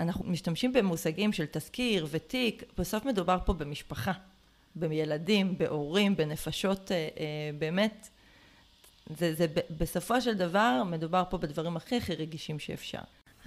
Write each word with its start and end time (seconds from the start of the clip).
אנחנו 0.00 0.24
משתמשים 0.30 0.72
במושגים 0.72 1.32
של 1.32 1.44
תזכיר 1.50 2.06
ותיק, 2.10 2.62
בסוף 2.78 3.04
מדובר 3.04 3.38
פה 3.44 3.52
במשפחה, 3.52 4.12
בילדים, 4.74 5.54
בהורים, 5.58 6.16
בנפשות, 6.16 6.90
באמת, 7.58 8.08
זה, 9.18 9.34
זה 9.34 9.46
בסופו 9.78 10.20
של 10.20 10.34
דבר 10.34 10.82
מדובר 10.86 11.22
פה 11.30 11.38
בדברים 11.38 11.76
הכי 11.76 11.96
הכי 11.96 12.14
רגישים 12.14 12.58
שאפשר. 12.58 12.98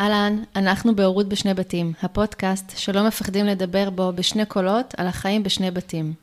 אהלן, 0.01 0.43
אנחנו 0.55 0.95
בהורות 0.95 1.29
בשני 1.29 1.53
בתים, 1.53 1.93
הפודקאסט 2.01 2.77
שלא 2.77 3.07
מפחדים 3.07 3.45
לדבר 3.45 3.89
בו 3.89 4.11
בשני 4.15 4.45
קולות 4.45 4.93
על 4.97 5.07
החיים 5.07 5.43
בשני 5.43 5.71
בתים. 5.71 6.13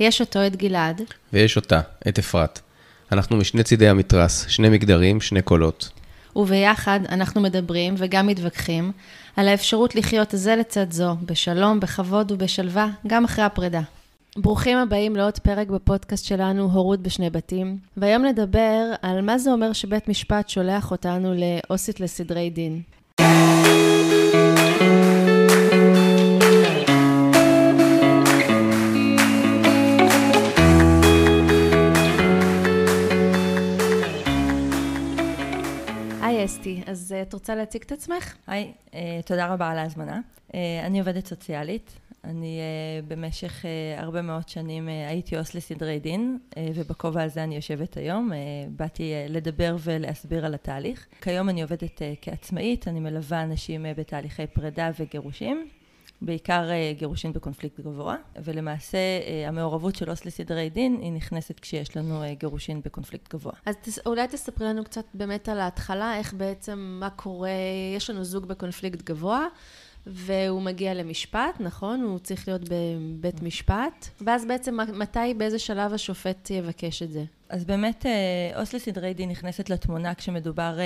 יש 0.00 0.20
אותו, 0.20 0.46
את 0.46 0.56
גלעד. 0.56 1.00
ויש 1.32 1.56
אותה, 1.56 1.80
את 2.08 2.18
אפרת. 2.18 2.60
אנחנו 3.12 3.36
משני 3.36 3.62
צידי 3.62 3.88
המתרס, 3.88 4.46
שני 4.48 4.68
מגדרים, 4.68 5.20
שני 5.20 5.42
קולות. 5.42 5.90
וביחד 6.36 7.00
אנחנו 7.08 7.40
מדברים 7.40 7.94
וגם 7.98 8.26
מתווכחים 8.26 8.92
על 9.36 9.48
האפשרות 9.48 9.94
לחיות 9.94 10.28
זה 10.32 10.56
לצד 10.56 10.92
זו, 10.92 11.16
בשלום, 11.26 11.80
בכבוד 11.80 12.32
ובשלווה, 12.32 12.88
גם 13.06 13.24
אחרי 13.24 13.44
הפרידה. 13.44 13.80
ברוכים 14.36 14.78
הבאים 14.78 15.16
לעוד 15.16 15.38
פרק 15.38 15.68
בפודקאסט 15.68 16.24
שלנו, 16.24 16.62
הורות 16.62 17.00
בשני 17.00 17.30
בתים. 17.30 17.78
והיום 17.96 18.24
נדבר 18.24 18.92
על 19.02 19.20
מה 19.20 19.38
זה 19.38 19.52
אומר 19.52 19.72
שבית 19.72 20.08
משפט 20.08 20.48
שולח 20.48 20.90
אותנו 20.90 21.34
לאוסית 21.34 22.00
לסדרי 22.00 22.50
דין. 22.50 22.82
אסתי, 36.46 36.82
אז 36.86 37.12
אה, 37.12 37.22
את 37.22 37.32
רוצה 37.34 37.54
להציג 37.54 37.82
את 37.82 37.92
עצמך? 37.92 38.36
היי, 38.46 38.72
אה, 38.94 39.20
תודה 39.26 39.46
רבה 39.46 39.68
על 39.68 39.78
ההזמנה. 39.78 40.20
אה, 40.54 40.86
אני 40.86 40.98
עובדת 40.98 41.26
סוציאלית, 41.26 41.92
אני 42.24 42.60
במשך 43.08 43.64
הרבה 43.96 44.22
מאוד 44.22 44.48
שנים 44.48 44.88
הייתי 44.88 45.36
עו"ס 45.36 45.54
לסדרי 45.54 45.98
דין, 45.98 46.38
ובכובע 46.74 47.22
הזה 47.22 47.44
אני 47.44 47.56
יושבת 47.56 47.96
היום. 47.96 48.32
באתי 48.70 49.12
לדבר 49.28 49.76
ולהסביר 49.80 50.46
על 50.46 50.54
התהליך. 50.54 51.06
כיום 51.20 51.48
אני 51.48 51.62
עובדת 51.62 52.02
כעצמאית, 52.22 52.88
אני 52.88 53.00
מלווה 53.00 53.42
אנשים 53.42 53.86
בתהליכי 53.96 54.46
פרידה 54.46 54.90
וגירושים. 55.00 55.68
בעיקר 56.20 56.68
uh, 56.68 56.98
גירושים 56.98 57.32
בקונפליקט 57.32 57.80
גבוה, 57.80 58.16
ולמעשה 58.44 58.98
uh, 58.98 59.48
המעורבות 59.48 59.96
של 59.96 60.08
עו"ס 60.08 60.24
לסדרי 60.24 60.70
דין 60.70 60.98
היא 61.00 61.12
נכנסת 61.12 61.60
כשיש 61.60 61.96
לנו 61.96 62.22
uh, 62.22 62.26
גירושים 62.40 62.80
בקונפליקט 62.84 63.34
גבוה. 63.34 63.52
אז 63.66 63.74
תס, 63.82 63.98
אולי 64.06 64.28
תספרי 64.28 64.66
לנו 64.66 64.84
קצת 64.84 65.04
באמת 65.14 65.48
על 65.48 65.60
ההתחלה, 65.60 66.18
איך 66.18 66.34
בעצם, 66.34 66.96
מה 67.00 67.10
קורה, 67.10 67.50
יש 67.96 68.10
לנו 68.10 68.24
זוג 68.24 68.46
בקונפליקט 68.46 69.02
גבוה, 69.02 69.46
והוא 70.06 70.62
מגיע 70.62 70.94
למשפט, 70.94 71.60
נכון? 71.60 72.00
הוא 72.00 72.18
צריך 72.18 72.48
להיות 72.48 72.62
בבית 72.70 73.42
משפט. 73.42 74.08
ואז 74.20 74.44
בעצם 74.44 74.78
מתי, 74.94 75.34
באיזה 75.36 75.58
שלב 75.58 75.92
השופט 75.92 76.50
יבקש 76.50 77.02
את 77.02 77.10
זה? 77.10 77.24
אז 77.48 77.64
באמת 77.64 78.06
אה, 78.06 78.58
עו"ס 78.58 78.74
לסדרי 78.74 79.14
דין 79.14 79.30
נכנסת 79.30 79.70
לתמונה 79.70 80.14
כשמדובר 80.14 80.78
אה, 80.78 80.84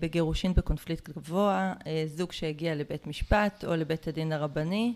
בגירושין 0.00 0.54
בקונפליקט 0.54 1.08
גבוה, 1.08 1.72
אה, 1.86 2.04
זוג 2.06 2.32
שהגיע 2.32 2.74
לבית 2.74 3.06
משפט 3.06 3.64
או 3.64 3.76
לבית 3.76 4.08
הדין 4.08 4.32
הרבני. 4.32 4.94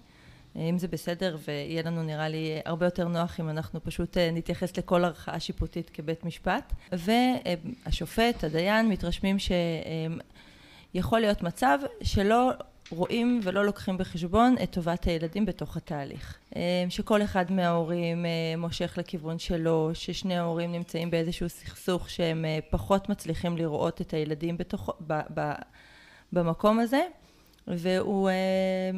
אם 0.56 0.78
זה 0.78 0.88
בסדר 0.88 1.36
ויהיה 1.48 1.82
לנו 1.82 2.02
נראה 2.02 2.28
לי 2.28 2.60
הרבה 2.64 2.86
יותר 2.86 3.08
נוח 3.08 3.40
אם 3.40 3.48
אנחנו 3.48 3.80
פשוט 3.84 4.16
נתייחס 4.32 4.78
לכל 4.78 5.04
ערכאה 5.04 5.40
שיפוטית 5.40 5.90
כבית 5.90 6.24
משפט 6.24 6.72
והשופט, 6.92 8.44
הדיין, 8.44 8.88
מתרשמים 8.88 9.36
שיכול 10.94 11.20
להיות 11.20 11.42
מצב 11.42 11.78
שלא 12.02 12.52
רואים 12.90 13.40
ולא 13.42 13.64
לוקחים 13.64 13.98
בחשבון 13.98 14.54
את 14.62 14.70
טובת 14.70 15.04
הילדים 15.04 15.46
בתוך 15.46 15.76
התהליך. 15.76 16.38
אה, 16.56 16.84
שכל 16.88 17.22
אחד 17.22 17.52
מההורים 17.52 18.26
אה, 18.26 18.30
מושך 18.58 18.94
לכיוון 18.98 19.38
שלו, 19.38 19.90
ששני 19.94 20.36
ההורים 20.38 20.72
נמצאים 20.72 21.10
באיזשהו 21.10 21.48
סכסוך 21.48 22.10
שהם 22.10 22.44
אה, 22.44 22.58
פחות 22.70 23.08
מצליחים 23.08 23.56
לראות 23.56 24.00
את 24.00 24.14
הילדים 24.14 24.56
בתוך, 24.56 24.90
ב, 25.06 25.20
ב, 25.34 25.52
במקום 26.32 26.80
הזה. 26.80 27.02
והוא 27.70 28.30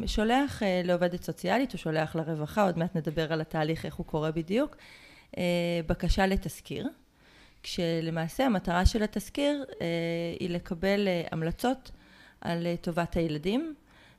שולח 0.06 0.62
לעובדת 0.84 1.22
סוציאלית, 1.22 1.72
הוא 1.72 1.78
שולח 1.78 2.16
לרווחה, 2.16 2.64
עוד 2.64 2.78
מעט 2.78 2.96
נדבר 2.96 3.32
על 3.32 3.40
התהליך, 3.40 3.84
איך 3.86 3.94
הוא 3.94 4.06
קורה 4.06 4.30
בדיוק, 4.30 4.76
בקשה 5.86 6.26
לתזכיר, 6.26 6.88
כשלמעשה 7.62 8.46
המטרה 8.46 8.86
של 8.86 9.02
התזכיר 9.02 9.64
היא 10.40 10.50
לקבל 10.50 11.08
המלצות 11.30 11.90
על 12.40 12.66
טובת 12.80 13.16
הילדים, 13.16 13.74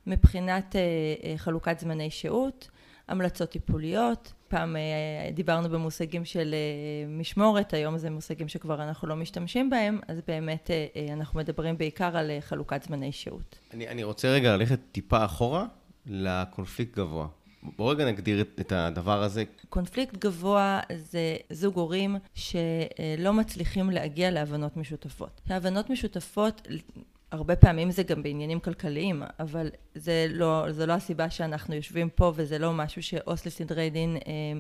מבחינת 0.08 0.76
אה, 0.76 0.82
אה, 1.24 1.38
חלוקת 1.38 1.80
זמני 1.80 2.10
שהות, 2.10 2.70
המלצות 3.08 3.50
טיפוליות, 3.50 4.34
פעם 4.48 4.76
אה, 4.76 5.32
דיברנו 5.34 5.70
במושגים 5.70 6.26
של 6.26 6.56
משמורת, 7.08 7.74
היום 7.74 7.98
זה 7.98 8.10
מושגים 8.10 8.48
שכבר 8.48 8.84
אנחנו 8.84 9.08
לא 9.08 9.16
משתמשים 9.16 9.70
בהם, 9.70 10.00
אז 10.08 10.18
באמת 10.28 10.70
אנחנו 11.14 11.40
מדברים 11.40 11.78
בעיקר 11.78 12.18
על 12.18 12.32
חלוקת 12.40 12.84
זמני 12.84 13.12
שהות. 13.12 13.60
אני, 13.74 13.88
אני 13.88 14.04
רוצה 14.04 14.28
רגע 14.28 14.58
ללכת 14.58 14.80
טיפה 14.92 15.26
אחורה 15.26 15.66
לקונפליקט 16.06 16.96
גבוה. 16.98 17.28
בואו 17.64 17.88
רגע 17.88 18.06
נגדיר 18.06 18.42
את 18.42 18.72
הדבר 18.72 19.24
הזה. 19.24 19.44
קונפליקט 19.70 20.18
גבוה 20.18 20.80
זה 20.96 21.38
זוג 21.50 21.76
הורים 21.76 22.16
שלא 22.34 23.34
מצליחים 23.34 23.90
להגיע 23.90 24.32
להבנות 24.32 24.78
משותפות. 24.78 25.42
הבנות 25.50 25.90
משותפות 25.90 26.68
הרבה 27.32 27.56
פעמים 27.56 27.92
זה 27.92 28.04
גם 28.04 28.24
בעניינים 28.24 28.60
כלכליים, 28.60 29.24
אבל 29.40 29.70
זה 29.96 30.28
לא, 30.30 30.66
זה 30.70 30.86
לא 30.86 30.94
הסיבה 30.94 31.30
שאנחנו 31.30 31.76
יושבים 31.76 32.10
פה 32.10 32.32
וזה 32.36 32.60
לא 32.60 32.74
משהו 32.74 33.04
שעו"ס 33.04 33.46
לסדרי 33.46 33.90
דין 33.90 34.18
אה, 34.18 34.60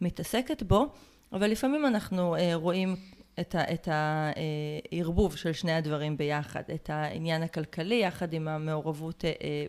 מתעסקת 0.00 0.62
בו, 0.62 0.86
אבל 1.32 1.50
לפעמים 1.50 1.86
אנחנו 1.86 2.36
אה, 2.36 2.54
רואים 2.54 2.96
את 3.40 3.88
הערבוב 3.88 5.36
של 5.36 5.52
שני 5.52 5.72
הדברים 5.72 6.16
ביחד, 6.16 6.62
את 6.74 6.90
העניין 6.90 7.42
הכלכלי 7.42 7.94
יחד 7.94 8.32
עם 8.32 8.48
המעורבות 8.48 9.24
אה, 9.24 9.32
אה, 9.42 9.66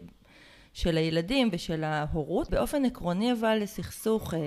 של 0.74 0.98
הילדים 0.98 1.50
ושל 1.52 1.84
ההורות. 1.84 2.50
באופן 2.50 2.86
עקרוני 2.86 3.32
אבל 3.32 3.58
לסכסוך 3.62 4.34
אה, 4.34 4.40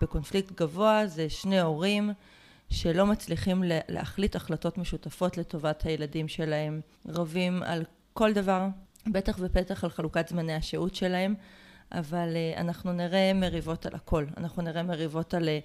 בקונפליקט 0.00 0.52
גבוה 0.52 1.06
זה 1.06 1.28
שני 1.28 1.60
הורים 1.60 2.12
שלא 2.70 3.06
מצליחים 3.06 3.62
להחליט 3.88 4.36
החלטות 4.36 4.78
משותפות 4.78 5.38
לטובת 5.38 5.82
הילדים 5.82 6.28
שלהם, 6.28 6.80
רבים 7.06 7.62
על 7.62 7.84
כל 8.12 8.32
דבר, 8.32 8.66
בטח 9.06 9.36
ופתח 9.40 9.84
על 9.84 9.90
חלוקת 9.90 10.28
זמני 10.28 10.54
השהות 10.54 10.94
שלהם, 10.94 11.34
אבל 11.92 12.36
אה, 12.36 12.60
אנחנו 12.60 12.92
נראה 12.92 13.32
מריבות 13.34 13.86
על 13.86 13.94
הכל, 13.94 14.24
אנחנו 14.36 14.62
נראה 14.62 14.82
מריבות 14.82 15.34
על 15.34 15.48
אה, 15.48 15.58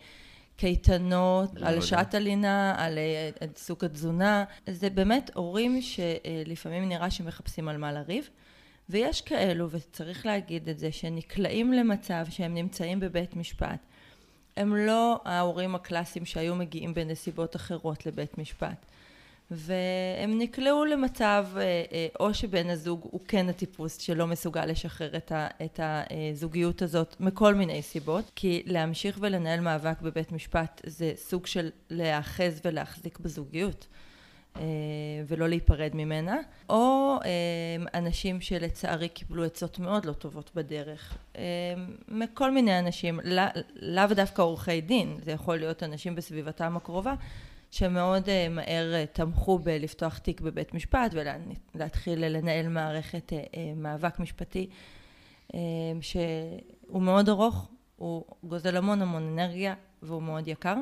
קייטנות, 0.55 1.57
על 1.61 1.75
לא 1.75 1.81
שעת 1.81 2.13
הלינה, 2.13 2.75
על 2.77 2.97
אה, 2.97 3.47
סוג 3.55 3.85
התזונה, 3.85 4.43
זה 4.69 4.89
באמת 4.89 5.31
הורים 5.33 5.81
שלפעמים 5.81 6.89
נראה 6.89 7.11
שמחפשים 7.11 7.67
על 7.67 7.77
מה 7.77 7.91
לריב. 7.91 8.29
ויש 8.89 9.21
כאלו, 9.21 9.71
וצריך 9.71 10.25
להגיד 10.25 10.69
את 10.69 10.79
זה, 10.79 10.91
שנקלעים 10.91 11.73
למצב 11.73 12.25
שהם 12.29 12.53
נמצאים 12.53 12.99
בבית 12.99 13.35
משפט 13.35 13.79
הם 14.59 14.75
לא 14.75 15.21
ההורים 15.25 15.75
הקלאסיים 15.75 16.25
שהיו 16.25 16.55
מגיעים 16.55 16.93
בנסיבות 16.93 17.55
אחרות 17.55 18.05
לבית 18.05 18.37
משפט. 18.37 18.85
והם 19.51 20.39
נקלעו 20.39 20.85
למצב 20.85 21.47
אה, 21.57 21.61
אה, 21.91 22.07
או 22.19 22.33
שבן 22.33 22.69
הזוג 22.69 22.99
הוא 23.03 23.21
כן 23.27 23.49
הטיפוס 23.49 23.97
שלא 23.97 24.27
מסוגל 24.27 24.65
לשחרר 24.65 25.11
את 25.65 25.79
הזוגיות 25.79 26.81
הזאת 26.81 27.15
מכל 27.19 27.55
מיני 27.55 27.81
סיבות 27.81 28.31
כי 28.35 28.63
להמשיך 28.65 29.17
ולנהל 29.21 29.59
מאבק 29.59 30.01
בבית 30.01 30.31
משפט 30.31 30.81
זה 30.85 31.13
סוג 31.15 31.45
של 31.45 31.69
להאחז 31.89 32.61
ולהחזיק 32.65 33.19
בזוגיות 33.19 33.87
ולא 35.27 35.49
להיפרד 35.49 35.91
ממנה, 35.93 36.37
או 36.69 37.15
אה, 37.25 37.99
אנשים 37.99 38.41
שלצערי 38.41 39.09
קיבלו 39.09 39.43
עצות 39.43 39.79
מאוד 39.79 40.05
לא 40.05 40.13
טובות 40.13 40.51
בדרך, 40.55 41.17
אה, 41.37 41.43
מכל 42.07 42.51
מיני 42.51 42.79
אנשים, 42.79 43.19
לאו 43.75 44.07
דווקא 44.15 44.41
עורכי 44.41 44.81
דין, 44.81 45.17
זה 45.21 45.31
יכול 45.31 45.57
להיות 45.57 45.83
אנשים 45.83 46.15
בסביבתם 46.15 46.77
הקרובה, 46.77 47.13
שמאוד 47.71 48.29
מהר 48.49 49.05
תמכו 49.05 49.59
בלפתוח 49.59 50.17
תיק 50.17 50.41
בבית 50.41 50.73
משפט 50.73 51.13
ולהתחיל 51.75 52.25
לנהל 52.25 52.67
מערכת 52.67 53.33
מאבק 53.75 54.19
משפטי 54.19 54.69
שהוא 56.01 57.01
מאוד 57.01 57.29
ארוך, 57.29 57.69
הוא 57.95 58.23
גוזל 58.43 58.77
המון 58.77 59.01
המון 59.01 59.23
אנרגיה 59.33 59.73
והוא 60.01 60.23
מאוד 60.23 60.47
יקר. 60.47 60.75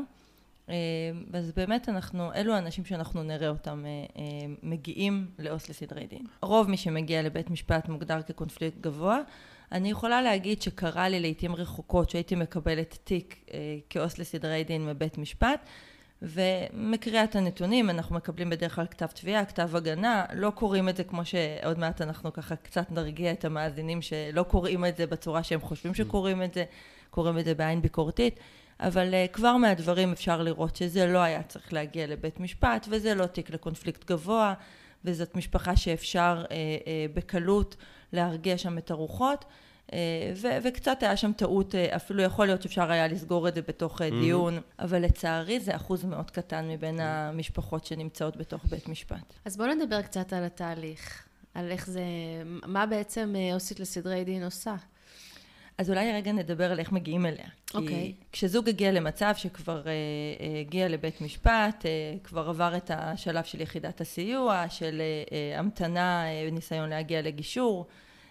אה, 0.70 0.76
אז 1.34 1.52
באמת 1.56 1.90
אנחנו, 1.90 2.34
אלו 2.34 2.54
האנשים 2.54 2.86
שאנחנו 2.86 3.24
נראה 3.24 3.50
אותם 3.50 3.86
אה, 3.86 4.22
אה, 4.22 4.24
מגיעים 4.64 5.28
לעו"ס 5.40 5.70
לסדרי 5.70 6.08
דין. 6.08 6.26
רוב 6.42 6.70
מי 6.70 6.78
שמגיע 6.78 7.22
לבית 7.22 7.50
משפט 7.50 7.90
מוגדר 7.90 8.22
כקונפליקט 8.22 8.78
גבוה. 8.82 9.20
אני 9.72 9.90
יכולה 9.90 10.22
להגיד 10.22 10.62
שקרה 10.62 11.10
לי 11.10 11.20
לעיתים 11.20 11.56
רחוקות 11.56 12.10
שהייתי 12.10 12.36
מקבלת 12.36 12.98
תיק 13.04 13.46
כעו"ס 13.90 14.18
לסדרי 14.18 14.64
דין 14.64 14.86
מבית 14.86 15.18
משפט 15.18 15.60
ומקריאה 16.22 17.24
את 17.24 17.36
הנתונים, 17.36 17.90
אנחנו 17.90 18.16
מקבלים 18.16 18.50
בדרך 18.50 18.76
כלל 18.76 18.86
כתב 18.88 19.06
תביעה, 19.06 19.46
כתב 19.46 19.76
הגנה, 19.76 20.26
לא 20.34 20.50
קוראים 20.50 20.90
את 20.90 20.98
זה 20.98 21.04
כמו 21.04 21.26
שעוד 21.26 21.80
מעט 21.80 22.02
אנחנו 22.02 22.34
ככה 22.34 22.56
קצת 22.56 22.92
נרגיע 22.92 23.32
את 23.32 23.46
המאזינים 23.46 24.02
שלא 24.02 24.44
קוראים 24.44 24.86
את 24.86 24.98
זה 24.98 25.08
בצורה 25.08 25.44
שהם 25.44 25.62
חושבים 25.62 25.94
שקוראים 25.94 26.44
את 26.44 26.54
זה, 26.54 26.66
קוראים 27.10 27.40
את 27.40 27.46
זה 27.46 27.56
בעין 27.56 27.82
ביקורתית, 27.82 28.40
אבל 28.80 29.14
uh, 29.14 29.34
כבר 29.34 29.58
מהדברים 29.58 30.12
אפשר 30.12 30.42
לראות 30.42 30.76
שזה 30.76 31.06
לא 31.06 31.20
היה 31.20 31.44
צריך 31.44 31.74
להגיע 31.74 32.08
לבית 32.08 32.40
משפט, 32.40 32.88
וזה 32.90 33.16
לא 33.16 33.26
תיק 33.26 33.50
לקונפליקט 33.50 34.06
גבוה, 34.06 34.54
וזאת 35.06 35.36
משפחה 35.36 35.76
שאפשר 35.76 36.46
uh, 36.46 36.50
uh, 36.50 36.54
בקלות 37.14 37.76
להרגיע 38.14 38.58
שם 38.58 38.78
את 38.78 38.92
הרוחות. 38.92 39.46
ו- 40.36 40.58
וקצת 40.64 41.04
היה 41.04 41.18
שם 41.18 41.32
טעות, 41.34 41.76
אה, 41.76 41.96
אפילו 41.96 42.24
יכול 42.24 42.46
להיות 42.46 42.62
שאפשר 42.62 42.92
היה 42.92 43.08
לסגור 43.08 43.48
את 43.48 43.56
זה 43.56 43.62
בתוך 43.62 44.02
mm-hmm. 44.02 44.22
דיון, 44.22 44.60
אבל 44.80 45.02
לצערי 45.02 45.60
זה 45.60 45.76
אחוז 45.76 46.06
מאוד 46.06 46.32
קטן 46.32 46.70
מבין 46.70 47.00
mm-hmm. 47.00 47.04
המשפחות 47.04 47.86
שנמצאות 47.86 48.38
בתוך 48.38 48.66
בית 48.66 48.88
משפט. 48.88 49.34
אז 49.46 49.58
בואו 49.58 49.74
נדבר 49.74 50.02
קצת 50.02 50.34
על 50.34 50.44
התהליך, 50.44 51.28
על 51.54 51.72
איך 51.72 51.88
זה, 51.88 52.04
מה 52.46 52.86
בעצם 52.86 53.34
עו"סית 53.54 53.80
לסדרי 53.80 54.24
דין 54.24 54.44
עושה. 54.44 54.76
אז 55.78 55.90
אולי 55.90 56.14
רגע 56.14 56.32
נדבר 56.32 56.72
על 56.72 56.80
איך 56.80 56.92
מגיעים 56.92 57.26
אליה. 57.26 57.48
אוקיי. 57.74 57.88
Okay. 57.88 57.92
כי 57.92 58.14
כשזוג 58.32 58.70
הגיע 58.70 58.92
למצב 58.92 59.34
שכבר 59.38 59.84
uh, 59.84 59.88
הגיע 60.62 60.88
לבית 60.88 61.22
משפט, 61.22 61.86
uh, 61.86 62.26
כבר 62.28 62.50
עבר 62.50 62.78
את 62.78 62.92
השלב 62.94 63.44
של 63.44 63.62
יחידת 63.62 64.02
הסיוע, 64.02 64.66
של 64.70 65.02
uh, 65.30 65.60
המתנה, 65.60 66.26
uh, 66.26 66.54
ניסיון 66.54 66.90
להגיע 66.90 67.22
לגישור, 67.22 67.88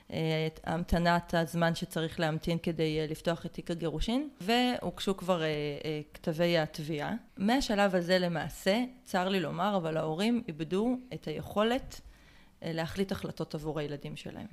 את 0.06 0.60
המתנת 0.64 1.34
הזמן 1.34 1.75
שצריך 1.75 2.20
להמתין 2.20 2.58
כדי 2.58 3.00
אה, 3.00 3.06
לפתוח 3.06 3.46
את 3.46 3.52
תיק 3.52 3.70
הגירושין, 3.70 4.28
והוגשו 4.40 5.16
כבר 5.16 5.43
אה, 5.43 5.46
אה, 5.46 6.00
כתבי 6.14 6.58
התביעה. 6.58 7.12
מהשלב 7.37 7.94
הזה 7.94 8.19
למעשה, 8.19 8.84
צר 9.04 9.28
לי 9.28 9.40
לומר, 9.40 9.76
אבל 9.76 9.96
ההורים 9.96 10.43
איבדו 10.48 10.96
את 11.14 11.28
היכולת 11.28 12.00
להחליט 12.62 13.12
החלטות 13.12 13.54
עבור 13.54 13.81
הילדים 13.81 14.16
שלהם. 14.16 14.46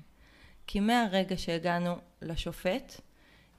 כי 0.68 0.80
מהרגע 0.80 1.38
שהגענו 1.38 1.96
לשופט, 2.22 3.02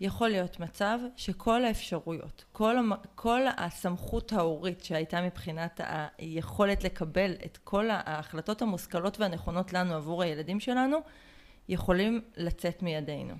יכול 0.01 0.29
להיות 0.29 0.61
מצב 0.61 0.99
שכל 1.17 1.65
האפשרויות, 1.65 2.45
כל, 2.53 2.77
כל 3.15 3.41
הסמכות 3.57 4.33
ההורית 4.33 4.85
שהייתה 4.85 5.23
מבחינת 5.23 5.81
היכולת 6.19 6.85
לקבל 6.85 7.33
את 7.45 7.59
כל 7.65 7.91
ההחלטות 7.91 8.63
המושכלות 8.63 9.21
והנכונות 9.21 9.73
לנו 9.73 9.95
עבור 9.95 10.23
הילדים 10.23 10.61
שלנו, 10.61 10.99
יכולים 11.69 12.21
לצאת 12.37 12.83
מידינו. 12.83 13.35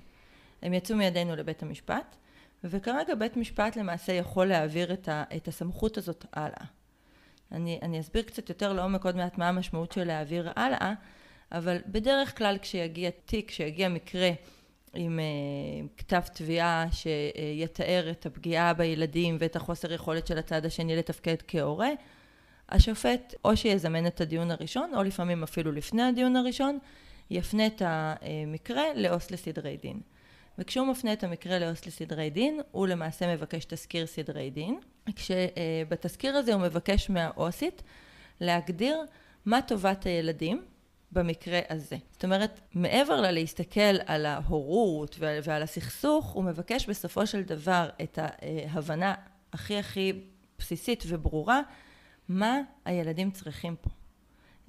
הם 0.61 0.73
יצאו 0.73 0.95
מידינו 0.95 1.35
לבית 1.35 1.63
המשפט, 1.63 2.15
וכרגע 2.63 3.15
בית 3.15 3.37
משפט 3.37 3.75
למעשה 3.75 4.13
יכול 4.13 4.45
להעביר 4.45 4.93
את, 4.93 5.09
ה, 5.09 5.23
את 5.35 5.47
הסמכות 5.47 5.97
הזאת 5.97 6.25
הלאה. 6.33 6.65
אני, 7.51 7.79
אני 7.81 7.99
אסביר 7.99 8.21
קצת 8.21 8.49
יותר 8.49 8.73
לעומק 8.73 9.05
עוד 9.05 9.15
מעט 9.15 9.37
מה 9.37 9.49
המשמעות 9.49 9.91
של 9.91 10.03
להעביר 10.03 10.51
הלאה, 10.55 10.93
אבל 11.57 11.77
בדרך 11.87 12.37
כלל 12.37 12.57
כשיגיע 12.61 13.09
תיק, 13.25 13.49
כשיגיע 13.49 13.89
מקרה 13.89 14.29
עם 14.93 15.19
uh, 15.19 15.89
כתב 15.97 16.21
תביעה 16.33 16.85
שיתאר 16.91 18.07
את 18.11 18.25
הפגיעה 18.25 18.73
בילדים 18.73 19.37
ואת 19.39 19.55
החוסר 19.55 19.91
יכולת 19.91 20.27
של 20.27 20.37
הצד 20.37 20.65
השני 20.65 20.95
לתפקד 20.95 21.35
כהורה, 21.47 21.89
השופט 22.69 23.35
או 23.45 23.57
שיזמן 23.57 24.07
את 24.07 24.21
הדיון 24.21 24.51
הראשון, 24.51 24.91
או 24.95 25.03
לפעמים 25.03 25.43
אפילו 25.43 25.71
לפני 25.71 26.03
הדיון 26.03 26.35
הראשון, 26.35 26.79
יפנה 27.29 27.67
את 27.67 27.81
המקרה 27.85 28.83
לעו"ס 28.95 29.31
לסדרי 29.31 29.77
דין. 29.77 29.99
וכשהוא 30.57 30.87
מפנה 30.87 31.13
את 31.13 31.23
המקרה 31.23 31.59
לעו"ס 31.59 31.85
לסדרי 31.85 32.29
דין, 32.29 32.59
הוא 32.71 32.87
למעשה 32.87 33.35
מבקש 33.35 33.65
תזכיר 33.65 34.05
סדרי 34.05 34.49
דין, 34.49 34.79
כשבתזכיר 35.15 36.35
הזה 36.35 36.53
הוא 36.53 36.61
מבקש 36.61 37.09
מהעו"סית 37.09 37.81
להגדיר 38.41 38.97
מה 39.45 39.61
טובת 39.61 40.05
הילדים 40.05 40.61
במקרה 41.15 41.59
הזה. 41.69 41.97
זאת 42.11 42.23
אומרת, 42.23 42.59
מעבר 42.73 43.21
ללהסתכל 43.21 43.95
על 44.05 44.25
ההורות 44.25 45.15
ועל 45.19 45.63
הסכסוך, 45.63 46.25
הוא 46.25 46.43
מבקש 46.43 46.89
בסופו 46.89 47.27
של 47.27 47.41
דבר 47.41 47.89
את 48.03 48.19
ההבנה 48.21 49.13
הכי 49.53 49.77
הכי 49.77 50.13
בסיסית 50.59 51.03
וברורה, 51.07 51.61
מה 52.29 52.59
הילדים 52.85 53.31
צריכים 53.31 53.75
פה. 53.81 53.89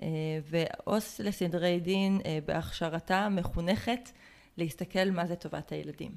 אה, 0.03 0.09
ועו"ס 0.51 1.21
לסדרי 1.21 1.81
דין 1.81 2.21
אה, 2.27 2.39
בהכשרתה 2.45 3.29
מחונכת 3.29 4.11
להסתכל 4.57 5.11
מה 5.11 5.27
זה 5.27 5.37
טובת 5.37 5.73
הילדים. 5.73 6.13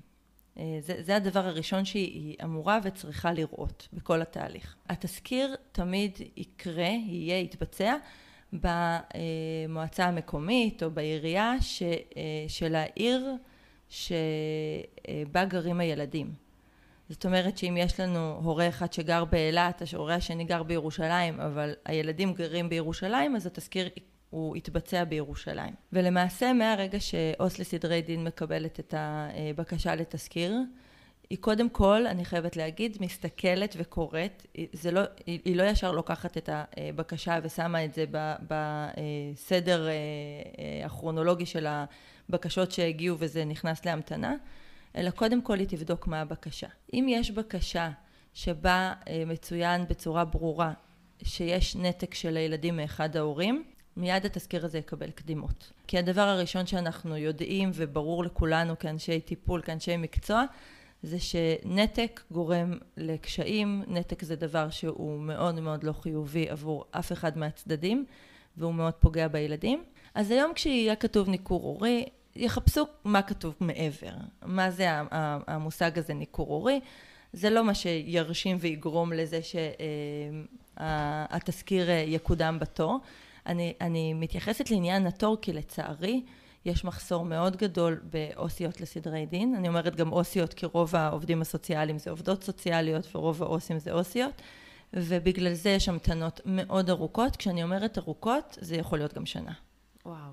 אה, 0.57 0.77
זה, 0.81 1.03
זה 1.03 1.15
הדבר 1.15 1.45
הראשון 1.47 1.85
שהיא 1.85 2.35
אמורה 2.43 2.79
וצריכה 2.83 3.33
לראות 3.33 3.87
בכל 3.93 4.21
התהליך. 4.21 4.75
התזכיר 4.89 5.55
תמיד 5.71 6.17
יקרה, 6.37 6.89
יהיה, 7.05 7.39
יתבצע 7.39 7.95
במועצה 8.53 10.05
המקומית 10.05 10.83
או 10.83 10.91
בעירייה 10.91 11.55
ש, 11.61 11.83
של 12.47 12.75
העיר 12.75 13.35
שבה 13.89 15.45
גרים 15.47 15.79
הילדים. 15.79 16.33
זאת 17.09 17.25
אומרת 17.25 17.57
שאם 17.57 17.77
יש 17.77 17.99
לנו 17.99 18.39
הורה 18.43 18.67
אחד 18.67 18.93
שגר 18.93 19.25
באילת, 19.25 19.81
ההורה 19.93 20.15
השני 20.15 20.43
גר 20.43 20.63
בירושלים, 20.63 21.39
אבל 21.39 21.73
הילדים 21.85 22.33
גרים 22.33 22.69
בירושלים, 22.69 23.35
אז 23.35 23.45
התזכיר 23.45 23.89
הוא 24.29 24.57
יתבצע 24.57 25.03
בירושלים. 25.03 25.73
ולמעשה 25.93 26.53
מהרגע 26.53 26.99
שעו"ס 26.99 27.59
לסדרי 27.59 28.01
דין 28.01 28.23
מקבלת 28.23 28.79
את 28.79 28.93
הבקשה 28.97 29.95
לתזכיר, 29.95 30.55
היא 31.29 31.37
קודם 31.41 31.69
כל, 31.69 32.07
אני 32.07 32.25
חייבת 32.25 32.55
להגיד, 32.55 32.97
מסתכלת 32.99 33.75
וקוראת, 33.77 34.45
זה 34.73 34.91
לא, 34.91 35.01
היא 35.25 35.55
לא 35.55 35.63
ישר 35.63 35.91
לוקחת 35.91 36.37
את 36.37 36.49
הבקשה 36.53 37.39
ושמה 37.43 37.85
את 37.85 37.93
זה 37.93 38.05
בסדר 38.47 39.87
אה, 39.87 39.93
אה, 39.93 40.85
הכרונולוגי 40.85 41.45
של 41.45 41.67
הבקשות 42.29 42.71
שהגיעו 42.71 43.15
וזה 43.19 43.45
נכנס 43.45 43.85
להמתנה, 43.85 44.35
אלא 44.95 45.09
קודם 45.09 45.41
כל 45.41 45.59
היא 45.59 45.67
תבדוק 45.67 46.07
מה 46.07 46.21
הבקשה. 46.21 46.67
אם 46.93 47.05
יש 47.09 47.31
בקשה 47.31 47.89
שבה 48.33 48.93
אה, 49.07 49.23
מצוין 49.25 49.87
בצורה 49.87 50.25
ברורה 50.25 50.73
שיש 51.23 51.75
נתק 51.75 52.13
של 52.13 52.37
הילדים 52.37 52.77
מאחד 52.77 53.17
ההורים, 53.17 53.63
מיד 53.97 54.25
התזכיר 54.25 54.65
הזה 54.65 54.77
יקבל 54.77 55.11
קדימות. 55.11 55.71
כי 55.87 55.97
הדבר 55.97 56.21
הראשון 56.21 56.65
שאנחנו 56.65 57.17
יודעים 57.17 57.71
וברור 57.73 58.23
לכולנו 58.23 58.79
כאנשי 58.79 59.19
טיפול, 59.19 59.61
כאנשי 59.61 59.97
מקצוע, 59.97 60.45
זה 61.03 61.19
שנתק 61.19 62.21
גורם 62.31 62.73
לקשיים, 62.97 63.83
נתק 63.87 64.23
זה 64.23 64.35
דבר 64.35 64.69
שהוא 64.69 65.19
מאוד 65.19 65.59
מאוד 65.59 65.83
לא 65.83 65.91
חיובי 65.91 66.49
עבור 66.49 66.85
אף 66.91 67.11
אחד 67.11 67.37
מהצדדים 67.37 68.05
והוא 68.57 68.73
מאוד 68.73 68.93
פוגע 68.93 69.27
בילדים. 69.27 69.83
אז 70.15 70.31
היום 70.31 70.53
כשיהיה 70.53 70.95
כתוב 70.95 71.29
ניכור 71.29 71.63
הורי, 71.63 72.05
יחפשו 72.35 72.85
מה 73.03 73.21
כתוב 73.21 73.55
מעבר, 73.59 74.11
מה 74.45 74.71
זה 74.71 74.87
המושג 75.47 75.99
הזה 75.99 76.13
ניכור 76.13 76.47
הורי, 76.47 76.79
זה 77.33 77.49
לא 77.49 77.63
מה 77.63 77.73
שירשים 77.73 78.57
ויגרום 78.59 79.13
לזה 79.13 79.39
שהתזכיר 80.77 81.89
יקודם 82.06 82.57
בתור. 82.59 82.99
אני, 83.45 83.73
אני 83.81 84.13
מתייחסת 84.13 84.71
לעניין 84.71 85.07
התור 85.07 85.37
כי 85.41 85.53
לצערי 85.53 86.21
יש 86.69 86.85
מחסור 86.85 87.26
מאוד 87.26 87.57
גדול 87.57 87.99
באוסיות 88.04 88.81
לסדרי 88.81 89.26
דין, 89.26 89.56
אני 89.56 89.68
אומרת 89.68 89.95
גם 89.95 90.11
אוסיות 90.11 90.54
כי 90.54 90.66
רוב 90.66 90.95
העובדים 90.95 91.42
הסוציאליים 91.42 91.99
זה 91.99 92.09
עובדות 92.09 92.44
סוציאליות 92.44 93.16
ורוב 93.16 93.44
האוסים 93.44 93.80
זה 93.80 93.92
אוסיות 93.92 94.42
ובגלל 94.94 95.54
זה 95.54 95.69
יש 95.69 95.90
המתנות 95.90 96.42
מאוד 96.45 96.90
ארוכות, 96.90 97.35
כשאני 97.35 97.64
אומרת 97.64 97.97
ארוכות 97.97 98.57
זה 98.61 98.76
יכול 98.76 98.99
להיות 98.99 99.14
גם 99.14 99.26
שנה. 99.26 99.54
וואו. 100.06 100.31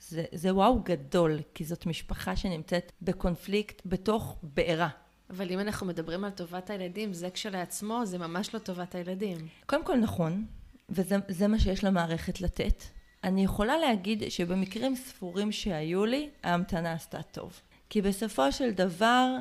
זה, 0.00 0.24
זה 0.32 0.54
וואו 0.54 0.80
גדול, 0.82 1.38
כי 1.54 1.64
זאת 1.64 1.86
משפחה 1.86 2.36
שנמצאת 2.36 2.92
בקונפליקט 3.02 3.82
בתוך 3.86 4.36
בעירה. 4.42 4.88
אבל 5.30 5.50
אם 5.50 5.60
אנחנו 5.60 5.86
מדברים 5.86 6.24
על 6.24 6.30
טובת 6.30 6.70
הילדים, 6.70 7.12
זה 7.12 7.30
כשלעצמו, 7.30 8.06
זה 8.06 8.18
ממש 8.18 8.54
לא 8.54 8.58
טובת 8.58 8.94
הילדים. 8.94 9.38
קודם 9.66 9.84
כל 9.84 9.96
נכון, 9.96 10.46
וזה 10.88 11.48
מה 11.48 11.58
שיש 11.58 11.84
למערכת 11.84 12.40
לתת. 12.40 12.82
אני 13.24 13.44
יכולה 13.44 13.78
להגיד 13.78 14.22
שבמקרים 14.28 14.96
ספורים 14.96 15.52
שהיו 15.52 16.04
לי, 16.04 16.28
ההמתנה 16.42 16.92
עשתה 16.92 17.22
טוב. 17.22 17.60
כי 17.90 18.02
בסופו 18.02 18.52
של 18.52 18.70
דבר, 18.70 19.36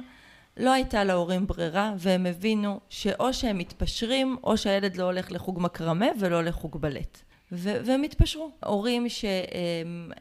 לא 0.58 0.74
הייתה 0.74 1.04
להורים 1.04 1.48
ברירה, 1.48 1.94
והם 1.98 2.26
הבינו 2.26 2.80
שאו 2.90 3.34
שהם 3.34 3.58
מתפשרים, 3.58 4.38
או 4.44 4.58
שהילד 4.58 4.98
לא 4.98 5.04
הולך 5.04 5.32
לחוג 5.32 5.60
מקרמה 5.62 6.08
ולא 6.20 6.44
לחוג 6.44 6.82
בלט. 6.82 7.22
והם 7.52 8.04
התפשרו. 8.04 8.52
הורים 8.66 9.10
שהם... 9.10 10.12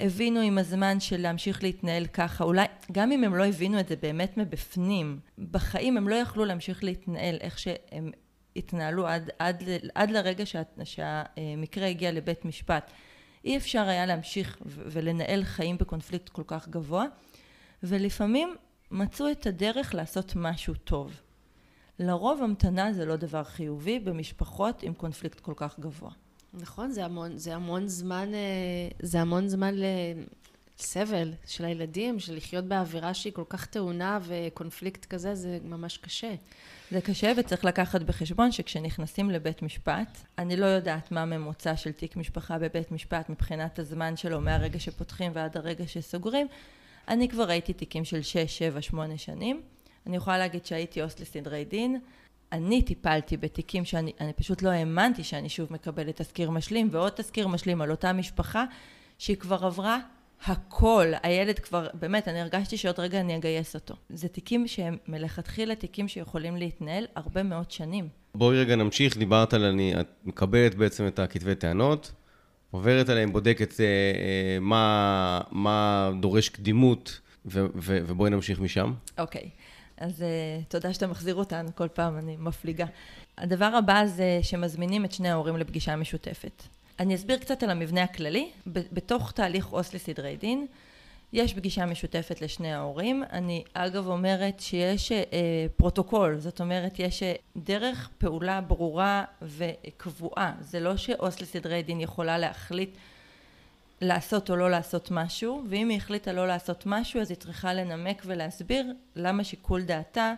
הבינו 0.00 0.40
עם 0.40 0.58
הזמן 0.58 1.00
של 1.00 1.20
להמשיך 1.20 1.62
להתנהל 1.62 2.06
ככה, 2.06 2.44
אולי 2.44 2.66
גם 2.92 3.12
אם 3.12 3.24
הם 3.24 3.34
לא 3.34 3.46
הבינו 3.46 3.80
את 3.80 3.88
זה 3.88 3.96
באמת 3.96 4.36
מבפנים, 4.36 5.18
בחיים 5.50 5.96
הם 5.96 6.08
לא 6.08 6.14
יכלו 6.14 6.44
להמשיך 6.44 6.84
להתנהל 6.84 7.36
איך 7.40 7.58
שהם 7.58 8.10
התנהלו 8.56 9.06
עד, 9.06 9.30
עד, 9.38 9.62
עד 9.94 10.10
לרגע 10.10 10.46
שה, 10.46 10.62
שהמקרה 10.84 11.86
הגיע 11.86 12.12
לבית 12.12 12.44
משפט. 12.44 12.90
אי 13.44 13.56
אפשר 13.56 13.88
היה 13.88 14.06
להמשיך 14.06 14.58
ולנהל 14.66 15.44
חיים 15.44 15.78
בקונפליקט 15.78 16.28
כל 16.28 16.42
כך 16.46 16.68
גבוה, 16.68 17.04
ולפעמים 17.82 18.54
מצאו 18.90 19.30
את 19.30 19.46
הדרך 19.46 19.94
לעשות 19.94 20.32
משהו 20.36 20.74
טוב. 20.74 21.20
לרוב 21.98 22.42
המתנה 22.42 22.92
זה 22.92 23.04
לא 23.04 23.16
דבר 23.16 23.44
חיובי 23.44 23.98
במשפחות 23.98 24.82
עם 24.82 24.94
קונפליקט 24.94 25.40
כל 25.40 25.52
כך 25.56 25.78
גבוה. 25.78 26.10
נכון, 26.54 26.90
זה 26.90 27.04
המון, 27.04 27.38
זה 27.38 27.54
המון 27.54 27.88
זמן, 27.88 28.34
אה, 28.34 28.88
זה 29.02 29.20
המון 29.20 29.48
זמן 29.48 29.74
לסבל 30.80 31.32
של 31.46 31.64
הילדים, 31.64 32.18
של 32.18 32.36
לחיות 32.36 32.64
באווירה 32.64 33.14
שהיא 33.14 33.32
כל 33.32 33.44
כך 33.48 33.66
טעונה 33.66 34.18
וקונפליקט 34.22 35.04
כזה, 35.04 35.34
זה 35.34 35.58
ממש 35.64 35.98
קשה. 35.98 36.34
זה 36.90 37.00
קשה 37.00 37.32
וצריך 37.36 37.64
לקחת 37.64 38.02
בחשבון 38.02 38.52
שכשנכנסים 38.52 39.30
לבית 39.30 39.62
משפט, 39.62 40.18
אני 40.38 40.56
לא 40.56 40.66
יודעת 40.66 41.12
מה 41.12 41.22
הממוצע 41.22 41.76
של 41.76 41.92
תיק 41.92 42.16
משפחה 42.16 42.58
בבית 42.58 42.92
משפט 42.92 43.28
מבחינת 43.28 43.78
הזמן 43.78 44.16
שלו 44.16 44.40
מהרגע 44.40 44.80
שפותחים 44.80 45.32
ועד 45.34 45.56
הרגע 45.56 45.86
שסוגרים. 45.86 46.46
אני 47.08 47.28
כבר 47.28 47.44
ראיתי 47.44 47.72
תיקים 47.72 48.04
של 48.04 48.22
6, 48.22 48.38
7, 48.58 48.82
8 48.82 49.18
שנים. 49.18 49.62
אני 50.06 50.16
יכולה 50.16 50.38
להגיד 50.38 50.66
שהייתי 50.66 51.00
עו"ס 51.00 51.20
לסדרי 51.20 51.64
דין. 51.64 52.00
אני 52.52 52.82
טיפלתי 52.82 53.36
בתיקים 53.36 53.84
שאני 53.84 54.32
פשוט 54.36 54.62
לא 54.62 54.70
האמנתי 54.70 55.24
שאני 55.24 55.48
שוב 55.48 55.72
מקבלת 55.72 56.20
תזכיר 56.20 56.50
משלים 56.50 56.88
ועוד 56.92 57.12
תזכיר 57.16 57.48
משלים 57.48 57.80
על 57.80 57.90
אותה 57.90 58.12
משפחה 58.12 58.64
שהיא 59.18 59.36
כבר 59.36 59.66
עברה 59.66 60.00
הכל, 60.44 61.06
הילד 61.22 61.58
כבר, 61.58 61.86
באמת, 61.94 62.28
אני 62.28 62.40
הרגשתי 62.40 62.76
שעוד 62.76 63.00
רגע 63.00 63.20
אני 63.20 63.36
אגייס 63.36 63.74
אותו. 63.74 63.94
זה 64.08 64.28
תיקים 64.28 64.68
שהם 64.68 64.96
מלכתחילה 65.08 65.74
תיקים 65.74 66.08
שיכולים 66.08 66.56
להתנהל 66.56 67.06
הרבה 67.16 67.42
מאוד 67.42 67.70
שנים. 67.70 68.08
בואי 68.34 68.58
רגע 68.58 68.76
נמשיך, 68.76 69.16
דיברת 69.16 69.54
על 69.54 69.64
אני, 69.64 70.00
את 70.00 70.06
מקבלת 70.24 70.74
בעצם 70.74 71.06
את 71.06 71.18
הכתבי 71.18 71.54
טענות, 71.54 72.12
עוברת 72.70 73.08
עליהם, 73.08 73.32
בודקת 73.32 73.80
אה, 73.80 73.84
אה, 73.84 74.58
מה, 74.60 75.40
מה 75.50 76.10
דורש 76.20 76.48
קדימות, 76.48 77.20
ו, 77.46 77.66
ו, 77.74 77.98
ובואי 78.06 78.30
נמשיך 78.30 78.60
משם. 78.60 78.94
אוקיי, 79.18 79.42
okay. 79.42 79.76
אז 79.96 80.20
uh, 80.22 80.64
תודה 80.68 80.92
שאתה 80.92 81.06
מחזיר 81.06 81.34
אותנו 81.34 81.68
כל 81.74 81.88
פעם, 81.88 82.18
אני 82.18 82.36
מפליגה. 82.38 82.86
הדבר 83.38 83.64
הבא 83.64 84.06
זה 84.06 84.38
שמזמינים 84.42 85.04
את 85.04 85.12
שני 85.12 85.28
ההורים 85.28 85.56
לפגישה 85.56 85.96
משותפת. 85.96 86.62
אני 87.00 87.14
אסביר 87.14 87.38
קצת 87.38 87.62
על 87.62 87.70
המבנה 87.70 88.02
הכללי. 88.02 88.50
בתוך 88.66 89.32
תהליך 89.32 89.66
עו"ס 89.66 89.94
לסדרי 89.94 90.36
דין, 90.36 90.66
יש 91.32 91.54
פגישה 91.54 91.86
משותפת 91.86 92.40
לשני 92.40 92.72
ההורים. 92.72 93.24
אני 93.32 93.64
אגב 93.74 94.06
אומרת 94.06 94.60
שיש 94.60 95.12
אה, 95.12 95.26
פרוטוקול, 95.76 96.38
זאת 96.38 96.60
אומרת 96.60 96.98
יש 96.98 97.22
אה, 97.22 97.34
דרך 97.56 98.10
פעולה 98.18 98.60
ברורה 98.60 99.24
וקבועה. 99.42 100.52
זה 100.60 100.80
לא 100.80 100.96
שעו"ס 100.96 101.40
לסדרי 101.40 101.82
דין 101.82 102.00
יכולה 102.00 102.38
להחליט 102.38 102.96
לעשות 104.00 104.50
או 104.50 104.56
לא 104.56 104.70
לעשות 104.70 105.10
משהו, 105.10 105.62
ואם 105.68 105.88
היא 105.88 105.96
החליטה 105.96 106.32
לא 106.32 106.46
לעשות 106.46 106.82
משהו 106.86 107.20
אז 107.20 107.30
היא 107.30 107.38
צריכה 107.38 107.74
לנמק 107.74 108.22
ולהסביר 108.26 108.86
למה 109.16 109.44
שיקול 109.44 109.82
דעתה 109.82 110.34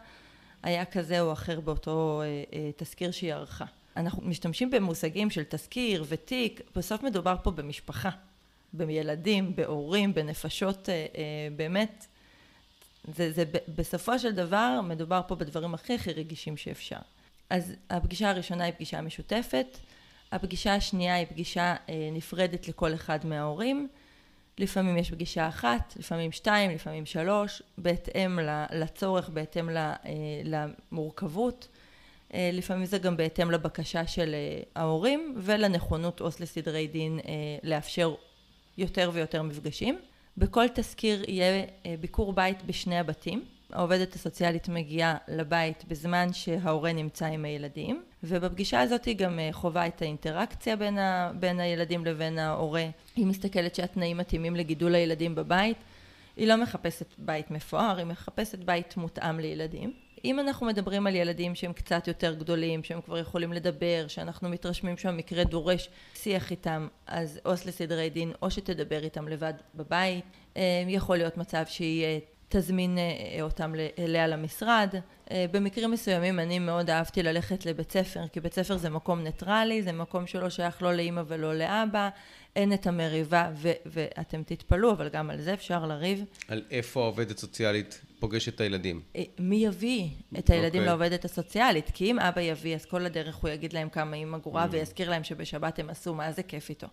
היה 0.62 0.84
כזה 0.84 1.20
או 1.20 1.32
אחר 1.32 1.60
באותו 1.60 2.22
אה, 2.22 2.26
אה, 2.58 2.70
תזכיר 2.76 3.10
שהיא 3.10 3.34
ערכה. 3.34 3.64
אנחנו 3.99 4.23
משתמשים 4.23 4.71
במושגים 4.71 5.31
של 5.31 5.43
תזכיר 5.49 6.05
ותיק, 6.09 6.61
בסוף 6.76 7.02
מדובר 7.02 7.37
פה 7.43 7.50
במשפחה, 7.50 8.11
בילדים, 8.73 9.57
בהורים, 9.57 10.14
בנפשות, 10.14 10.88
אה, 10.88 10.95
אה, 10.95 11.49
באמת, 11.57 12.07
זה, 13.14 13.33
זה 13.33 13.45
בסופו 13.76 14.19
של 14.19 14.33
דבר 14.33 14.81
מדובר 14.85 15.21
פה 15.28 15.35
בדברים 15.35 15.75
הכי 15.75 15.95
הכי 15.95 16.12
רגישים 16.12 16.57
שאפשר. 16.57 16.99
אז 17.50 17.75
הפגישה 17.90 18.31
הראשונה 18.31 18.64
היא 18.64 18.73
פגישה 18.73 19.00
משותפת, 19.00 19.78
הפגישה 20.33 20.75
השנייה 20.75 21.14
היא 21.14 21.26
פגישה 21.26 21.75
אה, 21.88 22.09
נפרדת 22.12 22.69
לכל 22.69 22.95
אחד 22.95 23.26
מההורים, 23.26 23.88
לפעמים 24.59 24.97
יש 24.97 25.11
פגישה 25.11 25.49
אחת, 25.49 25.95
לפעמים 25.99 26.33
שתיים, 26.33 26.71
לפעמים 26.71 27.07
שלוש, 27.07 27.62
בהתאם 27.78 28.38
לצורך, 28.73 29.28
בהתאם 29.28 29.69
למורכבות. 30.45 31.69
אה, 32.35 32.50
לפעמים 32.52 32.85
זה 32.85 32.99
גם 32.99 33.16
בהתאם 33.16 33.50
לבקשה 33.50 34.06
של 34.06 34.35
אה, 34.35 34.62
ההורים 34.75 35.35
ולנכונות 35.38 36.20
עו"ס 36.20 36.40
לסדרי 36.40 36.87
דין 36.87 37.18
אה, 37.18 37.32
לאפשר 37.62 38.14
יותר 38.78 39.11
ויותר 39.14 39.42
מפגשים. 39.42 39.99
בכל 40.37 40.64
תזכיר 40.75 41.25
יהיה 41.28 41.64
ביקור 42.00 42.32
בית 42.32 42.62
בשני 42.62 42.99
הבתים. 42.99 43.44
העובדת 43.73 44.14
הסוציאלית 44.14 44.68
מגיעה 44.68 45.16
לבית 45.28 45.85
בזמן 45.88 46.32
שההורה 46.32 46.92
נמצא 46.92 47.26
עם 47.26 47.44
הילדים 47.44 48.02
ובפגישה 48.23 48.80
הזאת 48.80 49.04
היא 49.04 49.16
גם 49.16 49.38
חווה 49.52 49.87
את 49.87 50.02
האינטראקציה 50.02 50.76
בין, 50.76 50.99
ה, 50.99 51.32
בין 51.40 51.61
הילדים 51.61 52.04
לבין 52.04 52.38
ההורה. 52.38 52.87
היא 53.16 53.26
מסתכלת 53.26 53.75
שהתנאים 53.75 54.16
מתאימים 54.16 54.56
לגידול 54.56 54.94
הילדים 54.94 55.35
בבית. 55.35 55.76
היא 56.37 56.47
לא 56.47 56.56
מחפשת 56.56 57.14
בית 57.18 57.50
מפואר, 57.50 57.97
היא 57.97 58.06
מחפשת 58.06 58.58
בית 58.58 58.97
מותאם 58.97 59.40
לילדים. 59.40 59.92
אם 60.25 60.40
אנחנו 60.40 60.66
מדברים 60.66 61.06
על 61.06 61.14
ילדים 61.14 61.54
שהם 61.54 61.72
קצת 61.72 62.08
יותר 62.08 62.34
גדולים, 62.34 62.84
שהם 62.84 63.00
כבר 63.00 63.18
יכולים 63.18 63.52
לדבר, 63.52 64.04
שאנחנו 64.08 64.48
מתרשמים 64.48 64.96
שהמקרה 64.96 65.44
דורש 65.44 65.88
שיח 66.14 66.50
איתם, 66.50 66.88
אז 67.06 67.40
עו"ס 67.44 67.66
לסדרי 67.66 68.10
דין, 68.10 68.32
או 68.42 68.50
שתדבר 68.50 69.04
איתם 69.04 69.28
לבד 69.28 69.54
בבית. 69.75 70.25
אה, 70.56 70.62
יכול 70.88 71.16
להיות 71.16 71.37
מצב 71.37 71.62
שהיא 71.66 72.20
תזמין 72.48 72.98
אה, 72.98 73.42
אותם 73.42 73.72
אליה 73.98 74.26
למשרד. 74.26 74.94
אה, 75.30 75.46
במקרים 75.50 75.90
מסוימים 75.90 76.40
אני 76.40 76.58
מאוד 76.58 76.90
אהבתי 76.90 77.22
ללכת 77.22 77.66
לבית 77.66 77.92
ספר, 77.92 78.28
כי 78.32 78.40
בית 78.40 78.54
ספר 78.54 78.76
זה 78.76 78.90
מקום 78.90 79.20
ניטרלי, 79.20 79.82
זה 79.82 79.92
מקום 79.92 80.26
שלא 80.26 80.50
שייך 80.50 80.82
לא 80.82 80.94
לאימא 80.94 81.22
ולא 81.26 81.54
לאבא, 81.54 82.08
אין 82.58 82.72
את 82.72 82.86
המריבה, 82.86 83.50
ו- 83.54 83.72
ואתם 83.86 84.42
תתפלאו, 84.42 84.90
אבל 84.90 85.08
גם 85.08 85.30
על 85.30 85.40
זה 85.40 85.54
אפשר 85.54 85.86
לריב. 85.86 86.24
על 86.48 86.62
איפה 86.70 87.02
העובדת 87.02 87.38
סוציאלית 87.38 88.00
פוגשת 88.18 88.54
את 88.54 88.60
הילדים? 88.60 89.00
אה, 89.16 89.22
מי 89.38 89.56
יביא 89.56 90.08
את 90.38 90.50
הילדים 90.50 90.64
okay. 90.64 90.84
אוקיי. 90.84 90.86
לעובדת 90.86 91.24
הסוציאלית? 91.24 91.90
כי 91.94 92.10
אם 92.10 92.18
אבא 92.18 92.40
יביא, 92.40 92.74
אז 92.74 92.84
כל 92.84 93.06
הדרך 93.06 93.36
הוא 93.36 93.50
יגיד 93.50 93.72
להם 93.72 93.88
כמה 93.88 94.16
אימא 94.16 94.38
גרועה, 94.38 94.64
mm. 94.64 94.68
ויזכיר 94.70 95.10
להם 95.10 95.24
שבשבת 95.24 95.78
הם 95.78 95.90
עשו, 95.90 96.14
מה 96.14 96.32
זה 96.32 96.42
כיף 96.42 96.70
איתו. 96.70 96.86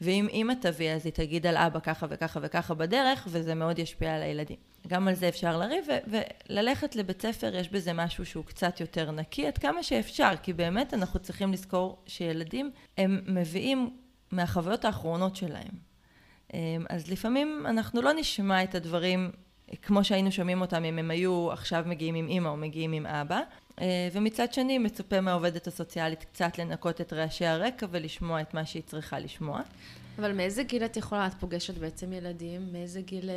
ואם 0.00 0.28
אימא 0.28 0.52
תביא, 0.60 0.90
אז 0.90 1.06
היא 1.06 1.12
תגיד 1.12 1.46
על 1.46 1.56
אבא 1.56 1.80
ככה 1.80 2.06
וככה 2.10 2.40
וככה 2.42 2.74
בדרך, 2.74 3.28
וזה 3.30 3.54
מאוד 3.54 3.78
ישפיע 3.78 4.14
על 4.14 4.22
הילדים. 4.22 4.56
גם 4.88 5.08
על 5.08 5.14
זה 5.14 5.28
אפשר 5.28 5.58
לריב, 5.58 5.84
ו- 5.88 6.16
וללכת 6.50 6.96
לבית 6.96 7.22
ספר, 7.22 7.54
יש 7.54 7.68
בזה 7.68 7.92
משהו 7.92 8.26
שהוא 8.26 8.44
קצת 8.44 8.80
יותר 8.80 9.10
נקי, 9.10 9.46
עד 9.46 9.58
כמה 9.58 9.82
שאפשר, 9.82 10.32
כי 10.42 10.52
באמת 10.52 10.94
אנחנו 10.94 11.20
צריכים 11.20 11.52
לזכור 11.52 11.98
שילדים, 12.06 12.70
הם 12.98 13.20
מביאים 13.26 13.90
מהחוויות 14.32 14.84
האחרונות 14.84 15.36
שלהם. 15.36 15.92
אמ, 16.54 16.58
אז 16.88 17.10
לפעמים 17.10 17.66
אנחנו 17.68 18.02
לא 18.02 18.12
נשמע 18.12 18.64
את 18.64 18.74
הדברים 18.74 19.30
כמו 19.82 20.04
שהיינו 20.04 20.32
שומעים 20.32 20.60
אותם 20.60 20.84
אם 20.84 20.98
הם 20.98 21.10
היו 21.10 21.52
עכשיו 21.52 21.84
מגיעים 21.86 22.14
עם 22.14 22.28
אימא 22.28 22.48
או 22.48 22.56
מגיעים 22.56 22.92
עם 22.92 23.06
אבא. 23.06 23.40
אה, 23.80 24.08
ומצד 24.12 24.52
שני 24.52 24.78
מצופה 24.78 25.20
מהעובדת 25.20 25.66
הסוציאלית 25.66 26.24
קצת 26.24 26.58
לנקות 26.58 27.00
את 27.00 27.12
רעשי 27.12 27.46
הרקע 27.46 27.86
ולשמוע 27.90 28.40
את 28.40 28.54
מה 28.54 28.66
שהיא 28.66 28.82
צריכה 28.86 29.18
לשמוע. 29.18 29.60
אבל 30.18 30.32
מאיזה 30.32 30.62
גיל 30.62 30.84
את 30.84 30.96
יכולה, 30.96 31.26
את 31.26 31.34
פוגשת 31.34 31.78
בעצם 31.78 32.12
ילדים? 32.12 32.72
מאיזה 32.72 33.00
גיל 33.00 33.30
אה, 33.30 33.34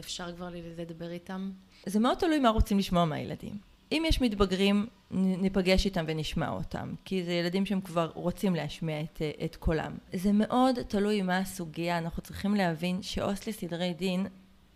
אפשר 0.00 0.32
כבר 0.32 0.48
לדבר 0.78 1.10
איתם? 1.10 1.50
זה 1.86 2.00
מאוד 2.00 2.16
תלוי 2.16 2.38
מה 2.38 2.48
רוצים 2.48 2.78
לשמוע 2.78 3.04
מהילדים. 3.04 3.69
אם 3.92 4.02
יש 4.06 4.20
מתבגרים, 4.20 4.86
ניפגש 5.10 5.84
איתם 5.84 6.04
ונשמע 6.08 6.50
אותם, 6.50 6.94
כי 7.04 7.24
זה 7.24 7.32
ילדים 7.32 7.66
שהם 7.66 7.80
כבר 7.80 8.10
רוצים 8.14 8.54
להשמיע 8.54 9.00
את, 9.00 9.22
את 9.44 9.56
קולם. 9.56 9.92
זה 10.12 10.32
מאוד 10.32 10.82
תלוי 10.88 11.22
מה 11.22 11.38
הסוגיה, 11.38 11.98
אנחנו 11.98 12.22
צריכים 12.22 12.54
להבין 12.54 13.02
שעו"ס 13.02 13.48
לסדרי 13.48 13.94
דין 13.94 14.26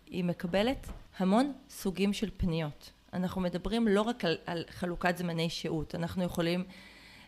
היא 0.07 0.23
מקבלת 0.23 0.87
המון 1.17 1.53
סוגים 1.69 2.13
של 2.13 2.29
פניות. 2.37 2.91
אנחנו 3.13 3.41
מדברים 3.41 3.87
לא 3.87 4.01
רק 4.01 4.25
על, 4.25 4.37
על 4.45 4.63
חלוקת 4.69 5.17
זמני 5.17 5.49
שהות, 5.49 5.95
אנחנו 5.95 6.23
יכולים 6.23 6.63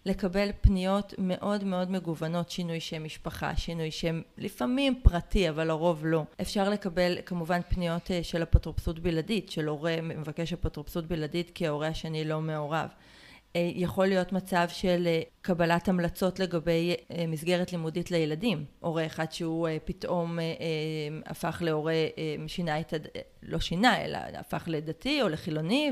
לקבל 0.08 0.50
פניות 0.62 1.14
מאוד 1.18 1.64
מאוד 1.64 1.92
מגוונות, 1.92 2.50
שינוי 2.50 2.80
שם 2.80 3.04
משפחה, 3.04 3.56
שינוי 3.56 3.92
שם 3.92 4.22
לפעמים 4.38 5.00
פרטי, 5.04 5.50
אבל 5.50 5.68
לרוב 5.68 6.02
לא. 6.06 6.24
אפשר 6.42 6.70
לקבל 6.70 7.18
כמובן 7.26 7.60
פניות 7.70 8.12
אה, 8.12 8.24
של 8.24 8.44
אפוטרופסות 8.44 9.00
בלעדית, 9.00 9.52
של 9.52 9.68
הורה 9.68 9.96
מבקש 10.04 10.54
אפוטרופסות 10.54 11.08
בלעדית 11.08 11.52
כי 11.56 11.68
ההורה 11.68 11.88
השני 11.88 12.26
לא 12.26 12.42
מעורב. 12.42 12.90
אה, 13.56 13.72
יכול 13.76 14.08
להיות 14.08 14.32
מצב 14.32 14.68
של 14.70 15.08
אה, 15.08 15.22
קבלת 15.42 15.90
המלצות 15.90 16.40
לגבי 16.40 16.96
מסגרת 17.28 17.72
לימודית 17.72 18.12
לילדים. 18.12 18.66
הורה 18.80 19.06
אחד 19.06 19.32
שהוא 19.32 19.68
פתאום 19.86 20.40
הפך 21.26 21.62
להורה, 21.66 21.94
שינה 22.48 22.80
את, 22.80 22.94
הד... 22.94 23.08
לא 23.44 23.60
שינה, 23.60 24.06
אלא 24.06 24.18
הפך 24.18 24.64
לדתי 24.68 25.22
או 25.22 25.30
לחילוני, 25.30 25.92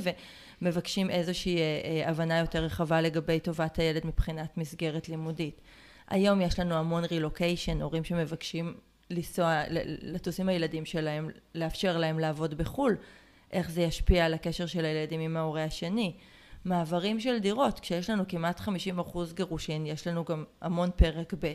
ומבקשים 0.62 1.10
איזושהי 1.10 1.60
הבנה 2.06 2.40
יותר 2.40 2.64
רחבה 2.64 3.02
לגבי 3.02 3.40
טובת 3.40 3.80
הילד 3.80 4.08
מבחינת 4.08 4.58
מסגרת 4.58 5.10
לימודית. 5.10 5.62
היום 6.08 6.42
יש 6.42 6.60
לנו 6.60 6.76
המון 6.76 7.06
רילוקיישן, 7.06 7.82
הורים 7.82 8.04
שמבקשים 8.04 8.74
לנסוע, 9.10 9.62
לטוס 10.02 10.40
עם 10.40 10.50
הילדים 10.50 10.86
שלהם, 10.86 11.30
לאפשר 11.56 11.98
להם 11.98 12.20
לעבוד 12.20 12.54
בחו"ל, 12.54 12.98
איך 13.52 13.70
זה 13.70 13.82
ישפיע 13.82 14.26
על 14.26 14.34
הקשר 14.34 14.66
של 14.66 14.86
הילדים 14.86 15.20
עם 15.20 15.38
ההורה 15.38 15.64
השני. 15.64 16.14
מעברים 16.66 17.20
של 17.20 17.40
דירות, 17.40 17.80
כשיש 17.80 18.10
לנו 18.10 18.24
כמעט 18.28 18.60
50 18.60 19.00
אחוז 19.00 19.34
גירושין, 19.34 19.86
יש 19.86 20.08
לנו 20.08 20.24
גם 20.26 20.44
המון 20.62 20.90
פרק 20.96 21.34
ב'. 21.40 21.54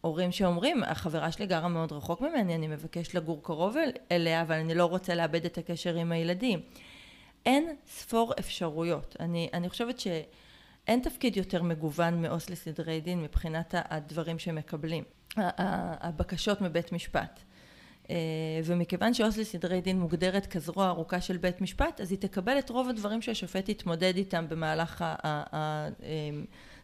הורים 0.00 0.32
שאומרים, 0.32 0.82
החברה 0.82 1.32
שלי 1.32 1.46
גרה 1.46 1.68
מאוד 1.68 1.92
רחוק 1.92 2.20
ממני, 2.20 2.54
אני 2.54 2.68
מבקש 2.68 3.14
לגור 3.14 3.42
קרוב 3.42 3.76
אליה, 4.12 4.42
אבל 4.42 4.54
אני 4.54 4.74
לא 4.74 4.84
רוצה 4.84 5.14
לאבד 5.14 5.44
את 5.44 5.58
הקשר 5.58 5.94
עם 5.94 6.12
הילדים. 6.12 6.60
אין 7.46 7.76
ספור 7.86 8.32
אפשרויות. 8.38 9.16
אני, 9.20 9.48
אני 9.52 9.68
חושבת 9.68 10.00
שאין 10.00 11.00
תפקיד 11.00 11.36
יותר 11.36 11.62
מגוון 11.62 12.22
מעו"ס 12.22 12.50
לסדרי 12.50 13.00
דין 13.00 13.22
מבחינת 13.22 13.74
הדברים 13.78 14.38
שמקבלים, 14.38 15.04
הבקשות 15.36 16.60
מבית 16.60 16.92
משפט. 16.92 17.40
אה, 18.10 18.16
ומכיוון 18.64 19.14
שעו"ס 19.14 19.36
לסדרי 19.36 19.80
דין 19.80 20.00
מוגדרת 20.00 20.46
כזרוע 20.46 20.88
ארוכה 20.88 21.20
של 21.20 21.36
בית 21.36 21.60
משפט, 21.60 22.00
אז 22.00 22.10
היא 22.10 22.18
תקבל 22.18 22.58
את 22.58 22.70
רוב 22.70 22.88
הדברים 22.88 23.22
שהשופט 23.22 23.68
יתמודד 23.68 24.16
איתם 24.16 24.48
במהלך 24.48 25.04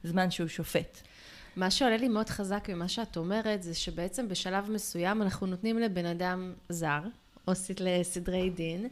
הזמן 0.04 0.24
אה, 0.24 0.30
שהוא 0.30 0.48
שופט. 0.48 1.00
מה 1.56 1.70
שעולה 1.70 1.96
לי 1.96 2.08
מאוד 2.08 2.28
חזק 2.28 2.68
ממה 2.68 2.88
שאת 2.88 3.16
אומרת, 3.16 3.62
זה 3.62 3.74
שבעצם 3.74 4.28
בשלב 4.28 4.70
מסוים 4.70 5.22
אנחנו 5.22 5.46
נותנים 5.46 5.78
לבן 5.78 6.06
אדם 6.06 6.52
זר, 6.68 7.00
עו"סית 7.44 7.80
לסדרי 7.80 8.50
דין, 8.50 8.88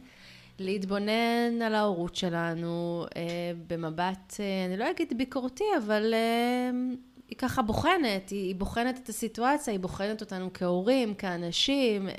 להתבונן 0.59 1.61
על 1.65 1.75
ההורות 1.75 2.15
שלנו 2.15 3.05
אה, 3.15 3.21
במבט, 3.67 4.33
אה, 4.39 4.65
אני 4.65 4.77
לא 4.77 4.91
אגיד 4.91 5.17
ביקורתי, 5.17 5.63
אבל 5.85 6.13
אה, 6.13 6.69
היא 7.29 7.37
ככה 7.37 7.61
בוחנת, 7.61 8.29
היא, 8.29 8.47
היא 8.47 8.55
בוחנת 8.55 8.99
את 9.03 9.09
הסיטואציה, 9.09 9.71
היא 9.71 9.79
בוחנת 9.79 10.21
אותנו 10.21 10.49
כהורים, 10.53 11.13
כאנשים, 11.13 12.09
אה, 12.09 12.13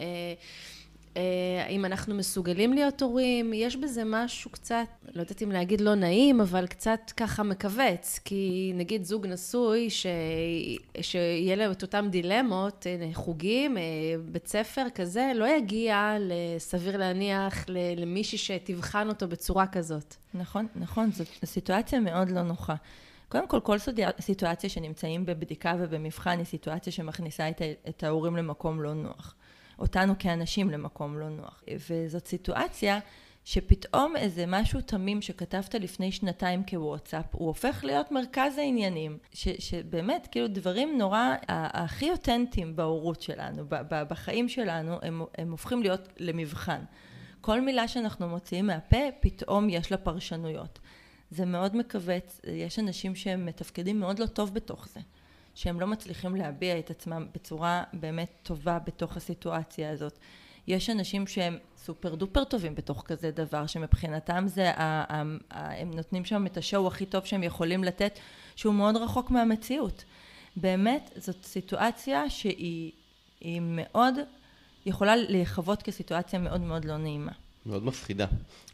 אה, 1.16 1.66
אם 1.68 1.84
אנחנו 1.84 2.14
מסוגלים 2.14 2.72
להיות 2.72 3.02
הורים, 3.02 3.52
יש 3.52 3.76
בזה 3.76 4.02
משהו 4.06 4.50
קצת, 4.50 4.86
לא 5.14 5.20
יודעת 5.20 5.42
אם 5.42 5.52
להגיד 5.52 5.80
לא 5.80 5.94
נעים, 5.94 6.40
אבל 6.40 6.66
קצת 6.66 7.00
ככה 7.16 7.42
מכווץ, 7.42 8.20
כי 8.24 8.72
נגיד 8.74 9.04
זוג 9.04 9.26
נשוי, 9.26 9.90
ש... 9.90 10.06
שיהיה 11.00 11.56
להם 11.56 11.72
את 11.72 11.82
אותם 11.82 12.06
דילמות, 12.10 12.86
אה, 12.86 13.08
חוגים, 13.14 13.76
בית 14.24 14.46
ספר 14.46 14.86
כזה, 14.94 15.32
לא 15.34 15.56
יגיע, 15.56 16.16
סביר 16.58 16.96
להניח, 16.96 17.64
למישהי 17.96 18.38
שתבחן 18.38 19.08
אותו 19.08 19.28
בצורה 19.28 19.66
כזאת. 19.66 20.14
נכון, 20.34 20.66
נכון, 20.76 21.12
זו 21.12 21.24
סיטואציה 21.44 22.00
מאוד 22.00 22.30
לא 22.30 22.42
נוחה. 22.42 22.74
קודם 23.28 23.48
כל, 23.48 23.60
כל 23.60 23.76
סיטואציה 24.20 24.70
שנמצאים 24.70 25.26
בבדיקה 25.26 25.74
ובמבחן 25.78 26.38
היא 26.38 26.44
סיטואציה 26.44 26.92
שמכניסה 26.92 27.48
את 27.88 28.02
ההורים 28.02 28.36
למקום 28.36 28.82
לא 28.82 28.94
נוח. 28.94 29.34
אותנו 29.78 30.14
כאנשים 30.18 30.70
למקום 30.70 31.18
לא 31.18 31.28
נוח. 31.28 31.62
וזאת 31.88 32.26
סיטואציה 32.26 32.98
שפתאום 33.46 34.16
איזה 34.16 34.44
משהו 34.46 34.80
תמים 34.80 35.22
שכתבת 35.22 35.74
לפני 35.74 36.12
שנתיים 36.12 36.62
כוואטסאפ, 36.70 37.24
הוא 37.32 37.46
הופך 37.46 37.84
להיות 37.84 38.12
מרכז 38.12 38.58
העניינים, 38.58 39.18
ש, 39.32 39.48
שבאמת, 39.48 40.28
כאילו 40.30 40.48
דברים 40.48 40.98
נורא, 40.98 41.34
הכי 41.48 42.10
אותנטיים 42.10 42.76
בהורות 42.76 43.22
שלנו, 43.22 43.64
בחיים 43.90 44.48
שלנו, 44.48 44.98
הם, 45.02 45.22
הם 45.38 45.50
הופכים 45.50 45.82
להיות 45.82 46.08
למבחן. 46.18 46.80
כל 47.40 47.60
מילה 47.60 47.88
שאנחנו 47.88 48.28
מוציאים 48.28 48.66
מהפה, 48.66 48.96
פתאום 49.20 49.68
יש 49.70 49.90
לה 49.92 49.98
פרשנויות. 49.98 50.78
זה 51.30 51.44
מאוד 51.44 51.76
מכווץ, 51.76 52.40
יש 52.44 52.78
אנשים 52.78 53.14
שהם 53.14 53.46
מתפקדים 53.46 54.00
מאוד 54.00 54.18
לא 54.18 54.26
טוב 54.26 54.54
בתוך 54.54 54.88
זה, 54.88 55.00
שהם 55.56 55.80
לא 55.80 55.86
מצליחים 55.86 56.36
להביע 56.36 56.78
את 56.78 56.90
עצמם 56.90 57.26
בצורה 57.34 57.84
באמת 57.92 58.30
טובה 58.42 58.78
בתוך 58.78 59.16
הסיטואציה 59.16 59.90
הזאת. 59.90 60.18
יש 60.66 60.90
אנשים 60.90 61.26
שהם 61.26 61.58
סופר 61.76 62.14
דופר 62.14 62.44
טובים 62.44 62.74
בתוך 62.74 63.02
כזה 63.06 63.30
דבר, 63.30 63.66
שמבחינתם 63.66 64.44
זה, 64.48 64.72
הם 64.76 65.90
נותנים 65.94 66.24
שם 66.24 66.46
את 66.46 66.56
השואו 66.56 66.86
הכי 66.86 67.06
טוב 67.06 67.24
שהם 67.24 67.42
יכולים 67.42 67.84
לתת, 67.84 68.18
שהוא 68.56 68.74
מאוד 68.74 68.96
רחוק 68.96 69.30
מהמציאות. 69.30 70.04
באמת, 70.56 71.10
זאת 71.16 71.44
סיטואציה 71.44 72.30
שהיא 72.30 72.92
מאוד 73.60 74.14
יכולה 74.86 75.16
להיחוות 75.16 75.82
כסיטואציה 75.82 76.38
מאוד 76.38 76.60
מאוד 76.60 76.84
לא 76.84 76.96
נעימה. 76.96 77.32
מאוד 77.66 77.84
מפחידה. 77.84 78.26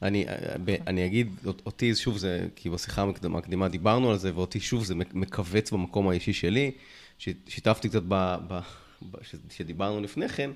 אני, 0.02 0.24
אני 0.86 1.06
אגיד, 1.06 1.28
אותי 1.66 1.94
שוב 1.94 2.18
זה, 2.18 2.46
כי 2.56 2.70
בשיחה 2.70 3.02
המקדימה 3.22 3.68
דיברנו 3.68 4.10
על 4.10 4.18
זה, 4.18 4.30
ואותי 4.34 4.60
שוב 4.60 4.84
זה 4.84 4.94
מכווץ 4.94 5.70
במקום 5.70 6.08
האישי 6.08 6.32
שלי. 6.32 6.70
שיתפתי 7.18 7.88
קצת 7.88 8.02
ב... 8.08 8.36
ב 8.48 8.60
שדיברנו 9.50 10.00
לפני 10.00 10.28
כן, 10.28 10.50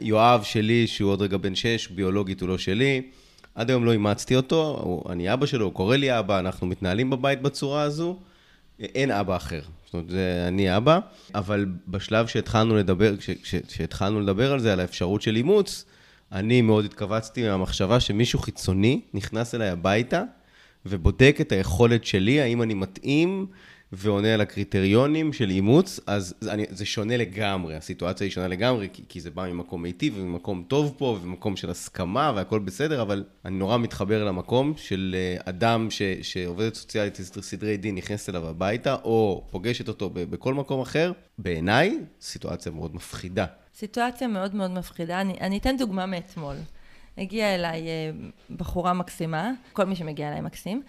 יואב 0.00 0.42
שלי, 0.42 0.86
שהוא 0.86 1.10
עוד 1.10 1.22
רגע 1.22 1.36
בן 1.36 1.54
שש, 1.54 1.88
ביולוגית 1.88 2.40
הוא 2.40 2.48
לא 2.48 2.58
שלי. 2.58 3.02
עד 3.54 3.70
היום 3.70 3.84
לא 3.84 3.92
אימצתי 3.92 4.36
אותו, 4.36 4.80
הוא, 4.82 5.12
אני 5.12 5.32
אבא 5.32 5.46
שלו, 5.46 5.64
הוא 5.64 5.72
קורא 5.72 5.96
לי 5.96 6.18
אבא, 6.18 6.38
אנחנו 6.38 6.66
מתנהלים 6.66 7.10
בבית 7.10 7.42
בצורה 7.42 7.82
הזו. 7.82 8.18
אין 8.80 9.10
אבא 9.10 9.36
אחר. 9.36 9.60
זאת 9.84 9.94
אומרת, 9.94 10.10
זה 10.10 10.44
אני 10.48 10.76
אבא, 10.76 10.98
אבל 11.34 11.66
בשלב 11.88 12.26
שהתחלנו 12.26 12.76
לדבר, 12.76 13.14
כשהתחלנו 13.68 14.20
לדבר 14.20 14.52
על 14.52 14.60
זה, 14.60 14.72
על 14.72 14.80
האפשרות 14.80 15.22
של 15.22 15.36
אימוץ, 15.36 15.84
אני 16.32 16.62
מאוד 16.62 16.84
התכווצתי 16.84 17.42
מהמחשבה 17.42 18.00
שמישהו 18.00 18.38
חיצוני 18.38 19.00
נכנס 19.14 19.54
אליי 19.54 19.68
הביתה 19.68 20.22
ובודק 20.86 21.36
את 21.40 21.52
היכולת 21.52 22.04
שלי, 22.04 22.40
האם 22.40 22.62
אני 22.62 22.74
מתאים 22.74 23.46
ועונה 23.92 24.34
על 24.34 24.40
הקריטריונים 24.40 25.32
של 25.32 25.50
אימוץ, 25.50 26.00
אז 26.06 26.34
אני, 26.48 26.64
זה 26.70 26.86
שונה 26.86 27.16
לגמרי, 27.16 27.76
הסיטואציה 27.76 28.24
היא 28.24 28.32
שונה 28.32 28.48
לגמרי, 28.48 28.88
כי, 28.92 29.02
כי 29.08 29.20
זה 29.20 29.30
בא 29.30 29.48
ממקום 29.52 29.82
מיטיב 29.82 30.14
וממקום 30.16 30.64
טוב 30.68 30.94
פה 30.98 31.18
וממקום 31.22 31.56
של 31.56 31.70
הסכמה 31.70 32.32
והכל 32.36 32.58
בסדר, 32.58 33.02
אבל 33.02 33.24
אני 33.44 33.58
נורא 33.58 33.76
מתחבר 33.76 34.24
למקום 34.24 34.72
של 34.76 35.16
אה, 35.18 35.42
אדם 35.44 35.90
ש, 35.90 36.02
שעובדת 36.22 36.74
סוציאלית 36.74 37.16
סדרי 37.40 37.76
דין 37.76 37.94
נכנסת 37.94 38.28
אליו 38.28 38.46
הביתה, 38.46 38.96
או 39.04 39.44
פוגשת 39.50 39.88
אותו 39.88 40.10
בכל 40.14 40.54
מקום 40.54 40.80
אחר, 40.80 41.12
בעיניי, 41.38 41.98
סיטואציה 42.20 42.72
מאוד 42.72 42.94
מפחידה. 42.94 43.46
סיטואציה 43.74 44.28
מאוד 44.28 44.54
מאוד 44.54 44.70
מפחידה. 44.70 45.20
אני, 45.20 45.38
אני 45.40 45.58
אתן 45.58 45.76
דוגמה 45.76 46.06
מאתמול. 46.06 46.56
הגיעה 47.18 47.54
אליי 47.54 47.88
אה, 47.88 48.10
בחורה 48.56 48.92
מקסימה, 48.92 49.52
כל 49.72 49.84
מי 49.84 49.96
שמגיע 49.96 50.28
אליי 50.28 50.40
מקסים, 50.40 50.82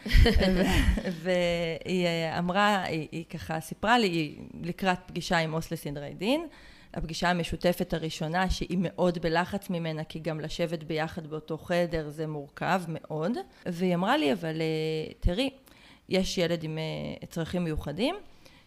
והיא 1.22 2.06
אה, 2.06 2.40
אמרה, 2.40 2.84
היא, 2.84 3.08
היא 3.12 3.26
ככה 3.30 3.60
סיפרה 3.60 4.00
לי, 4.00 4.08
היא 4.08 4.38
לקראת 4.64 4.98
פגישה 5.06 5.38
עם 5.38 5.52
עו"ס 5.52 5.72
לסדרי 5.72 6.14
דין, 6.14 6.48
הפגישה 6.94 7.30
המשותפת 7.30 7.94
הראשונה 7.94 8.50
שהיא 8.50 8.78
מאוד 8.82 9.18
בלחץ 9.22 9.70
ממנה, 9.70 10.04
כי 10.04 10.20
גם 10.20 10.40
לשבת 10.40 10.84
ביחד 10.84 11.28
באותו 11.28 11.58
חדר 11.58 12.10
זה 12.10 12.28
מורכב 12.28 12.82
מאוד, 12.88 13.32
והיא 13.66 13.96
אמרה 13.96 14.18
לי, 14.18 14.34
אבל 14.34 14.62
אה, 14.62 15.14
תראי, 15.20 15.50
יש 16.10 16.38
ילד 16.38 16.64
עם 16.64 16.78
צרכים 17.30 17.64
מיוחדים, 17.64 18.16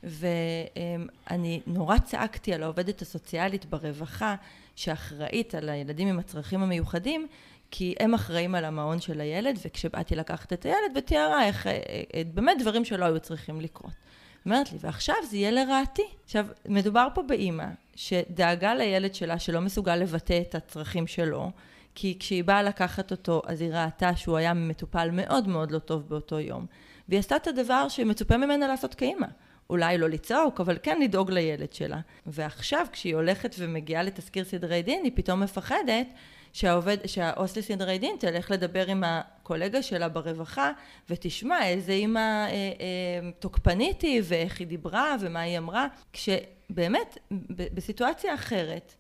ואני 0.05 1.61
נורא 1.67 1.99
צעקתי 1.99 2.55
על 2.55 2.63
העובדת 2.63 3.03
הסוציאלית 3.03 3.65
ברווחה 3.65 4.35
שאחראית 4.77 5.55
על 5.55 5.69
הילדים 5.69 6.09
עם 6.09 6.19
הצרכים 6.19 6.63
המיוחדים 6.63 7.27
כי 7.71 7.95
הם 8.01 8.15
אחראים 8.15 8.55
על 8.55 8.65
המעון 8.65 9.01
של 9.01 9.21
הילד 9.21 9.59
וכשבאתי 9.65 10.17
לקחת 10.17 10.53
את 10.53 10.65
הילד 10.65 10.97
ותיארה 10.97 11.47
איך 11.47 11.67
אה, 11.67 11.73
אה, 12.15 12.23
באמת 12.35 12.57
דברים 12.61 12.85
שלא 12.85 13.05
היו 13.05 13.21
צריכים 13.21 13.61
לקרות. 13.61 13.93
אומרת 14.47 14.73
לי, 14.73 14.79
ועכשיו 14.81 15.15
זה 15.31 15.37
יהיה 15.37 15.51
לרעתי. 15.51 16.03
עכשיו, 16.25 16.47
מדובר 16.69 17.09
פה 17.15 17.23
באימא 17.23 17.67
שדאגה 17.95 18.75
לילד 18.75 19.15
שלה 19.15 19.39
שלא 19.39 19.61
מסוגל 19.61 19.97
לבטא 19.97 20.41
את 20.49 20.55
הצרכים 20.55 21.07
שלו, 21.07 21.51
כי 21.95 22.17
כשהיא 22.21 22.45
באה 22.45 22.63
לקחת 22.63 23.11
אותו, 23.11 23.43
אז 23.47 23.61
היא 23.61 23.71
ראתה 23.73 24.17
שהוא 24.17 24.37
היה 24.37 24.55
מטופל 24.55 25.11
מאוד 25.13 25.49
מאוד 25.49 25.71
לא 25.71 25.79
טוב 25.79 26.09
באותו 26.09 26.41
יום. 26.41 26.67
והיא 27.09 27.19
עשתה 27.19 27.37
את 27.37 27.47
הדבר 27.47 27.89
שמצופה 27.89 28.37
ממנה 28.37 28.69
לעשות 28.69 28.95
כאימא. 28.95 29.27
אולי 29.71 29.99
לא 29.99 30.09
לצעוק, 30.09 30.61
אבל 30.61 30.79
כן 30.83 31.01
לדאוג 31.01 31.31
לילד 31.31 31.73
שלה. 31.73 32.01
ועכשיו, 32.27 32.87
כשהיא 32.93 33.15
הולכת 33.15 33.55
ומגיעה 33.59 34.03
לתזכיר 34.03 34.45
סדרי 34.45 34.83
דין, 34.83 35.05
היא 35.05 35.13
פתאום 35.15 35.41
מפחדת 35.41 36.07
שהעובד, 36.53 36.97
שהעו"ס 37.07 37.57
לסדרי 37.57 37.99
דין 37.99 38.17
תלך 38.19 38.51
לדבר 38.51 38.87
עם 38.87 39.05
הקולגה 39.07 39.83
שלה 39.83 40.09
ברווחה, 40.09 40.71
ותשמע 41.11 41.67
איזה 41.67 41.93
אימא 41.93 42.19
אה, 42.19 42.49
אה, 42.51 43.31
תוקפנית 43.39 44.03
היא, 44.03 44.23
ואיך 44.25 44.59
היא 44.59 44.67
דיברה, 44.67 45.17
ומה 45.21 45.41
היא 45.41 45.59
אמרה, 45.59 45.87
כשבאמת, 46.13 47.19
בסיטואציה 47.51 48.35
אחרת, 48.35 48.95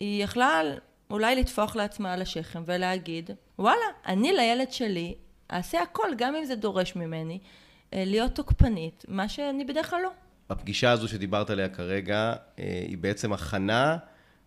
היא 0.00 0.24
יכלה 0.24 0.60
אולי 1.10 1.36
לטפוח 1.36 1.76
לעצמה 1.76 2.12
על 2.12 2.22
השכם 2.22 2.62
ולהגיד, 2.66 3.30
וואלה, 3.58 3.86
אני 4.06 4.32
לילד 4.32 4.72
שלי 4.72 5.14
אעשה 5.52 5.82
הכל, 5.82 6.08
גם 6.16 6.34
אם 6.34 6.44
זה 6.44 6.56
דורש 6.56 6.96
ממני. 6.96 7.38
אה, 7.94 8.04
להיות 8.06 8.34
תוקפנית, 8.34 9.04
מה 9.08 9.28
שאני 9.28 9.64
בדרך 9.64 9.90
כלל 9.90 10.00
לא. 10.02 10.10
הפגישה 10.50 10.90
הזו 10.90 11.08
שדיברת 11.08 11.50
עליה 11.50 11.68
כרגע, 11.68 12.34
אה, 12.58 12.84
היא 12.88 12.98
בעצם 12.98 13.32
הכנה 13.32 13.96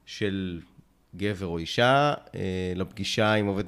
של 0.05 0.61
גבר 1.15 1.45
או 1.45 1.57
אישה 1.57 2.13
אה, 2.35 2.73
לפגישה 2.75 3.33
עם, 3.33 3.47
עובד, 3.47 3.63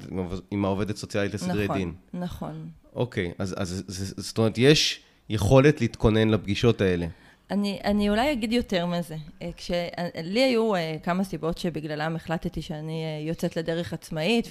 עם 0.50 0.64
העובדת 0.64 0.96
סוציאלית 0.96 1.34
לסדרי 1.34 1.64
נכון, 1.64 1.78
דין. 1.78 1.92
נכון, 2.12 2.22
נכון. 2.22 2.68
אוקיי, 2.94 3.32
אז, 3.38 3.54
אז 3.58 3.84
זאת 4.16 4.38
אומרת, 4.38 4.58
יש 4.58 5.00
יכולת 5.28 5.80
להתכונן 5.80 6.28
לפגישות 6.28 6.80
האלה. 6.80 7.06
אני, 7.50 7.80
אני 7.84 8.10
אולי 8.10 8.32
אגיד 8.32 8.52
יותר 8.52 8.86
מזה. 8.86 9.16
כשלי 9.56 10.40
היו 10.40 10.72
כמה 11.02 11.24
סיבות 11.24 11.58
שבגללם 11.58 12.16
החלטתי 12.16 12.62
שאני 12.62 13.24
יוצאת 13.28 13.56
לדרך 13.56 13.92
עצמאית 13.92 14.48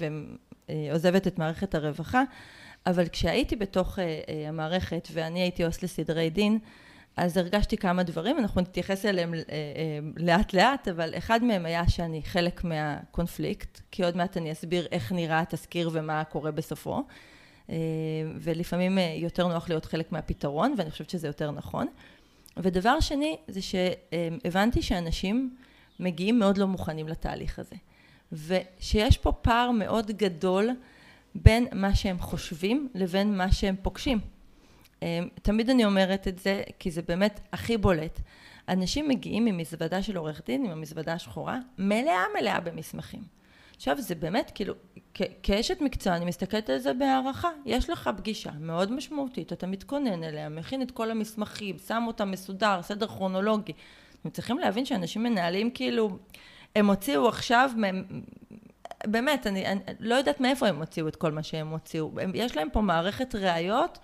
ועוזבת 0.69 1.27
את 1.27 1.39
מערכת 1.39 1.75
הרווחה. 1.75 2.23
אבל 2.85 3.07
כשהייתי 3.07 3.55
בתוך 3.55 3.99
uh, 3.99 4.01
uh, 4.01 4.31
המערכת 4.47 5.07
ואני 5.11 5.41
הייתי 5.41 5.63
עו"ס 5.63 5.83
לסדרי 5.83 6.29
דין, 6.29 6.59
אז 7.17 7.37
הרגשתי 7.37 7.77
כמה 7.77 8.03
דברים, 8.03 8.39
אנחנו 8.39 8.61
נתייחס 8.61 9.05
אליהם 9.05 9.33
uh, 9.33 9.37
uh, 9.37 9.49
לאט 10.17 10.53
לאט, 10.53 10.87
אבל 10.87 11.13
אחד 11.17 11.43
מהם 11.43 11.65
היה 11.65 11.89
שאני 11.89 12.21
חלק 12.23 12.63
מהקונפליקט, 12.63 13.81
כי 13.91 14.03
עוד 14.03 14.17
מעט 14.17 14.37
אני 14.37 14.51
אסביר 14.51 14.87
איך 14.91 15.11
נראה 15.11 15.39
התזכיר 15.39 15.89
ומה 15.93 16.23
קורה 16.23 16.51
בסופו. 16.51 17.03
ולפעמים 18.39 18.97
יותר 19.15 19.47
נוח 19.47 19.69
להיות 19.69 19.85
חלק 19.85 20.11
מהפתרון, 20.11 20.73
ואני 20.77 20.91
חושבת 20.91 21.09
שזה 21.09 21.27
יותר 21.27 21.51
נכון. 21.51 21.87
ודבר 22.57 22.99
שני, 22.99 23.37
זה 23.47 23.59
שהבנתי 23.61 24.81
שאנשים 24.81 25.55
מגיעים 25.99 26.39
מאוד 26.39 26.57
לא 26.57 26.67
מוכנים 26.67 27.07
לתהליך 27.07 27.59
הזה. 27.59 27.75
ושיש 28.31 29.17
פה 29.17 29.31
פער 29.31 29.71
מאוד 29.71 30.11
גדול 30.11 30.69
בין 31.35 31.67
מה 31.73 31.95
שהם 31.95 32.19
חושבים 32.19 32.89
לבין 32.95 33.37
מה 33.37 33.51
שהם 33.51 33.75
פוגשים. 33.81 34.19
תמיד 35.41 35.69
אני 35.69 35.85
אומרת 35.85 36.27
את 36.27 36.39
זה, 36.39 36.63
כי 36.79 36.91
זה 36.91 37.01
באמת 37.01 37.39
הכי 37.53 37.77
בולט. 37.77 38.19
אנשים 38.69 39.07
מגיעים 39.07 39.45
ממזוודה 39.45 40.03
של 40.03 40.17
עורך 40.17 40.41
דין, 40.45 40.65
עם 40.65 40.71
המזוודה 40.71 41.13
השחורה, 41.13 41.59
מלאה 41.77 42.23
מלאה 42.39 42.59
במסמכים. 42.59 43.21
עכשיו 43.75 44.01
זה 44.01 44.15
באמת 44.15 44.51
כאילו, 44.55 44.73
כאשת 45.43 45.81
מקצוע 45.81 46.15
אני 46.15 46.25
מסתכלת 46.25 46.69
על 46.69 46.77
זה 46.77 46.93
בהערכה, 46.93 47.49
יש 47.65 47.89
לך 47.89 48.09
פגישה 48.17 48.51
מאוד 48.59 48.91
משמעותית, 48.91 49.53
אתה 49.53 49.67
מתכונן 49.67 50.23
אליה, 50.23 50.49
מכין 50.49 50.81
את 50.81 50.91
כל 50.91 51.11
המסמכים, 51.11 51.77
שם 51.87 52.03
אותם 52.07 52.31
מסודר, 52.31 52.81
סדר 52.81 53.07
כרונולוגי. 53.07 53.73
אתם 54.21 54.29
צריכים 54.29 54.57
להבין 54.59 54.85
שאנשים 54.85 55.23
מנהלים 55.23 55.71
כאילו, 55.71 56.17
הם 56.75 56.89
הוציאו 56.89 57.27
עכשיו, 57.27 57.71
באמת, 59.05 59.47
אני, 59.47 59.67
אני 59.67 59.81
לא 59.99 60.15
יודעת 60.15 60.41
מאיפה 60.41 60.67
הם 60.67 60.79
הוציאו 60.79 61.07
את 61.07 61.15
כל 61.15 61.31
מה 61.31 61.43
שהם 61.43 61.67
הוציאו, 61.67 62.11
יש 62.33 62.57
להם 62.57 62.67
פה 62.73 62.81
מערכת 62.81 63.35
ראיות 63.35 63.99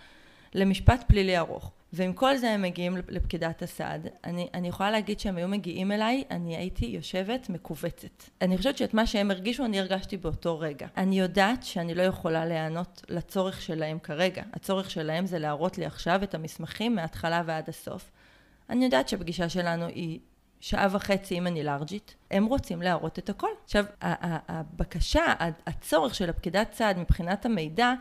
למשפט 0.54 1.04
פלילי 1.08 1.38
ארוך. 1.38 1.72
ועם 1.94 2.14
כל 2.14 2.38
זה 2.38 2.50
הם 2.50 2.62
מגיעים 2.62 2.98
לפקידת 3.08 3.62
הסעד. 3.62 4.08
אני, 4.24 4.48
אני 4.54 4.68
יכולה 4.68 4.92
להגיד 4.92 5.20
שהם 5.20 5.38
היו 5.38 5.48
מגיעים 5.48 5.92
אליי, 5.92 6.24
אני 6.32 6.58
הייתי 6.58 6.86
יושבת 6.86 7.50
מכווצת. 7.50 8.24
אני 8.42 8.58
חושבת 8.58 8.78
שאת 8.78 8.94
מה 8.94 9.08
שהם 9.08 9.32
הרגישו, 9.32 9.66
אני 9.66 9.80
הרגשתי 9.80 10.18
באותו 10.18 10.60
רגע. 10.60 10.88
אני 10.98 11.20
יודעת 11.20 11.64
שאני 11.64 11.96
לא 11.96 12.02
יכולה 12.02 12.46
להיענות 12.46 13.02
לצורך 13.10 13.62
שלהם 13.62 14.00
כרגע. 14.00 14.44
הצורך 14.54 14.92
שלהם 14.92 15.26
זה 15.26 15.40
להראות 15.40 15.78
לי 15.78 15.86
עכשיו 15.86 16.24
את 16.24 16.36
המסמכים 16.36 16.96
מההתחלה 16.96 17.44
ועד 17.46 17.70
הסוף. 17.70 18.12
אני 18.70 18.86
יודעת 18.86 19.10
שהפגישה 19.10 19.50
שלנו 19.50 19.86
היא 19.86 20.20
שעה 20.60 20.88
וחצי 20.92 21.38
אם 21.38 21.48
אני 21.48 21.64
לארג'ית, 21.64 22.16
הם 22.32 22.46
רוצים 22.46 22.82
להראות 22.82 23.20
את 23.20 23.30
הכל. 23.30 23.48
עכשיו, 23.64 23.86
הבקשה, 24.02 25.34
הצורך 25.68 26.16
של 26.16 26.30
הפקידת 26.30 26.74
סעד 26.74 27.00
מבחינת 27.00 27.46
המידע, 27.46 27.94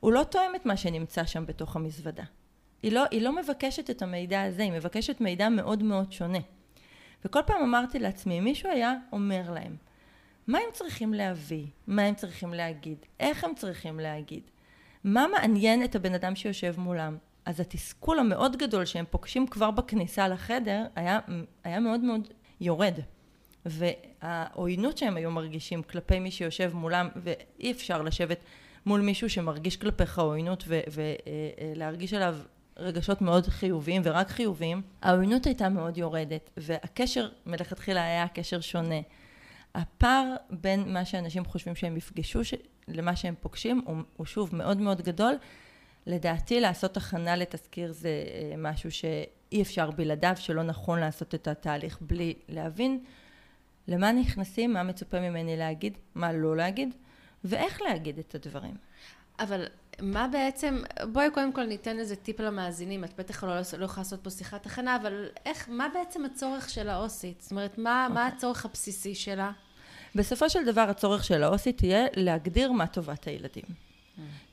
הוא 0.00 0.12
לא 0.12 0.22
תואם 0.22 0.54
את 0.56 0.66
מה 0.66 0.76
שנמצא 0.76 1.24
שם 1.24 1.46
בתוך 1.46 1.76
המזוודה. 1.76 2.24
היא 2.82 2.92
לא, 2.92 3.04
היא 3.10 3.22
לא 3.22 3.36
מבקשת 3.36 3.90
את 3.90 4.02
המידע 4.02 4.42
הזה, 4.42 4.62
היא 4.62 4.72
מבקשת 4.72 5.20
מידע 5.20 5.48
מאוד 5.48 5.82
מאוד 5.82 6.12
שונה. 6.12 6.38
וכל 7.24 7.40
פעם 7.46 7.62
אמרתי 7.62 7.98
לעצמי, 7.98 8.40
מישהו 8.40 8.70
היה 8.70 8.94
אומר 9.12 9.50
להם, 9.50 9.76
מה 10.46 10.58
הם 10.58 10.72
צריכים 10.72 11.14
להביא? 11.14 11.66
מה 11.86 12.02
הם 12.02 12.14
צריכים 12.14 12.54
להגיד? 12.54 12.98
איך 13.20 13.44
הם 13.44 13.54
צריכים 13.54 14.00
להגיד? 14.00 14.42
מה 15.04 15.26
מעניין 15.32 15.84
את 15.84 15.94
הבן 15.94 16.14
אדם 16.14 16.36
שיושב 16.36 16.74
מולם? 16.78 17.16
אז 17.44 17.60
התסכול 17.60 18.18
המאוד 18.18 18.56
גדול 18.56 18.84
שהם 18.84 19.04
פוגשים 19.10 19.46
כבר 19.46 19.70
בכניסה 19.70 20.28
לחדר 20.28 20.84
היה, 20.96 21.18
היה 21.64 21.80
מאוד 21.80 22.00
מאוד 22.00 22.28
יורד. 22.60 22.94
והעוינות 23.66 24.98
שהם 24.98 25.16
היו 25.16 25.30
מרגישים 25.30 25.82
כלפי 25.82 26.18
מי 26.18 26.30
שיושב 26.30 26.70
מולם, 26.74 27.08
ואי 27.16 27.72
אפשר 27.72 28.02
לשבת 28.02 28.38
מול 28.86 29.00
מישהו 29.00 29.30
שמרגיש 29.30 29.76
כלפיך 29.76 30.18
עוינות 30.18 30.64
ולהרגיש 30.66 32.14
עליו 32.14 32.36
רגשות 32.76 33.22
מאוד 33.22 33.46
חיוביים 33.46 34.02
ורק 34.04 34.28
חיוביים, 34.28 34.82
העוינות 35.02 35.46
הייתה 35.46 35.68
מאוד 35.68 35.98
יורדת, 35.98 36.50
והקשר 36.56 37.28
מלכתחילה 37.46 38.04
היה 38.04 38.28
קשר 38.28 38.60
שונה. 38.60 39.00
הפער 39.74 40.34
בין 40.50 40.92
מה 40.92 41.04
שאנשים 41.04 41.44
חושבים 41.44 41.76
שהם 41.76 41.96
יפגשו 41.96 42.44
ש... 42.44 42.54
למה 42.88 43.16
שהם 43.16 43.34
פוגשים 43.40 43.82
הוא, 43.86 43.96
הוא 44.16 44.26
שוב 44.26 44.56
מאוד 44.56 44.80
מאוד 44.80 45.02
גדול. 45.02 45.34
לדעתי 46.06 46.60
לעשות 46.60 46.96
הכנה 46.96 47.36
לתזכיר 47.36 47.92
זה 47.92 48.08
אה, 48.08 48.54
משהו 48.58 48.90
שאי 48.90 49.62
אפשר 49.62 49.90
בלעדיו, 49.90 50.34
שלא 50.36 50.62
נכון 50.62 50.98
לעשות 50.98 51.34
את 51.34 51.48
התהליך 51.48 51.98
בלי 52.00 52.34
להבין 52.48 53.04
למה 53.88 54.12
נכנסים, 54.12 54.72
מה 54.72 54.82
מצופה 54.82 55.20
ממני 55.20 55.56
להגיד, 55.56 55.98
מה 56.14 56.32
לא 56.32 56.56
להגיד, 56.56 56.94
ואיך 57.44 57.82
להגיד 57.82 58.18
את 58.18 58.34
הדברים. 58.34 58.74
אבל 59.38 59.66
מה 60.00 60.28
בעצם, 60.28 60.82
בואי 61.12 61.30
קודם 61.34 61.52
כל 61.52 61.64
ניתן 61.64 61.98
איזה 61.98 62.16
טיפ 62.16 62.40
למאזינים, 62.40 63.04
את 63.04 63.12
בטח 63.18 63.44
לא, 63.44 63.54
לא 63.78 63.84
יכולה 63.84 63.84
לעשות 63.98 64.24
פה 64.24 64.30
שיחת 64.30 64.66
הכנה, 64.66 64.96
אבל 64.96 65.28
איך, 65.46 65.68
מה 65.68 65.88
בעצם 65.94 66.24
הצורך 66.24 66.70
של 66.70 66.88
האוסית? 66.88 67.40
זאת 67.40 67.50
אומרת, 67.50 67.78
מה, 67.78 68.06
okay. 68.10 68.12
מה 68.12 68.24
אוקיי. 68.24 68.36
הצורך 68.36 68.64
הבסיסי 68.64 69.14
שלה? 69.14 69.52
בסופו 70.14 70.50
של 70.50 70.64
דבר 70.64 70.80
הצורך 70.80 71.24
של 71.24 71.42
האוסית 71.42 71.82
יהיה 71.82 72.06
להגדיר 72.16 72.72
מה 72.72 72.86
טובת 72.86 73.24
הילדים. 73.26 73.64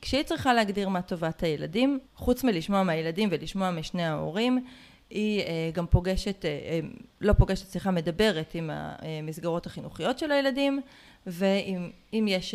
כשהיא 0.00 0.22
צריכה 0.22 0.54
להגדיר 0.54 0.88
מה 0.88 1.02
טובת 1.02 1.42
הילדים, 1.42 1.98
חוץ 2.14 2.44
מלשמוע 2.44 2.82
מהילדים 2.82 3.28
ולשמוע 3.32 3.70
משני 3.70 4.04
ההורים, 4.04 4.64
היא 5.10 5.40
אה, 5.40 5.70
גם 5.72 5.86
פוגשת, 5.86 6.44
אה, 6.44 6.50
אה, 6.50 6.80
לא 7.20 7.32
פוגשת, 7.32 7.66
סליחה, 7.66 7.90
מדברת 7.90 8.54
עם 8.54 8.70
המסגרות 8.72 9.66
החינוכיות 9.66 10.18
של 10.18 10.32
הילדים, 10.32 10.80
ואם 11.26 12.28
יש 12.28 12.54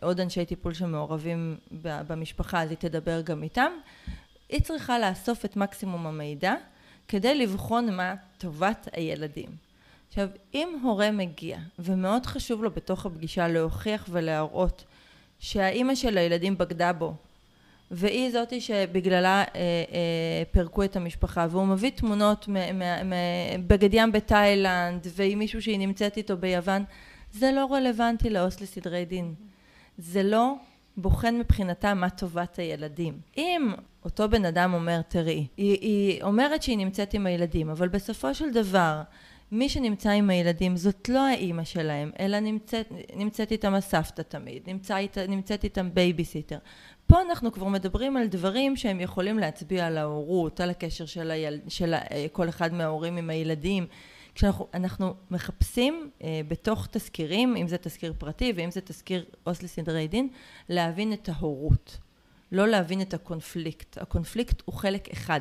עוד 0.00 0.20
אנשי 0.20 0.44
טיפול 0.44 0.74
שמעורבים 0.74 1.56
במשפחה, 1.82 2.62
אז 2.62 2.70
היא 2.70 2.78
תדבר 2.78 3.20
גם 3.20 3.42
איתם. 3.42 3.72
היא 4.48 4.60
צריכה 4.60 4.98
לאסוף 4.98 5.44
את 5.44 5.56
מקסימום 5.56 6.06
המידע 6.06 6.54
כדי 7.08 7.34
לבחון 7.34 7.96
מה 7.96 8.14
טובת 8.38 8.88
הילדים. 8.92 9.48
עכשיו, 10.08 10.28
אם 10.54 10.78
הורה 10.82 11.10
מגיע, 11.10 11.58
ומאוד 11.78 12.26
חשוב 12.26 12.64
לו 12.64 12.70
בתוך 12.70 13.06
הפגישה 13.06 13.48
להוכיח 13.48 14.06
ולהראות 14.10 14.84
שהאימא 15.38 15.94
של 15.94 16.18
הילדים 16.18 16.58
בגדה 16.58 16.92
בו, 16.92 17.14
והיא 17.90 18.30
זאתי 18.30 18.60
שבגללה 18.60 19.42
אה, 19.42 19.44
אה, 19.54 20.42
פירקו 20.50 20.84
את 20.84 20.96
המשפחה 20.96 21.46
והוא 21.50 21.66
מביא 21.66 21.90
תמונות 21.90 22.48
מבגד 23.04 23.94
ים 23.94 24.12
בתאילנד 24.12 25.06
ועם 25.14 25.38
מישהו 25.38 25.62
שהיא 25.62 25.78
נמצאת 25.78 26.16
איתו 26.16 26.36
ביוון. 26.36 26.84
זה 27.32 27.52
לא 27.52 27.68
רלוונטי 27.72 28.30
לעו"ס 28.30 28.60
לסדרי 28.60 29.04
דין. 29.04 29.34
זה 29.98 30.22
לא 30.22 30.54
בוחן 30.96 31.38
מבחינתה 31.38 31.94
מה 31.94 32.10
טובת 32.10 32.58
הילדים. 32.58 33.20
אם 33.36 33.72
אותו 34.04 34.28
בן 34.28 34.44
אדם 34.44 34.74
אומר 34.74 35.02
תראי 35.02 35.46
היא, 35.56 35.78
היא 35.80 36.22
אומרת 36.22 36.62
שהיא 36.62 36.78
נמצאת 36.78 37.14
עם 37.14 37.26
הילדים 37.26 37.70
אבל 37.70 37.88
בסופו 37.88 38.34
של 38.34 38.50
דבר 38.50 39.02
מי 39.52 39.68
שנמצא 39.68 40.10
עם 40.10 40.30
הילדים 40.30 40.76
זאת 40.76 41.08
לא 41.08 41.26
האימא 41.26 41.64
שלהם, 41.64 42.10
אלא 42.20 42.40
נמצאת, 42.40 42.92
נמצאת 43.16 43.52
איתם 43.52 43.74
הסבתא 43.74 44.22
תמיד, 44.22 44.62
נמצא, 44.66 44.98
נמצאת 45.28 45.64
איתם 45.64 45.94
בייביסיטר. 45.94 46.58
פה 47.06 47.20
אנחנו 47.20 47.52
כבר 47.52 47.68
מדברים 47.68 48.16
על 48.16 48.26
דברים 48.26 48.76
שהם 48.76 49.00
יכולים 49.00 49.38
להצביע 49.38 49.86
על 49.86 49.98
ההורות, 49.98 50.60
על 50.60 50.70
הקשר 50.70 51.06
של, 51.06 51.30
היל... 51.30 51.60
של 51.68 51.94
כל 52.32 52.48
אחד 52.48 52.74
מההורים 52.74 53.16
עם 53.16 53.30
הילדים. 53.30 53.86
כשאנחנו 54.34 55.14
מחפשים 55.30 56.10
אה, 56.22 56.40
בתוך 56.48 56.88
תזכירים, 56.90 57.56
אם 57.56 57.68
זה 57.68 57.78
תזכיר 57.78 58.14
פרטי 58.18 58.52
ואם 58.56 58.70
זה 58.70 58.80
תזכיר 58.80 59.24
עו"ס 59.44 59.62
לסדרי 59.62 60.08
דין, 60.08 60.28
להבין 60.68 61.12
את 61.12 61.28
ההורות, 61.32 61.98
לא 62.52 62.68
להבין 62.68 63.00
את 63.00 63.14
הקונפליקט. 63.14 63.98
הקונפליקט 63.98 64.62
הוא 64.64 64.74
חלק 64.74 65.08
אחד. 65.12 65.40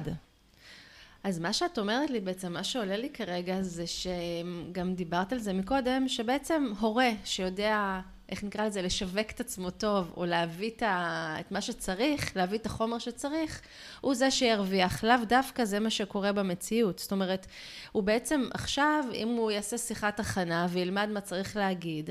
אז 1.28 1.40
מה 1.40 1.54
שאת 1.54 1.80
אומרת 1.80 2.10
לי 2.10 2.20
בעצם, 2.20 2.54
מה 2.54 2.64
שעולה 2.64 2.98
לי 2.98 3.10
כרגע 3.10 3.62
זה 3.62 3.84
שגם 3.88 4.94
דיברת 4.94 5.34
על 5.34 5.40
זה 5.40 5.54
מקודם, 5.54 6.08
שבעצם 6.08 6.72
הורה 6.80 7.10
שיודע 7.24 8.00
איך 8.30 8.44
נקרא 8.44 8.66
לזה, 8.66 8.82
לשווק 8.82 9.32
את 9.32 9.40
עצמו 9.40 9.70
טוב, 9.70 10.14
או 10.18 10.26
להביא 10.26 10.72
את, 10.78 10.84
ה, 10.84 11.36
את 11.40 11.52
מה 11.52 11.62
שצריך, 11.62 12.38
להביא 12.38 12.58
את 12.58 12.66
החומר 12.66 13.00
שצריך, 13.00 13.62
הוא 14.02 14.16
זה 14.16 14.32
שירוויח. 14.32 15.04
לאו 15.04 15.16
דווקא 15.28 15.66
זה 15.66 15.80
מה 15.80 15.90
שקורה 15.90 16.32
במציאות. 16.32 17.00
זאת 17.00 17.12
אומרת, 17.12 17.48
הוא 17.92 18.04
בעצם 18.04 18.50
עכשיו, 18.54 19.06
אם 19.14 19.28
הוא 19.28 19.52
יעשה 19.52 19.78
שיחת 19.78 20.20
הכנה 20.20 20.68
וילמד 20.70 21.10
מה 21.12 21.22
צריך 21.22 21.58
להגיד, 21.58 22.10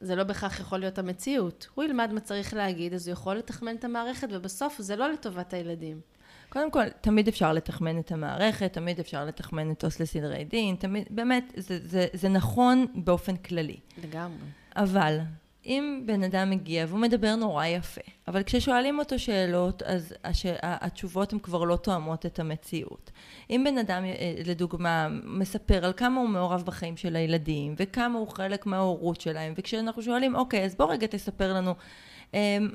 זה 0.00 0.16
לא 0.16 0.24
בהכרח 0.24 0.60
יכול 0.60 0.78
להיות 0.78 0.98
המציאות. 0.98 1.66
הוא 1.74 1.84
ילמד 1.84 2.12
מה 2.12 2.20
צריך 2.20 2.54
להגיד, 2.54 2.94
אז 2.94 3.08
הוא 3.08 3.12
יכול 3.12 3.36
לתחמן 3.36 3.76
את 3.76 3.84
המערכת, 3.84 4.28
ובסוף 4.30 4.76
זה 4.78 4.96
לא 4.96 5.12
לטובת 5.12 5.52
הילדים. 5.54 6.15
קודם 6.56 6.70
כל, 6.70 6.88
תמיד 7.00 7.28
אפשר 7.28 7.52
לתחמן 7.52 7.98
את 7.98 8.12
המערכת, 8.12 8.72
תמיד 8.72 9.00
אפשר 9.00 9.24
לתחמן 9.24 9.70
את 9.70 9.84
עו"ס 9.84 10.00
לסדרי 10.00 10.44
דין, 10.44 10.76
תמיד, 10.76 11.06
באמת, 11.10 11.52
זה, 11.56 11.78
זה, 11.84 12.06
זה 12.12 12.28
נכון 12.28 12.86
באופן 12.94 13.36
כללי. 13.36 13.76
לגמרי. 14.04 14.46
אבל 14.76 15.18
אם 15.66 16.02
בן 16.06 16.22
אדם 16.22 16.50
מגיע 16.50 16.84
והוא 16.88 17.00
מדבר 17.00 17.36
נורא 17.36 17.66
יפה, 17.66 18.00
אבל 18.28 18.42
כששואלים 18.42 18.98
אותו 18.98 19.18
שאלות 19.18 19.82
אז 19.82 20.14
הש... 20.24 20.46
התשובות 20.62 21.32
הן 21.32 21.38
כבר 21.38 21.64
לא 21.64 21.76
תואמות 21.76 22.26
את 22.26 22.38
המציאות. 22.38 23.10
אם 23.50 23.64
בן 23.70 23.78
אדם 23.78 24.04
אה, 24.04 24.34
לדוגמה 24.44 25.08
מספר 25.24 25.84
על 25.84 25.92
כמה 25.96 26.20
הוא 26.20 26.28
מעורב 26.28 26.62
בחיים 26.66 26.96
של 26.96 27.16
הילדים 27.16 27.74
וכמה 27.78 28.18
הוא 28.18 28.28
חלק 28.28 28.66
מההורות 28.66 29.20
שלהם 29.20 29.54
וכשאנחנו 29.56 30.02
שואלים 30.02 30.36
אוקיי 30.36 30.64
אז 30.64 30.74
בוא 30.74 30.92
רגע 30.92 31.06
תספר 31.06 31.54
לנו 31.54 31.74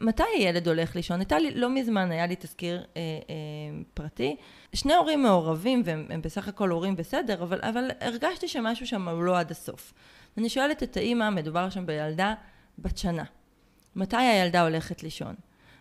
מתי 0.01 0.23
הילד 0.37 0.67
הולך 0.67 0.95
לישון? 0.95 1.19
הייתה 1.19 1.39
לי, 1.39 1.51
לא 1.51 1.69
מזמן 1.69 2.11
היה 2.11 2.27
לי 2.27 2.35
תזכיר 2.39 2.77
אה, 2.77 3.01
אה, 3.29 3.35
פרטי, 3.93 4.35
שני 4.73 4.93
הורים 4.93 5.23
מעורבים 5.23 5.81
והם 5.85 6.21
בסך 6.21 6.47
הכל 6.47 6.69
הורים 6.69 6.95
בסדר 6.95 7.43
אבל, 7.43 7.59
אבל 7.61 7.91
הרגשתי 7.99 8.47
שמשהו 8.47 8.87
שם 8.87 9.07
הוא 9.07 9.23
לא 9.23 9.39
עד 9.39 9.51
הסוף. 9.51 9.93
אני 10.37 10.49
שואלת 10.49 10.83
את 10.83 10.97
האימא, 10.97 11.29
מדובר 11.29 11.69
שם 11.69 11.85
בילדה 11.85 12.33
בת 12.79 12.97
שנה. 12.97 13.23
מתי 13.95 14.17
הילדה 14.17 14.61
הולכת 14.61 15.03
לישון? 15.03 15.35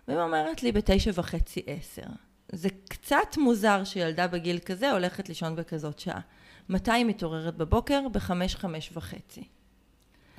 והיא 0.08 0.18
אומרת 0.18 0.62
לי 0.62 0.72
בתשע 0.72 1.10
וחצי 1.14 1.62
עשר. 1.66 2.06
זה 2.52 2.68
קצת 2.88 3.36
מוזר 3.36 3.84
שילדה 3.84 4.26
בגיל 4.26 4.58
כזה 4.58 4.92
הולכת 4.92 5.28
לישון 5.28 5.56
בכזאת 5.56 5.98
שעה. 5.98 6.20
מתי 6.68 6.92
היא 6.92 7.04
מתעוררת 7.04 7.56
בבוקר? 7.56 8.08
בחמש, 8.12 8.56
חמש 8.56 8.90
וחצי. 8.92 9.44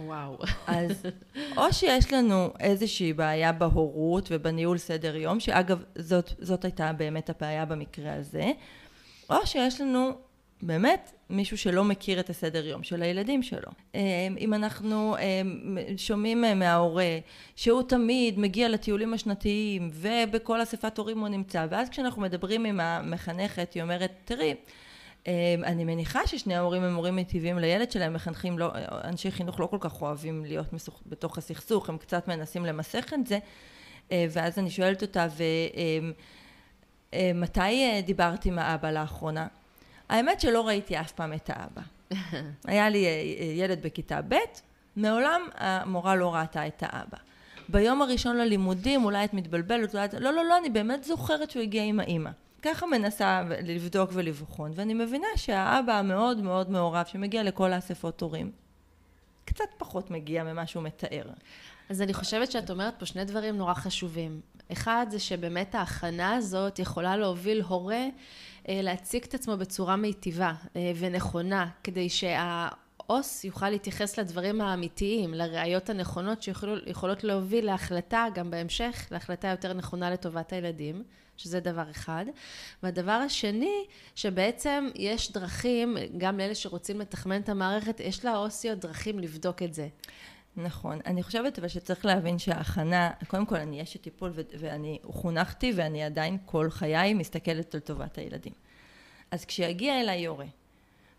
וואו. 0.06 0.38
אז 0.68 1.04
או 1.58 1.74
שיש 1.74 2.14
לנו 2.14 2.50
איזושהי 2.60 3.14
בעיה 3.14 3.52
בהורות 3.52 4.28
ובניהול 4.32 4.78
סדר 4.78 5.16
יום, 5.16 5.40
שאגב, 5.40 5.84
זאת, 5.96 6.34
זאת 6.40 6.66
הייתה 6.66 6.94
באמת 6.94 7.30
הבעיה 7.30 7.66
במקרה 7.66 8.14
הזה, 8.14 8.52
או 9.30 9.46
שיש 9.46 9.82
לנו 9.82 10.12
באמת 10.62 11.12
מישהו 11.30 11.58
שלא 11.58 11.84
מכיר 11.84 12.20
את 12.20 12.30
הסדר 12.30 12.68
יום 12.68 12.84
של 12.84 13.02
הילדים 13.02 13.44
שלו. 13.44 13.72
אמ, 13.96 14.02
אם 14.40 14.54
אנחנו 14.54 15.16
אמ, 15.18 15.78
שומעים 15.98 16.44
מההורה 16.56 17.20
שהוא 17.56 17.84
תמיד 17.84 18.40
מגיע 18.40 18.70
לטיולים 18.70 19.14
השנתיים 19.14 19.90
ובכל 19.94 20.64
אספת 20.64 20.98
הורים 20.98 21.20
הוא 21.20 21.28
נמצא, 21.28 21.66
ואז 21.70 21.90
כשאנחנו 21.90 22.22
מדברים 22.22 22.66
עם 22.66 22.80
המחנכת 22.80 23.74
היא 23.74 23.84
אומרת, 23.84 24.12
תראי, 24.26 24.56
אני 25.64 25.84
מניחה 25.84 26.28
ששני 26.28 26.56
ההורים 26.56 26.84
הם 26.84 26.96
הורים 26.96 27.16
מיטיבים 27.16 27.58
לילד 27.60 27.92
שלהם, 27.92 28.14
מחנכים 28.14 28.60
לא, 28.60 28.72
אנשי 29.04 29.32
חינוך 29.32 29.60
לא 29.60 29.66
כל 29.66 29.78
כך 29.80 30.02
אוהבים 30.02 30.46
להיות 30.46 30.74
מסוך, 30.74 31.02
בתוך 31.06 31.38
הסכסוך, 31.38 31.90
הם 31.90 31.98
קצת 31.98 32.28
מנסים 32.28 32.66
למסך 32.66 33.14
את 33.14 33.28
זה, 33.28 33.40
אה, 34.12 34.26
ואז 34.30 34.60
אני 34.60 34.70
שואלת 34.70 35.02
אותה, 35.02 35.28
ומתי 37.14 37.60
אה, 37.60 37.96
אה, 37.96 38.02
דיברת 38.06 38.46
עם 38.46 38.60
האבא 38.60 38.92
לאחרונה? 38.92 39.48
האמת 40.10 40.42
שלא 40.42 40.68
ראיתי 40.68 41.00
אף 41.00 41.12
פעם 41.12 41.34
את 41.34 41.50
האבא. 41.54 41.82
היה 42.68 42.90
לי 42.90 43.06
ילד 43.58 43.82
בכיתה 43.82 44.20
ב', 44.22 44.36
מעולם 44.96 45.42
המורה 45.56 46.16
לא 46.16 46.36
ראתה 46.36 46.68
את 46.68 46.84
האבא. 46.86 47.18
ביום 47.70 48.02
הראשון 48.02 48.38
ללימודים, 48.38 49.06
אולי 49.06 49.26
את 49.26 49.34
מתבלבלת, 49.34 49.94
אולי 49.94 50.06
את... 50.06 50.14
לא, 50.14 50.34
לא, 50.34 50.46
לא, 50.46 50.58
אני 50.58 50.70
באמת 50.70 51.04
זוכרת 51.04 51.52
שהוא 51.52 51.62
הגיע 51.62 51.84
עם 51.84 52.00
האימא. 52.00 52.30
ככה 52.62 52.86
מנסה 52.86 53.42
לבדוק 53.64 54.10
ולבחון, 54.14 54.72
ואני 54.76 54.94
מבינה 54.94 55.28
שהאבא 55.36 55.94
המאוד 55.94 56.42
מאוד 56.42 56.72
מעורב, 56.72 57.06
שמגיע 57.06 57.44
לכל 57.44 57.74
האספות 57.74 58.22
הורים, 58.22 58.52
קצת 59.46 59.66
פחות 59.78 60.12
מגיע 60.12 60.44
ממה 60.44 60.68
שהוא 60.68 60.84
מתאר. 60.84 61.24
אז 61.90 62.02
אני 62.02 62.14
חושבת 62.14 62.52
שאת 62.52 62.70
אומרת 62.70 62.94
פה 63.00 63.06
שני 63.06 63.26
דברים 63.26 63.58
נורא 63.58 63.74
חשובים. 63.74 64.42
אחד 64.72 65.06
זה 65.10 65.20
שבאמת 65.20 65.76
ההכנה 65.76 66.36
הזאת 66.36 66.80
יכולה 66.80 67.18
להוביל 67.18 67.62
הורה 67.62 68.06
אה, 68.70 68.80
להציג 68.84 69.24
את 69.24 69.34
עצמו 69.34 69.58
בצורה 69.58 69.96
מיטיבה 69.96 70.54
אה, 70.76 70.92
ונכונה, 71.00 71.70
כדי 71.84 72.10
שה... 72.10 72.68
עו"ס 73.08 73.44
יוכל 73.44 73.70
להתייחס 73.70 74.20
לדברים 74.20 74.62
האמיתיים, 74.62 75.34
לראיות 75.34 75.90
הנכונות 75.90 76.44
שיכולות 76.44 77.24
להוביל 77.24 77.66
להחלטה, 77.66 78.26
גם 78.34 78.52
בהמשך, 78.52 79.08
להחלטה 79.12 79.48
יותר 79.48 79.74
נכונה 79.74 80.12
לטובת 80.12 80.54
הילדים. 80.54 81.04
שזה 81.42 81.60
דבר 81.60 81.92
אחד. 81.92 82.26
והדבר 82.84 83.12
השני, 83.12 83.86
שבעצם 84.16 84.90
יש 84.96 85.32
דרכים, 85.32 85.98
גם 86.18 86.38
לאלה 86.38 86.56
שרוצים 86.56 87.00
לתחמן 87.00 87.42
את 87.42 87.50
המערכת, 87.50 88.00
יש 88.00 88.26
לאוסיות 88.26 88.80
דרכים 88.80 89.20
לבדוק 89.20 89.64
את 89.64 89.74
זה. 89.74 89.88
נכון. 90.58 91.00
אני 91.06 91.24
חושבת 91.24 91.60
אבל 91.60 91.68
שצריך 91.68 92.06
להבין 92.06 92.40
שההכנה, 92.40 93.12
קודם 93.28 93.46
כל 93.46 93.56
אני 93.56 93.82
אשת 93.82 94.02
טיפול 94.02 94.32
ואני 94.60 95.00
חונכתי 95.04 95.74
ואני 95.76 96.04
עדיין 96.04 96.38
כל 96.46 96.70
חיי 96.70 97.14
מסתכלת 97.14 97.76
על 97.76 97.80
טובת 97.80 98.18
הילדים. 98.18 98.54
אז 99.32 99.46
כשיגיע 99.46 100.02
אליי 100.02 100.26
הורה 100.26 100.46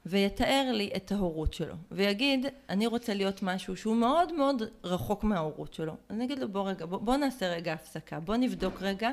ויתאר 0.07 0.71
לי 0.73 0.91
את 0.97 1.13
ההורות 1.13 1.55
שלו 1.55 1.75
ויגיד 1.91 2.47
אני 2.69 2.87
רוצה 2.87 3.15
להיות 3.15 3.43
משהו 3.43 3.77
שהוא 3.77 3.97
מאוד 3.97 4.33
מאוד 4.33 4.63
רחוק 4.85 5.25
מההורות 5.25 5.75
שלו 5.75 5.93
אז 6.09 6.17
אני 6.17 6.25
אגיד 6.25 6.39
לו 6.39 6.49
בוא 6.49 6.69
רגע 6.69 6.87
בוא, 6.87 6.99
בוא 6.99 7.17
נעשה 7.17 7.49
רגע 7.49 7.73
הפסקה 7.73 8.21
בוא 8.21 8.37
נבדוק 8.37 8.83
רגע 8.83 9.11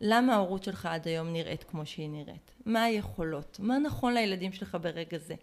למה 0.00 0.34
ההורות 0.34 0.64
שלך 0.64 0.86
עד 0.86 1.08
היום 1.08 1.32
נראית 1.32 1.64
כמו 1.64 1.86
שהיא 1.86 2.08
נראית? 2.08 2.50
מה 2.66 2.82
היכולות? 2.82 3.56
מה 3.62 3.78
נכון 3.78 4.14
לילדים 4.14 4.52
שלך 4.52 4.76
ברגע 4.80 5.18
זה? 5.18 5.34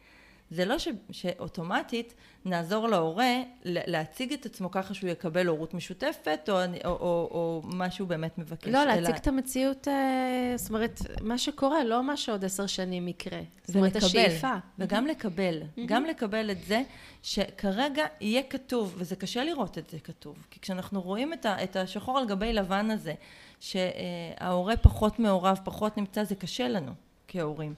זה 0.51 0.65
לא 0.65 0.79
ש, 0.79 0.87
שאוטומטית 1.11 2.13
נעזור 2.45 2.87
להורה 2.87 3.35
להציג 3.65 4.33
את 4.33 4.45
עצמו 4.45 4.71
ככה 4.71 4.93
שהוא 4.93 5.09
יקבל 5.09 5.47
הורות 5.47 5.73
משותפת 5.73 6.49
או, 6.49 6.55
או, 6.55 6.65
או, 6.85 7.29
או 7.31 7.61
מה 7.63 7.91
שהוא 7.91 8.07
באמת 8.07 8.37
מבקש. 8.37 8.67
לא, 8.67 8.85
להציג 8.85 9.05
אלא... 9.05 9.15
את 9.15 9.27
המציאות, 9.27 9.87
אה, 9.87 10.53
זאת 10.55 10.69
אומרת, 10.69 11.01
מה 11.21 11.37
שקורה, 11.37 11.83
לא 11.83 12.03
מה 12.03 12.17
שעוד 12.17 12.45
עשר 12.45 12.67
שנים 12.67 13.07
יקרה. 13.07 13.41
זאת 13.67 13.75
אומרת, 13.75 13.95
השאיפה. 13.95 14.53
וגם 14.79 15.07
לקבל, 15.07 15.61
גם 15.85 16.05
לקבל 16.05 16.51
את 16.51 16.63
זה 16.63 16.81
שכרגע 17.23 18.05
יהיה 18.21 18.43
כתוב, 18.43 18.95
וזה 18.97 19.15
קשה 19.15 19.43
לראות 19.43 19.77
את 19.77 19.89
זה 19.89 19.99
כתוב, 19.99 20.37
כי 20.51 20.59
כשאנחנו 20.59 21.01
רואים 21.01 21.33
את, 21.33 21.45
ה, 21.45 21.63
את 21.63 21.75
השחור 21.75 22.17
על 22.17 22.27
גבי 22.27 22.53
לבן 22.53 22.91
הזה, 22.91 23.13
שההורה 23.61 24.77
פחות 24.77 25.19
מעורב, 25.19 25.59
פחות 25.63 25.97
נמצא, 25.97 26.23
זה 26.23 26.35
קשה 26.35 26.67
לנו 26.67 26.91
כהורים. 27.27 27.73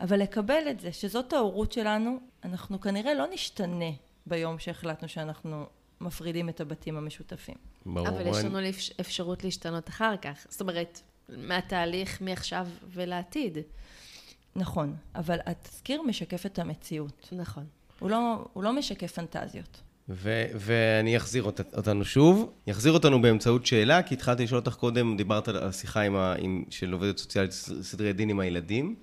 אבל 0.00 0.22
לקבל 0.22 0.62
את 0.70 0.80
זה, 0.80 0.92
שזאת 0.92 1.32
ההורות 1.32 1.72
שלנו, 1.72 2.18
אנחנו 2.44 2.80
כנראה 2.80 3.14
לא 3.14 3.24
נשתנה 3.32 3.90
ביום 4.26 4.58
שהחלטנו 4.58 5.08
שאנחנו 5.08 5.66
מפרידים 6.00 6.48
את 6.48 6.60
הבתים 6.60 6.96
המשותפים. 6.96 7.54
ברור. 7.86 8.08
אבל 8.08 8.26
יש 8.26 8.44
לנו 8.44 8.58
אפשרות 9.00 9.44
להשתנות 9.44 9.88
אחר 9.88 10.16
כך. 10.16 10.46
זאת 10.48 10.60
אומרת, 10.60 11.00
מהתהליך 11.28 12.22
מעכשיו 12.22 12.68
ולעתיד. 12.86 13.58
נכון, 14.56 14.96
אבל 15.14 15.38
התזכיר 15.46 16.02
משקף 16.02 16.46
את 16.46 16.58
המציאות. 16.58 17.28
נכון. 17.32 17.66
הוא 17.98 18.10
לא, 18.10 18.44
הוא 18.52 18.64
לא 18.64 18.72
משקף 18.72 19.12
פנטזיות. 19.12 19.80
ו- 20.12 20.46
ואני 20.54 21.16
אחזיר 21.16 21.42
אות- 21.42 21.60
אותנו 21.76 22.04
שוב, 22.04 22.52
יחזיר 22.66 22.92
אותנו 22.92 23.22
באמצעות 23.22 23.66
שאלה, 23.66 24.02
כי 24.02 24.14
התחלתי 24.14 24.42
לשאול 24.44 24.58
אותך 24.58 24.74
קודם, 24.74 25.16
דיברת 25.16 25.48
על 25.48 25.56
השיחה 25.56 26.00
עם 26.00 26.16
ה- 26.16 26.34
עם, 26.38 26.64
של 26.70 26.92
עובדת 26.92 27.18
סוציאלית 27.18 27.52
סדרי 27.82 28.12
דין 28.12 28.28
עם 28.30 28.40
הילדים, 28.40 28.94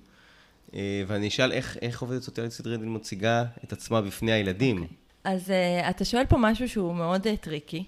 אה, 0.74 1.02
ואני 1.06 1.28
אשאל 1.28 1.52
איך, 1.52 1.76
איך 1.82 2.02
עובדת 2.02 2.22
סוציאלית 2.22 2.52
סדרי 2.52 2.76
דין 2.76 2.94
מציגה 2.94 3.44
את 3.64 3.72
עצמה 3.72 4.00
בפני 4.00 4.32
הילדים. 4.32 4.76
אוקיי. 4.78 4.82
אוקיי. 4.82 4.96
אז 5.24 5.48
אה, 5.48 5.90
אתה 5.90 6.04
שואל 6.04 6.26
פה 6.26 6.36
משהו 6.40 6.68
שהוא 6.68 6.94
מאוד 6.94 7.26
אה, 7.26 7.30
tricky, 7.40 7.84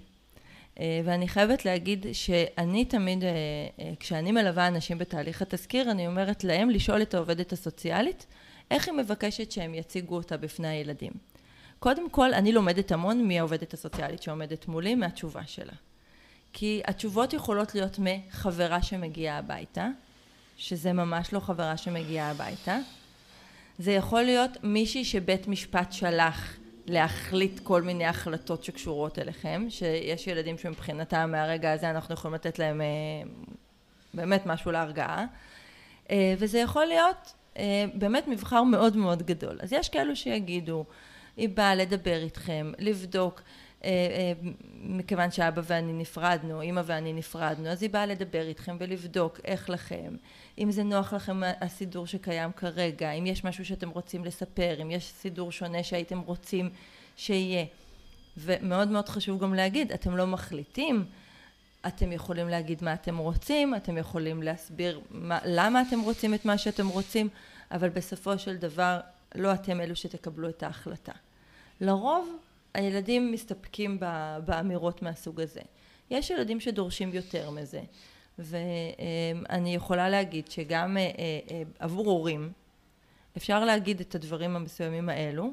אה, 0.75 0.81
ואני 1.05 1.29
חייבת 1.29 1.65
להגיד 1.65 2.07
שאני 2.13 2.85
תמיד, 2.85 3.23
אה, 3.23 3.25
אה, 3.25 3.83
כשאני 4.01 4.33
מלווה 4.33 4.67
אנשים 4.69 4.99
בתהליך 4.99 5.43
התזכיר, 5.43 5.91
אני 5.91 6.07
אומרת 6.07 6.45
להם 6.45 6.71
לשאול 6.71 7.03
את 7.03 7.15
העובדת 7.15 7.53
הסוציאלית, 7.53 8.27
איך 8.71 8.89
היא 8.89 8.95
מבקשת 8.95 9.53
שהם 9.53 9.75
יציגו 9.75 10.17
אותה 10.17 10.37
בפני 10.37 10.69
הילדים. 10.69 11.13
קודם 11.81 12.11
כל, 12.11 12.35
אני 12.35 12.53
לומדת 12.53 12.93
המון 12.93 13.29
מהעובדת 13.29 13.75
הסוציאלית 13.75 14.23
שעומדת 14.23 14.69
מולי, 14.69 14.95
מהתשובה 14.95 15.47
שלה. 15.47 15.73
כי 16.53 16.83
התשובות 16.87 17.33
יכולות 17.33 17.75
להיות 17.75 17.99
מחברה 17.99 18.83
שמגיעה 18.83 19.39
הביתה, 19.39 19.89
שזה 20.57 20.93
ממש 20.93 21.33
לא 21.33 21.41
חברה 21.41 21.77
שמגיעה 21.77 22.31
הביתה. 22.31 22.79
זה 23.79 23.93
יכול 23.93 24.23
להיות 24.23 24.51
מישהי 24.63 25.05
שבית 25.05 25.49
משפט 25.49 25.93
שלח 25.93 26.57
להחליט 26.87 27.61
כל 27.63 27.83
מיני 27.83 28.07
החלטות 28.07 28.65
שקשורות 28.65 29.19
אליכם, 29.19 29.67
שיש 29.69 30.27
ילדים 30.27 30.59
שמבחינתם 30.59 31.31
מהרגע 31.33 31.73
הזה 31.73 31.91
אנחנו 31.91 32.15
יכולים 32.15 32.35
לתת 32.35 32.59
להם 32.59 32.81
אה, 32.81 32.87
באמת 34.15 34.47
משהו 34.47 34.71
להרגעה, 34.71 35.27
אה, 36.11 36.35
וזה 36.39 36.59
יכול 36.59 36.85
להיות 36.85 37.35
אה, 37.57 37.85
באמת 37.95 38.29
מבחר 38.29 38.63
מאוד 38.63 38.97
מאוד 38.97 39.23
גדול. 39.23 39.59
אז 39.63 39.73
יש 39.73 39.89
כאלו 39.89 40.17
שיגידו 40.17 40.85
היא 41.37 41.49
באה 41.49 41.75
לדבר 41.75 42.23
איתכם, 42.23 42.73
לבדוק, 42.79 43.43
אה, 43.85 43.91
אה, 43.91 44.33
מכיוון 44.83 45.31
שאבא 45.31 45.63
ואני 45.65 45.93
נפרדנו, 45.93 46.63
אמא 46.63 46.83
ואני 46.87 47.13
נפרדנו, 47.13 47.69
אז 47.69 47.83
היא 47.83 47.91
באה 47.91 48.07
לדבר 48.07 48.49
איתכם 48.49 48.77
ולבדוק 48.81 49.41
איך 49.45 49.71
לכם, 49.71 50.17
אם 50.59 50.71
זה 50.71 50.83
נוח 50.83 51.13
לכם 51.13 51.41
הסידור 51.61 52.07
שקיים 52.07 52.53
כרגע, 52.53 53.11
אם 53.11 53.27
יש 53.27 53.45
משהו 53.45 53.65
שאתם 53.65 53.91
רוצים 53.91 54.25
לספר, 54.25 54.83
אם 54.83 54.91
יש 54.91 55.05
סידור 55.05 55.53
שונה 55.53 55.83
שהייתם 55.83 56.21
רוצים 56.21 56.71
שיהיה. 57.17 57.65
ומאוד 58.37 58.89
מאוד 58.89 59.09
חשוב 59.09 59.43
גם 59.43 59.55
להגיד, 59.55 59.93
אתם 59.93 60.17
לא 60.17 60.27
מחליטים, 60.27 61.05
אתם 61.87 62.13
יכולים 62.13 62.49
להגיד 62.49 62.85
מה 62.85 62.95
אתם 62.95 63.17
רוצים, 63.17 63.75
אתם 63.75 63.99
יכולים 63.99 64.43
להסביר 64.43 65.01
מה, 65.11 65.39
למה 65.45 65.83
אתם 65.83 66.01
רוצים 66.01 66.35
את 66.35 66.45
מה 66.45 66.59
שאתם 66.59 66.89
רוצים, 66.89 67.29
אבל 67.71 67.89
בסופו 67.89 68.39
של 68.39 68.57
דבר 68.57 69.01
לא 69.35 69.55
אתם 69.55 69.81
אלו 69.81 69.97
שתקבלו 69.97 70.49
את 70.49 70.63
ההחלטה. 70.63 71.13
לרוב 71.81 72.37
הילדים 72.75 73.33
מסתפקים 73.33 73.99
באמירות 74.45 75.03
מהסוג 75.03 75.41
הזה. 75.41 75.61
יש 76.11 76.31
ילדים 76.31 76.61
שדורשים 76.61 77.15
יותר 77.15 77.51
מזה, 77.51 77.83
ואני 78.39 79.75
יכולה 79.75 80.09
להגיד 80.09 80.51
שגם 80.51 80.97
אה, 80.97 81.03
אה, 81.03 81.63
עבור 81.79 82.07
הורים 82.07 82.53
אפשר 83.37 83.65
להגיד 83.65 84.01
את 84.01 84.15
הדברים 84.15 84.57
המסוימים 84.57 85.09
האלו, 85.09 85.53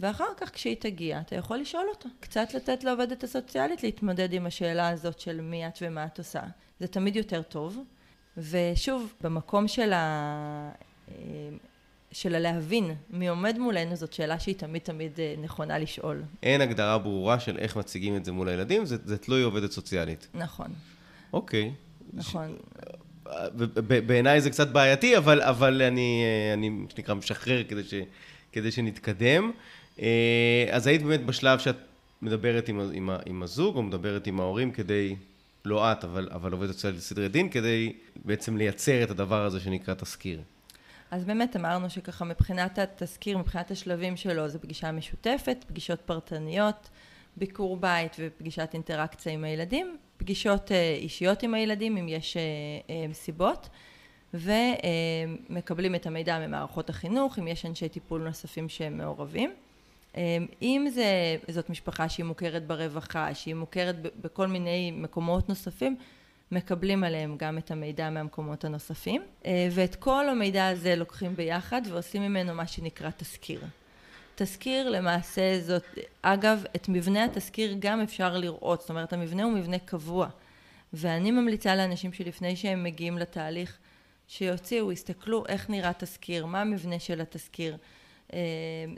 ואחר 0.00 0.34
כך 0.36 0.54
כשהיא 0.54 0.76
תגיע 0.80 1.20
אתה 1.20 1.36
יכול 1.36 1.58
לשאול 1.58 1.86
אותה. 1.90 2.08
קצת 2.20 2.54
לתת 2.54 2.84
לעובדת 2.84 3.24
הסוציאלית 3.24 3.82
להתמודד 3.82 4.32
עם 4.32 4.46
השאלה 4.46 4.88
הזאת 4.88 5.20
של 5.20 5.40
מי 5.40 5.68
את 5.68 5.78
ומה 5.82 6.06
את 6.06 6.18
עושה. 6.18 6.42
זה 6.80 6.86
תמיד 6.86 7.16
יותר 7.16 7.42
טוב. 7.42 7.78
ושוב, 8.36 9.14
במקום 9.20 9.68
של 9.68 9.92
ה... 9.92 10.70
אה, 11.08 11.14
של 12.12 12.34
הלהבין 12.34 12.94
מי 13.10 13.28
עומד 13.28 13.58
מולנו, 13.58 13.96
זאת 13.96 14.12
שאלה 14.12 14.38
שהיא 14.38 14.54
תמיד 14.54 14.82
תמיד 14.82 15.12
אה, 15.18 15.34
נכונה 15.42 15.78
לשאול. 15.78 16.22
אין 16.42 16.60
הגדרה 16.60 16.98
ברורה 16.98 17.40
של 17.40 17.58
איך 17.58 17.76
מציגים 17.76 18.16
את 18.16 18.24
זה 18.24 18.32
מול 18.32 18.48
הילדים, 18.48 18.86
זה, 18.86 18.96
זה 19.04 19.18
תלוי 19.18 19.42
עובדת 19.42 19.72
סוציאלית. 19.72 20.28
נכון. 20.34 20.68
אוקיי. 21.32 21.72
נכון. 22.14 22.56
בעיניי 24.06 24.40
זה 24.40 24.50
קצת 24.50 24.68
בעייתי, 24.68 25.16
אבל, 25.16 25.42
אבל 25.42 25.82
אני, 25.82 26.24
אני, 26.54 26.68
מה 26.68 26.90
שנקרא, 26.90 27.14
משחרר 27.14 27.64
כדי, 27.64 27.84
ש, 27.84 27.94
כדי 28.52 28.70
שנתקדם. 28.70 29.52
אה, 30.00 30.66
אז 30.70 30.86
היית 30.86 31.02
באמת 31.02 31.26
בשלב 31.26 31.58
שאת 31.58 31.76
מדברת 32.22 32.68
עם, 32.68 32.80
עם, 32.92 33.10
עם 33.26 33.42
הזוג, 33.42 33.76
או 33.76 33.82
מדברת 33.82 34.26
עם 34.26 34.40
ההורים 34.40 34.70
כדי, 34.70 35.16
לא 35.64 35.92
את, 35.92 36.04
אבל, 36.04 36.28
אבל 36.32 36.52
עובדת 36.52 36.72
סוציאלית 36.72 36.98
לסדרי 36.98 37.28
דין, 37.28 37.48
כדי 37.48 37.92
בעצם 38.24 38.56
לייצר 38.56 39.02
את 39.02 39.10
הדבר 39.10 39.44
הזה 39.44 39.60
שנקרא 39.60 39.94
תזכיר. 39.94 40.40
אז 41.10 41.24
באמת 41.24 41.56
אמרנו 41.56 41.90
שככה 41.90 42.24
מבחינת 42.24 42.78
התזכיר, 42.78 43.38
מבחינת 43.38 43.70
השלבים 43.70 44.16
שלו, 44.16 44.48
זה 44.48 44.58
פגישה 44.58 44.92
משותפת, 44.92 45.64
פגישות 45.68 46.00
פרטניות, 46.00 46.88
ביקור 47.36 47.76
בית 47.76 48.16
ופגישת 48.18 48.70
אינטראקציה 48.74 49.32
עם 49.32 49.44
הילדים, 49.44 49.96
פגישות 50.16 50.72
אה, 50.72 50.94
אישיות 50.98 51.42
עם 51.42 51.54
הילדים 51.54 51.96
אם 51.96 52.08
יש 52.08 52.36
מסיבות, 53.08 53.68
אה, 54.34 54.38
ומקבלים 55.48 55.94
את 55.94 56.06
המידע 56.06 56.46
ממערכות 56.46 56.90
החינוך, 56.90 57.38
אם 57.38 57.48
יש 57.48 57.66
אנשי 57.66 57.88
טיפול 57.88 58.22
נוספים 58.22 58.68
שהם 58.68 58.98
מעורבים. 58.98 59.50
אם 60.62 60.86
זה, 60.90 61.36
זאת 61.50 61.70
משפחה 61.70 62.08
שהיא 62.08 62.26
מוכרת 62.26 62.66
ברווחה, 62.66 63.34
שהיא 63.34 63.54
מוכרת 63.54 63.96
בכל 64.20 64.46
מיני 64.46 64.90
מקומות 64.90 65.48
נוספים, 65.48 65.96
מקבלים 66.52 67.04
עליהם 67.04 67.36
גם 67.36 67.58
את 67.58 67.70
המידע 67.70 68.10
מהמקומות 68.10 68.64
הנוספים, 68.64 69.22
אה, 69.46 69.68
ואת 69.70 69.94
כל 69.94 70.28
המידע 70.28 70.68
הזה 70.68 70.96
לוקחים 70.96 71.36
ביחד 71.36 71.82
ועושים 71.88 72.22
ממנו 72.22 72.54
מה 72.54 72.66
שנקרא 72.66 73.10
תזכיר. 73.16 73.60
תזכיר 74.34 74.90
למעשה 74.90 75.60
זאת, 75.60 75.84
אגב, 76.22 76.64
את 76.76 76.88
מבנה 76.88 77.24
התזכיר 77.24 77.76
גם 77.78 78.00
אפשר 78.00 78.38
לראות, 78.38 78.80
זאת 78.80 78.90
אומרת 78.90 79.12
המבנה 79.12 79.42
הוא 79.42 79.52
מבנה 79.52 79.78
קבוע, 79.78 80.28
ואני 80.92 81.30
ממליצה 81.30 81.76
לאנשים 81.76 82.12
שלפני 82.12 82.56
שהם 82.56 82.84
מגיעים 82.84 83.18
לתהליך, 83.18 83.78
שיוציאו, 84.28 84.92
יסתכלו 84.92 85.44
איך 85.48 85.70
נראה 85.70 85.92
תזכיר, 85.98 86.46
מה 86.46 86.60
המבנה 86.60 86.98
של 86.98 87.20
התזכיר, 87.20 87.72
אה, 87.72 87.78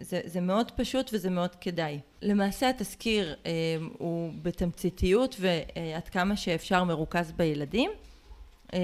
זה, 0.00 0.20
זה 0.24 0.40
מאוד 0.40 0.70
פשוט 0.70 1.10
וזה 1.12 1.30
מאוד 1.30 1.54
כדאי. 1.54 2.00
למעשה 2.22 2.70
התזכיר 2.70 3.34
אה, 3.46 3.50
הוא 3.98 4.32
בתמציתיות 4.42 5.36
ועד 5.40 6.08
כמה 6.08 6.36
שאפשר 6.36 6.84
מרוכז 6.84 7.32
בילדים. 7.32 7.90
אה, 8.74 8.78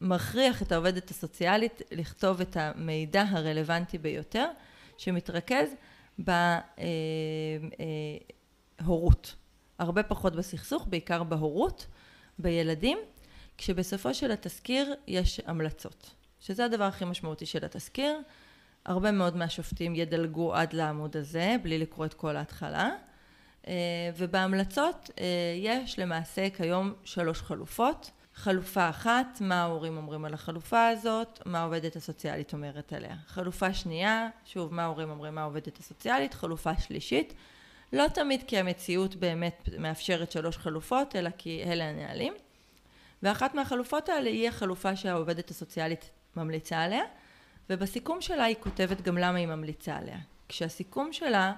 מכריח 0.00 0.62
את 0.62 0.72
העובדת 0.72 1.10
הסוציאלית 1.10 1.82
לכתוב 1.90 2.40
את 2.40 2.56
המידע 2.56 3.24
הרלוונטי 3.28 3.98
ביותר 3.98 4.46
שמתרכז 4.98 5.68
בהורות. 8.78 9.34
הרבה 9.78 10.02
פחות 10.02 10.36
בסכסוך, 10.36 10.86
בעיקר 10.86 11.22
בהורות, 11.22 11.86
בילדים, 12.38 12.98
כשבסופו 13.58 14.14
של 14.14 14.30
התזכיר 14.30 14.94
יש 15.06 15.40
המלצות, 15.46 16.10
שזה 16.40 16.64
הדבר 16.64 16.84
הכי 16.84 17.04
משמעותי 17.04 17.46
של 17.46 17.64
התזכיר. 17.64 18.20
הרבה 18.88 19.12
מאוד 19.12 19.36
מהשופטים 19.36 19.94
ידלגו 19.94 20.54
עד 20.54 20.72
לעמוד 20.72 21.16
הזה 21.16 21.56
בלי 21.62 21.78
לקרוא 21.78 22.06
את 22.06 22.14
כל 22.14 22.36
ההתחלה 22.36 22.90
אה, 23.68 23.74
ובהמלצות 24.16 25.10
אה, 25.20 25.24
יש 25.56 25.98
למעשה 25.98 26.50
כיום 26.50 26.92
שלוש 27.04 27.42
חלופות 27.42 28.10
חלופה 28.34 28.88
אחת, 28.88 29.38
מה 29.40 29.62
ההורים 29.62 29.96
אומרים 29.96 30.24
על 30.24 30.34
החלופה 30.34 30.88
הזאת, 30.88 31.42
מה 31.46 31.60
העובדת 31.60 31.96
הסוציאלית 31.96 32.52
אומרת 32.52 32.92
עליה. 32.92 33.16
חלופה 33.26 33.74
שנייה, 33.74 34.28
שוב, 34.44 34.74
מה 34.74 34.82
ההורים 34.82 35.10
אומרים, 35.10 35.34
מה 35.34 35.40
העובדת 35.40 35.78
הסוציאלית. 35.78 36.34
חלופה 36.34 36.78
שלישית, 36.78 37.34
לא 37.92 38.04
תמיד 38.14 38.42
כי 38.46 38.58
המציאות 38.58 39.16
באמת 39.16 39.68
מאפשרת 39.78 40.32
שלוש 40.32 40.56
חלופות, 40.56 41.16
אלא 41.16 41.30
כי 41.38 41.62
אלה 41.66 41.84
הנהלים. 41.84 42.32
ואחת 43.22 43.54
מהחלופות 43.54 44.08
האלה 44.08 44.30
היא 44.30 44.48
החלופה 44.48 44.96
שהעובדת 44.96 45.50
הסוציאלית 45.50 46.10
ממליצה 46.36 46.82
עליה. 46.82 47.02
ובסיכום 47.70 48.20
שלה 48.20 48.44
היא 48.44 48.56
כותבת 48.60 49.02
גם 49.02 49.18
למה 49.18 49.38
היא 49.38 49.46
ממליצה 49.46 49.96
עליה. 49.96 50.18
כשהסיכום 50.48 51.12
שלה 51.12 51.52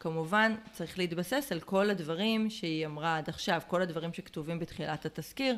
כמובן 0.00 0.54
צריך 0.72 0.98
להתבסס 0.98 1.52
על 1.52 1.60
כל 1.60 1.90
הדברים 1.90 2.50
שהיא 2.50 2.86
אמרה 2.86 3.16
עד 3.16 3.28
עכשיו, 3.28 3.60
כל 3.66 3.82
הדברים 3.82 4.12
שכתובים 4.12 4.58
בתחילת 4.58 5.06
התזכיר, 5.06 5.56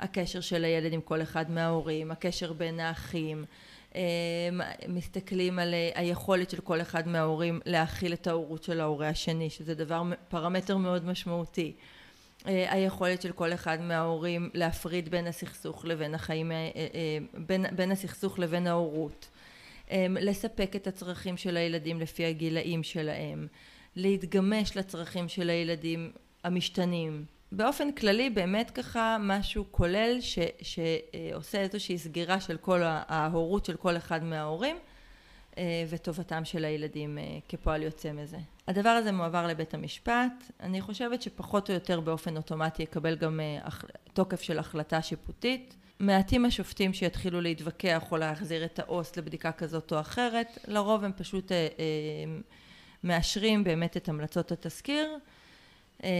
הקשר 0.00 0.40
של 0.40 0.64
הילד 0.64 0.92
עם 0.92 1.00
כל 1.00 1.22
אחד 1.22 1.50
מההורים, 1.50 2.10
הקשר 2.10 2.52
בין 2.52 2.80
האחים, 2.80 3.44
אמ, 3.94 4.00
מסתכלים 4.88 5.58
על 5.58 5.74
היכולת 5.94 6.50
של 6.50 6.60
כל 6.60 6.80
אחד 6.80 7.08
מההורים 7.08 7.60
להכיל 7.64 8.12
את 8.12 8.26
ההורות 8.26 8.62
של 8.62 8.80
ההורה 8.80 9.08
השני, 9.08 9.50
שזה 9.50 9.74
דבר, 9.74 10.02
פרמטר 10.28 10.76
מאוד 10.76 11.04
משמעותי. 11.04 11.72
אה, 12.46 12.72
היכולת 12.72 13.22
של 13.22 13.32
כל 13.32 13.52
אחד 13.52 13.80
מההורים 13.80 14.50
להפריד 14.54 15.08
בין 15.08 15.26
הסכסוך 15.26 15.84
לבין 15.84 16.14
החיים, 16.14 16.52
אה, 16.52 16.70
אה, 16.76 17.18
בין, 17.46 17.66
בין 17.76 17.92
הסכסוך 17.92 18.38
לבין 18.38 18.66
ההורות. 18.66 19.28
אמ, 19.90 20.16
לספק 20.20 20.76
את 20.76 20.86
הצרכים 20.86 21.36
של 21.36 21.56
הילדים 21.56 22.00
לפי 22.00 22.24
הגילאים 22.24 22.82
שלהם, 22.82 23.46
להתגמש 23.96 24.76
לצרכים 24.76 25.28
של 25.28 25.50
הילדים 25.50 26.12
המשתנים. 26.44 27.24
באופן 27.52 27.92
כללי 27.92 28.30
באמת 28.30 28.70
ככה 28.70 29.16
משהו 29.20 29.64
כולל 29.70 30.16
ש, 30.20 30.38
שעושה 30.62 31.60
איזושהי 31.60 31.98
סגירה 31.98 32.40
של 32.40 32.56
כל 32.56 32.80
ההורות 32.84 33.64
של 33.64 33.76
כל 33.76 33.96
אחד 33.96 34.24
מההורים 34.24 34.76
אה, 35.58 35.84
וטובתם 35.88 36.44
של 36.44 36.64
הילדים 36.64 37.18
אה, 37.18 37.38
כפועל 37.48 37.82
יוצא 37.82 38.12
מזה. 38.12 38.38
הדבר 38.68 38.88
הזה 38.88 39.12
מועבר 39.12 39.46
לבית 39.46 39.74
המשפט, 39.74 40.50
אני 40.60 40.80
חושבת 40.80 41.22
שפחות 41.22 41.68
או 41.70 41.74
יותר 41.74 42.00
באופן 42.00 42.36
אוטומטי 42.36 42.82
יקבל 42.82 43.16
גם 43.16 43.40
אה, 43.40 43.68
תוקף 44.12 44.40
של 44.40 44.58
החלטה 44.58 45.02
שיפוטית 45.02 45.76
מעטים 46.02 46.44
השופטים 46.44 46.92
שיתחילו 46.92 47.40
להתווכח 47.40 48.02
או 48.12 48.16
להחזיר 48.16 48.64
את 48.64 48.78
העו"ס 48.78 49.16
לבדיקה 49.16 49.52
כזאת 49.52 49.92
או 49.92 50.00
אחרת, 50.00 50.58
לרוב 50.68 51.04
הם 51.04 51.12
פשוט 51.16 51.52
אה, 51.52 51.56
אה, 51.56 51.84
מאשרים 53.04 53.64
באמת 53.64 53.96
את 53.96 54.08
המלצות 54.08 54.52
התזכיר 54.52 55.18
אה, 56.04 56.10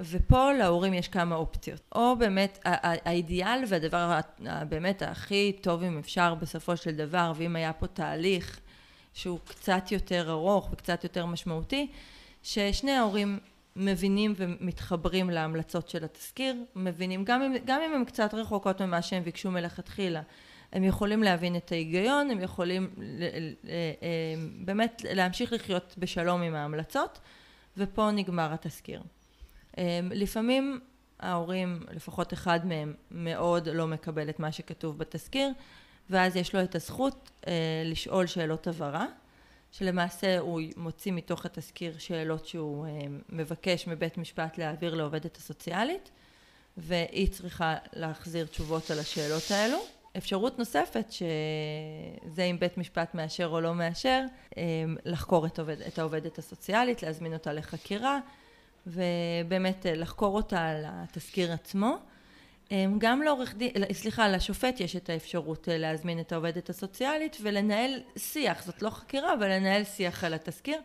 ופה 0.00 0.52
להורים 0.52 0.94
יש 0.94 1.08
כמה 1.08 1.34
אופציות. 1.34 1.80
או 1.94 2.16
באמת 2.16 2.58
האידיאל 2.64 3.62
והדבר 3.68 4.20
באמת 4.68 5.02
הכי 5.02 5.52
טוב 5.60 5.82
אם 5.82 5.98
אפשר 5.98 6.34
בסופו 6.34 6.76
של 6.76 6.96
דבר 6.96 7.32
ואם 7.36 7.56
היה 7.56 7.72
פה 7.72 7.86
תהליך 7.86 8.60
שהוא 9.14 9.38
קצת 9.44 9.92
יותר 9.92 10.30
ארוך 10.30 10.68
וקצת 10.72 11.04
יותר 11.04 11.26
משמעותי 11.26 11.90
ששני 12.42 12.92
ההורים 12.92 13.38
מבינים 13.76 14.34
ומתחברים 14.36 15.30
להמלצות 15.30 15.88
של 15.88 16.04
התזכיר, 16.04 16.54
מבינים 16.76 17.24
גם 17.24 17.42
אם, 17.42 17.54
גם 17.64 17.80
אם 17.86 17.94
הן 17.94 18.04
קצת 18.04 18.34
רחוקות 18.34 18.82
ממה 18.82 19.02
שהם 19.02 19.22
ביקשו 19.22 19.50
מלכתחילה, 19.50 20.22
הם 20.72 20.84
יכולים 20.84 21.22
להבין 21.22 21.56
את 21.56 21.72
ההיגיון, 21.72 22.30
הם 22.30 22.40
יכולים 22.40 22.90
באמת 24.64 25.02
להמשיך 25.10 25.52
לחיות 25.52 25.94
בשלום 25.98 26.42
עם 26.42 26.54
ההמלצות, 26.54 27.20
ופה 27.76 28.10
נגמר 28.10 28.52
התזכיר. 28.52 29.02
לפעמים 30.10 30.80
ההורים, 31.20 31.80
לפחות 31.90 32.32
אחד 32.32 32.66
מהם, 32.66 32.94
מאוד 33.10 33.68
לא 33.68 33.86
מקבל 33.86 34.28
את 34.28 34.40
מה 34.40 34.52
שכתוב 34.52 34.98
בתזכיר, 34.98 35.48
ואז 36.10 36.36
יש 36.36 36.54
לו 36.54 36.62
את 36.62 36.74
הזכות 36.74 37.30
לשאול 37.84 38.26
שאלות 38.26 38.66
הבהרה. 38.66 39.06
שלמעשה 39.72 40.38
הוא 40.38 40.60
מוציא 40.76 41.12
מתוך 41.12 41.46
התזכיר 41.46 41.98
שאלות 41.98 42.46
שהוא 42.46 42.86
אה, 42.86 42.90
מבקש 43.28 43.86
מבית 43.86 44.18
משפט 44.18 44.58
להעביר 44.58 44.94
לעובדת 44.94 45.36
הסוציאלית 45.36 46.10
והיא 46.76 47.30
צריכה 47.32 47.76
להחזיר 47.92 48.46
תשובות 48.46 48.90
על 48.90 48.98
השאלות 48.98 49.50
האלו. 49.50 49.78
אפשרות 50.16 50.58
נוספת 50.58 51.06
שזה 51.10 52.42
אם 52.42 52.56
בית 52.58 52.78
משפט 52.78 53.14
מאשר 53.14 53.46
או 53.46 53.60
לא 53.60 53.74
מאשר 53.74 54.24
אה, 54.56 54.62
לחקור 55.04 55.46
את, 55.46 55.58
עובד, 55.58 55.80
את 55.80 55.98
העובדת 55.98 56.38
הסוציאלית, 56.38 57.02
להזמין 57.02 57.32
אותה 57.32 57.52
לחקירה 57.52 58.18
ובאמת 58.86 59.86
אה, 59.86 59.94
לחקור 59.94 60.36
אותה 60.36 60.68
על 60.68 60.84
התזכיר 60.86 61.52
עצמו 61.52 61.98
גם 62.98 63.22
לעורך 63.22 63.54
דין, 63.54 63.72
סליחה, 63.92 64.28
לשופט 64.28 64.80
יש 64.80 64.96
את 64.96 65.10
האפשרות 65.10 65.68
אה, 65.68 65.78
להזמין 65.78 66.20
את 66.20 66.32
העובדת 66.32 66.70
הסוציאלית 66.70 67.36
ולנהל 67.42 68.00
שיח, 68.16 68.64
זאת 68.64 68.82
לא 68.82 68.90
חקירה, 68.90 69.34
אבל 69.34 69.48
לנהל 69.48 69.84
שיח 69.84 70.24
על 70.24 70.34
התזכיר, 70.34 70.80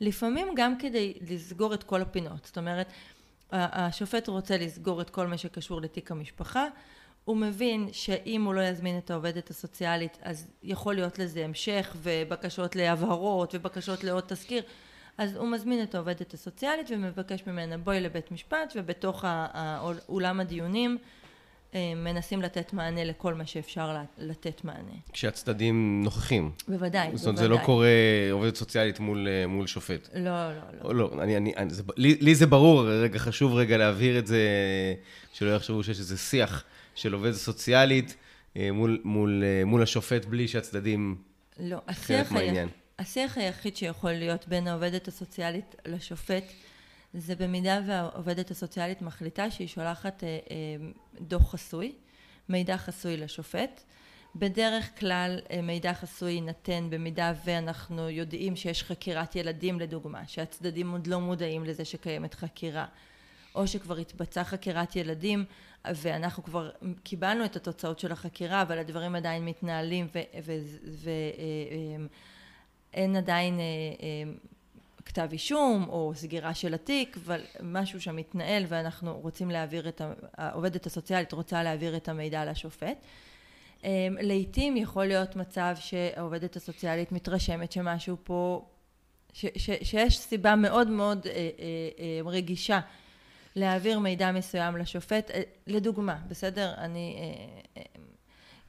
לפעמים 0.00 0.48
גם 0.56 0.78
כדי 0.78 1.14
לסגור 1.30 1.74
את 1.74 1.82
כל 1.82 2.02
הפינות, 2.02 2.44
זאת 2.44 2.58
אומרת, 2.58 2.92
השופט 3.52 4.28
רוצה 4.28 4.56
לסגור 4.58 5.00
את 5.00 5.10
כל 5.10 5.26
מה 5.26 5.38
שקשור 5.38 5.80
לתיק 5.80 6.10
המשפחה, 6.10 6.66
הוא 7.24 7.36
מבין 7.36 7.88
שאם 7.92 8.44
הוא 8.44 8.54
לא 8.54 8.60
יזמין 8.60 8.98
את 8.98 9.10
העובדת 9.10 9.50
הסוציאלית 9.50 10.18
אז 10.22 10.46
יכול 10.62 10.94
להיות 10.94 11.18
לזה 11.18 11.44
המשך 11.44 11.96
ובקשות 12.02 12.76
להבהרות 12.76 13.54
ובקשות 13.54 14.04
לעוד 14.04 14.24
תזכיר 14.26 14.62
אז 15.18 15.36
הוא 15.36 15.48
מזמין 15.48 15.82
את 15.82 15.94
העובדת 15.94 16.34
הסוציאלית 16.34 16.90
ומבקש 16.90 17.46
ממנה 17.46 17.78
בואי 17.78 18.00
לבית 18.00 18.32
משפט 18.32 18.72
ובתוך 18.76 19.24
אולם 20.08 20.40
הדיונים 20.40 20.98
אה, 21.74 21.92
מנסים 21.96 22.42
לתת 22.42 22.72
מענה 22.72 23.04
לכל 23.04 23.34
מה 23.34 23.46
שאפשר 23.46 23.96
לתת 24.18 24.64
מענה. 24.64 24.92
כשהצדדים 25.12 26.00
נוכחים. 26.04 26.50
בוודאי, 26.68 26.78
בוודאי. 26.78 27.16
זאת 27.16 27.26
אומרת, 27.26 27.38
זה 27.38 27.48
לא 27.48 27.58
קורה 27.64 27.88
עובדת 28.32 28.56
סוציאלית 28.56 29.00
מול, 29.00 29.28
אה, 29.28 29.46
מול 29.46 29.66
שופט. 29.66 30.08
לא, 30.14 30.20
לא, 30.22 30.62
לא. 30.82 30.94
לא, 30.94 31.22
אני, 31.22 31.36
אני, 31.36 31.52
אני, 31.56 31.70
זה, 31.70 31.82
לי, 31.96 32.16
לי 32.20 32.34
זה 32.34 32.46
ברור, 32.46 32.88
רגע, 32.88 33.18
חשוב 33.18 33.54
רגע 33.54 33.76
להבהיר 33.76 34.18
את 34.18 34.26
זה, 34.26 34.40
שלא 35.32 35.50
יחשבו 35.50 35.82
שיש 35.82 35.98
איזה 35.98 36.16
שיח 36.16 36.64
של 36.94 37.12
עובדת 37.12 37.34
סוציאלית 37.34 38.16
אה, 38.56 38.72
מול, 38.72 39.00
מול, 39.04 39.42
מול 39.66 39.82
השופט 39.82 40.24
בלי 40.24 40.48
שהצדדים 40.48 41.16
לא, 41.60 41.78
חלק 41.90 42.30
מהעניין. 42.30 42.68
השיח 42.98 43.38
היחיד 43.38 43.76
שיכול 43.76 44.12
להיות 44.12 44.48
בין 44.48 44.68
העובדת 44.68 45.08
הסוציאלית 45.08 45.74
לשופט, 45.86 46.44
זה 47.14 47.34
במידה 47.34 47.80
והעובדת 47.86 48.50
הסוציאלית 48.50 49.02
מחליטה 49.02 49.50
שהיא 49.50 49.68
שולחת 49.68 50.24
אה, 50.24 50.28
אה, 50.28 50.36
דוח 51.20 51.52
חסוי, 51.52 51.92
מידע 52.48 52.76
חסוי 52.76 53.16
לשופט. 53.16 53.82
בדרך 54.36 55.00
כלל 55.00 55.40
אה, 55.50 55.62
מידע 55.62 55.94
חסוי 55.94 56.32
יינתן 56.32 56.90
במידה 56.90 57.32
ואנחנו 57.44 58.10
יודעים 58.10 58.56
שיש 58.56 58.82
חקירת 58.82 59.36
ילדים 59.36 59.80
לדוגמה, 59.80 60.26
שהצדדים 60.26 60.90
עוד 60.90 61.06
לא 61.06 61.20
מודעים 61.20 61.64
לזה 61.64 61.84
שקיימת 61.84 62.34
חקירה, 62.34 62.86
או 63.54 63.66
שכבר 63.66 63.96
התבצעה 63.96 64.44
חקירת 64.44 64.96
ילדים 64.96 65.44
ואנחנו 65.84 66.42
כבר 66.42 66.70
קיבלנו 67.02 67.44
את 67.44 67.56
התוצאות 67.56 67.98
של 67.98 68.12
החקירה 68.12 68.62
אבל 68.62 68.78
הדברים 68.78 69.14
עדיין 69.14 69.44
מתנהלים 69.44 70.06
ואין 72.94 73.16
עדיין 73.16 73.60
כתב 75.04 75.28
אישום 75.32 75.86
או 75.88 76.12
סגירה 76.14 76.54
של 76.54 76.74
התיק, 76.74 77.16
אבל 77.24 77.40
משהו 77.62 78.00
שם 78.00 78.16
מתנהל 78.16 78.64
ואנחנו 78.68 79.20
רוצים 79.20 79.50
להעביר 79.50 79.88
את, 79.88 80.00
העובדת 80.36 80.86
הסוציאלית 80.86 81.32
רוצה 81.32 81.62
להעביר 81.62 81.96
את 81.96 82.08
המידע 82.08 82.44
לשופט. 82.44 82.96
אמ, 83.84 83.88
לעתים 84.20 84.76
יכול 84.76 85.06
להיות 85.06 85.36
מצב 85.36 85.76
שהעובדת 85.80 86.56
הסוציאלית 86.56 87.12
מתרשמת 87.12 87.72
שמשהו 87.72 88.16
פה, 88.24 88.64
ש, 89.32 89.46
ש, 89.56 89.70
שיש 89.82 90.18
סיבה 90.18 90.56
מאוד 90.56 90.88
מאוד 90.88 91.26
אה, 91.26 91.32
אה, 91.32 91.48
אה, 91.98 92.30
רגישה 92.30 92.80
להעביר 93.56 93.98
מידע 93.98 94.32
מסוים 94.32 94.76
לשופט. 94.76 95.30
לדוגמה, 95.66 96.16
בסדר? 96.28 96.74
אני... 96.78 97.16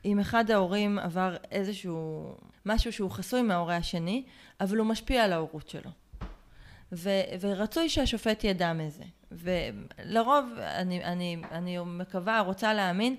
אם 0.05 0.19
אחד 0.19 0.51
ההורים 0.51 0.99
עבר 0.99 1.36
איזשהו 1.51 2.36
משהו 2.66 2.93
שהוא 2.93 3.11
חסוי 3.11 3.41
מההורה 3.41 3.76
השני, 3.76 4.24
אבל 4.59 4.78
הוא 4.78 4.88
משפיע 4.88 5.24
על 5.24 5.34
ההורות 5.34 5.70
שלו. 5.70 5.91
ו, 6.91 7.09
ורצוי 7.39 7.89
שהשופט 7.89 8.43
ידע 8.43 8.74
מזה. 8.74 9.03
ולרוב, 9.32 10.45
אני, 10.59 11.03
אני, 11.03 11.38
אני 11.51 11.78
מקווה, 11.86 12.39
רוצה 12.39 12.74
להאמין, 12.74 13.16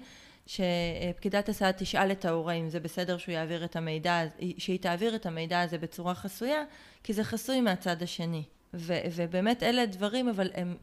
שפקידת 0.47 1.49
הסעד 1.49 1.75
תשאל 1.79 2.13
את 2.13 2.25
ההורה 2.25 2.53
אם 2.53 2.69
זה 2.69 2.81
בסדר 2.81 3.19
שהוא 3.19 3.33
יעביר 3.33 3.65
את 3.65 3.77
המידע, 3.77 4.23
שהיא 4.59 4.79
תעביר 4.81 5.17
את 5.17 5.27
המידע 5.27 5.61
הזה 5.61 5.79
בצורה 5.79 6.15
חסויה, 6.15 6.63
כי 7.03 7.13
זה 7.13 7.25
חסוי 7.25 7.61
מהצד 7.61 8.03
השני. 8.03 8.43
ו, 8.75 8.95
ובאמת 9.15 9.63
אלה 9.63 9.87
דברים, 9.87 10.29
אבל 10.29 10.51
הם 10.55 10.77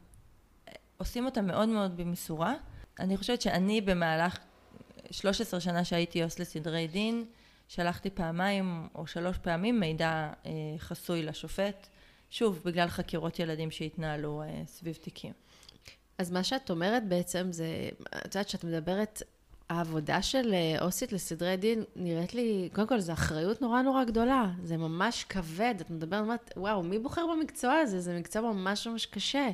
עושים 0.96 1.24
אותם 1.24 1.46
מאוד 1.46 1.68
מאוד 1.68 1.96
במשורה. 1.96 2.54
אני 3.00 3.16
חושבת 3.16 3.42
שאני 3.42 3.80
במהלך 3.80 4.38
13 5.10 5.60
שנה 5.60 5.84
שהייתי 5.84 6.22
עו"ס 6.22 6.38
לסדרי 6.38 6.86
דין, 6.86 7.24
שלחתי 7.68 8.10
פעמיים 8.10 8.88
או 8.94 9.06
שלוש 9.06 9.38
פעמים 9.38 9.80
מידע 9.80 10.32
אה, 10.46 10.50
חסוי 10.78 11.22
לשופט. 11.22 11.86
שוב, 12.30 12.62
בגלל 12.64 12.88
חקירות 12.88 13.38
ילדים 13.38 13.70
שהתנהלו 13.70 14.42
אה, 14.42 14.62
סביב 14.66 14.94
תיקים. 14.94 15.32
אז 16.18 16.30
מה 16.30 16.44
שאת 16.44 16.70
אומרת 16.70 17.08
בעצם 17.08 17.52
זה, 17.52 17.88
את 18.02 18.34
יודעת, 18.34 18.48
שאת 18.48 18.64
מדברת, 18.64 19.22
העבודה 19.68 20.22
של 20.22 20.54
אה, 20.54 20.82
עו"סית 20.84 21.12
לסדרי 21.12 21.56
דין 21.56 21.84
נראית 21.96 22.34
לי, 22.34 22.68
קודם 22.72 22.86
כל, 22.86 23.00
זו 23.00 23.12
אחריות 23.12 23.62
נורא 23.62 23.82
נורא 23.82 24.04
גדולה. 24.04 24.46
זה 24.62 24.76
ממש 24.76 25.24
כבד. 25.24 25.74
את 25.80 25.90
מדברת, 25.90 26.20
אומרת, 26.20 26.52
וואו, 26.56 26.82
מי 26.82 26.98
בוחר 26.98 27.26
במקצוע 27.26 27.74
הזה? 27.74 28.00
זה 28.00 28.18
מקצוע 28.18 28.42
ממש 28.42 28.86
ממש 28.86 29.06
קשה. 29.06 29.50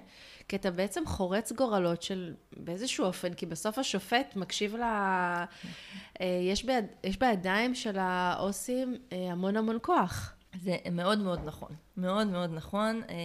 כי 0.49 0.57
אתה 0.57 0.71
בעצם 0.71 1.07
חורץ 1.07 1.53
גורלות 1.53 2.03
של, 2.03 2.35
באיזשהו 2.57 3.05
אופן, 3.05 3.35
כי 3.35 3.47
בסוף 3.47 3.79
השופט 3.79 4.37
מקשיב 4.37 4.77
ל... 4.77 4.83
אה, 4.83 5.47
יש, 6.43 6.65
ביד, 6.65 6.85
יש 7.05 7.19
בידיים 7.19 7.75
של 7.75 7.99
העו"סים 7.99 8.97
אה, 9.13 9.33
המון 9.33 9.57
המון 9.57 9.79
כוח. 9.83 10.35
זה 10.63 10.77
מאוד 10.93 11.19
מאוד 11.19 11.41
נכון, 11.45 11.71
מאוד 11.97 12.27
מאוד 12.27 12.51
נכון. 12.55 13.03
אה, 13.09 13.17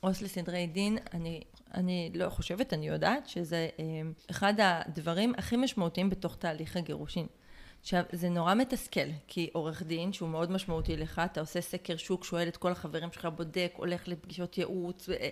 עו"ס 0.00 0.22
לסדרי 0.22 0.66
דין, 0.66 0.98
אני, 1.14 1.40
אני 1.74 2.10
לא 2.14 2.28
חושבת, 2.28 2.72
אני 2.72 2.88
יודעת 2.88 3.28
שזה 3.28 3.68
אה, 3.78 3.84
אחד 4.30 4.54
הדברים 4.58 5.32
הכי 5.36 5.56
משמעותיים 5.56 6.10
בתוך 6.10 6.36
תהליך 6.36 6.76
הגירושין. 6.76 7.26
עכשיו, 7.80 8.02
זה 8.12 8.28
נורא 8.28 8.54
מתסכל, 8.54 9.08
כי 9.26 9.50
עורך 9.52 9.82
דין, 9.82 10.12
שהוא 10.12 10.28
מאוד 10.28 10.50
משמעותי 10.50 10.96
לך, 10.96 11.20
אתה 11.24 11.40
עושה 11.40 11.60
סקר 11.60 11.96
שוק, 11.96 12.24
שואל 12.24 12.48
את 12.48 12.56
כל 12.56 12.72
החברים 12.72 13.12
שלך, 13.12 13.28
בודק, 13.36 13.72
הולך 13.76 14.08
לפגישות 14.08 14.58
ייעוץ, 14.58 15.08
ו... 15.08 15.12
אה, 15.12 15.28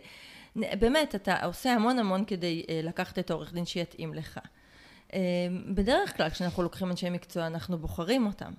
באמת, 0.76 1.14
אתה 1.14 1.44
עושה 1.44 1.72
המון 1.72 1.98
המון 1.98 2.24
כדי 2.24 2.62
לקחת 2.82 3.18
את 3.18 3.30
העורך 3.30 3.52
דין 3.52 3.64
שיתאים 3.64 4.14
לך. 4.14 4.40
בדרך 5.74 6.16
כלל, 6.16 6.30
כשאנחנו 6.30 6.62
לוקחים 6.62 6.90
אנשי 6.90 7.10
מקצוע, 7.10 7.46
אנחנו 7.46 7.78
בוחרים 7.78 8.26
אותם. 8.26 8.52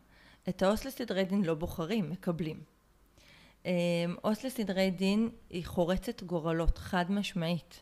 את 0.50 0.64
העו"ס 0.64 0.86
לסדרי 0.86 1.24
דין 1.24 1.44
לא 1.44 1.54
בוחרים, 1.54 2.10
מקבלים. 2.10 2.64
אמ, 3.66 3.72
עו"ס 4.22 4.44
לסדרי 4.44 4.92
דין 4.92 5.30
היא 5.50 5.66
חורצת 5.66 6.24
גורלות, 6.24 6.78
חד 6.78 7.12
משמעית. 7.12 7.82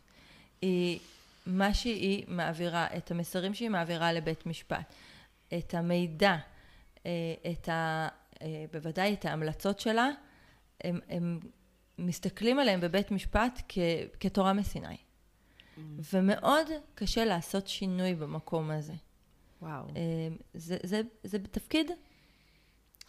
היא, 0.62 1.00
מה 1.46 1.74
שהיא 1.74 2.26
מעבירה, 2.28 2.88
את 2.98 3.12
המסרים 3.12 3.54
שהיא 3.54 3.70
מעבירה 3.70 4.14
לבית 4.14 4.46
משפט, 4.46 4.94
את 5.58 5.74
המידע, 5.74 6.38
אה, 7.06 7.12
את 7.52 7.70
ה, 7.70 8.08
אה, 8.42 8.66
בוודאי 8.74 9.14
את 9.14 9.26
ההמלצות 9.26 9.80
שלה, 9.80 10.10
הם, 10.84 11.00
הם 11.10 11.40
מסתכלים 11.98 12.60
עליהם 12.60 12.82
בבית 12.82 13.12
משפט 13.12 13.62
כ, 13.70 13.78
כתורה 14.20 14.54
מסיני. 14.54 14.88
Mm. 14.88 15.80
ומאוד 16.14 16.68
קשה 16.96 17.26
לעשות 17.26 17.68
שינוי 17.68 18.16
במקום 18.16 18.72
הזה. 18.72 18.94
וואו. 19.62 19.86
אמ, 19.90 20.38
זה, 20.54 20.78
זה, 20.84 21.02
זה 21.24 21.40
בתפקיד 21.40 21.92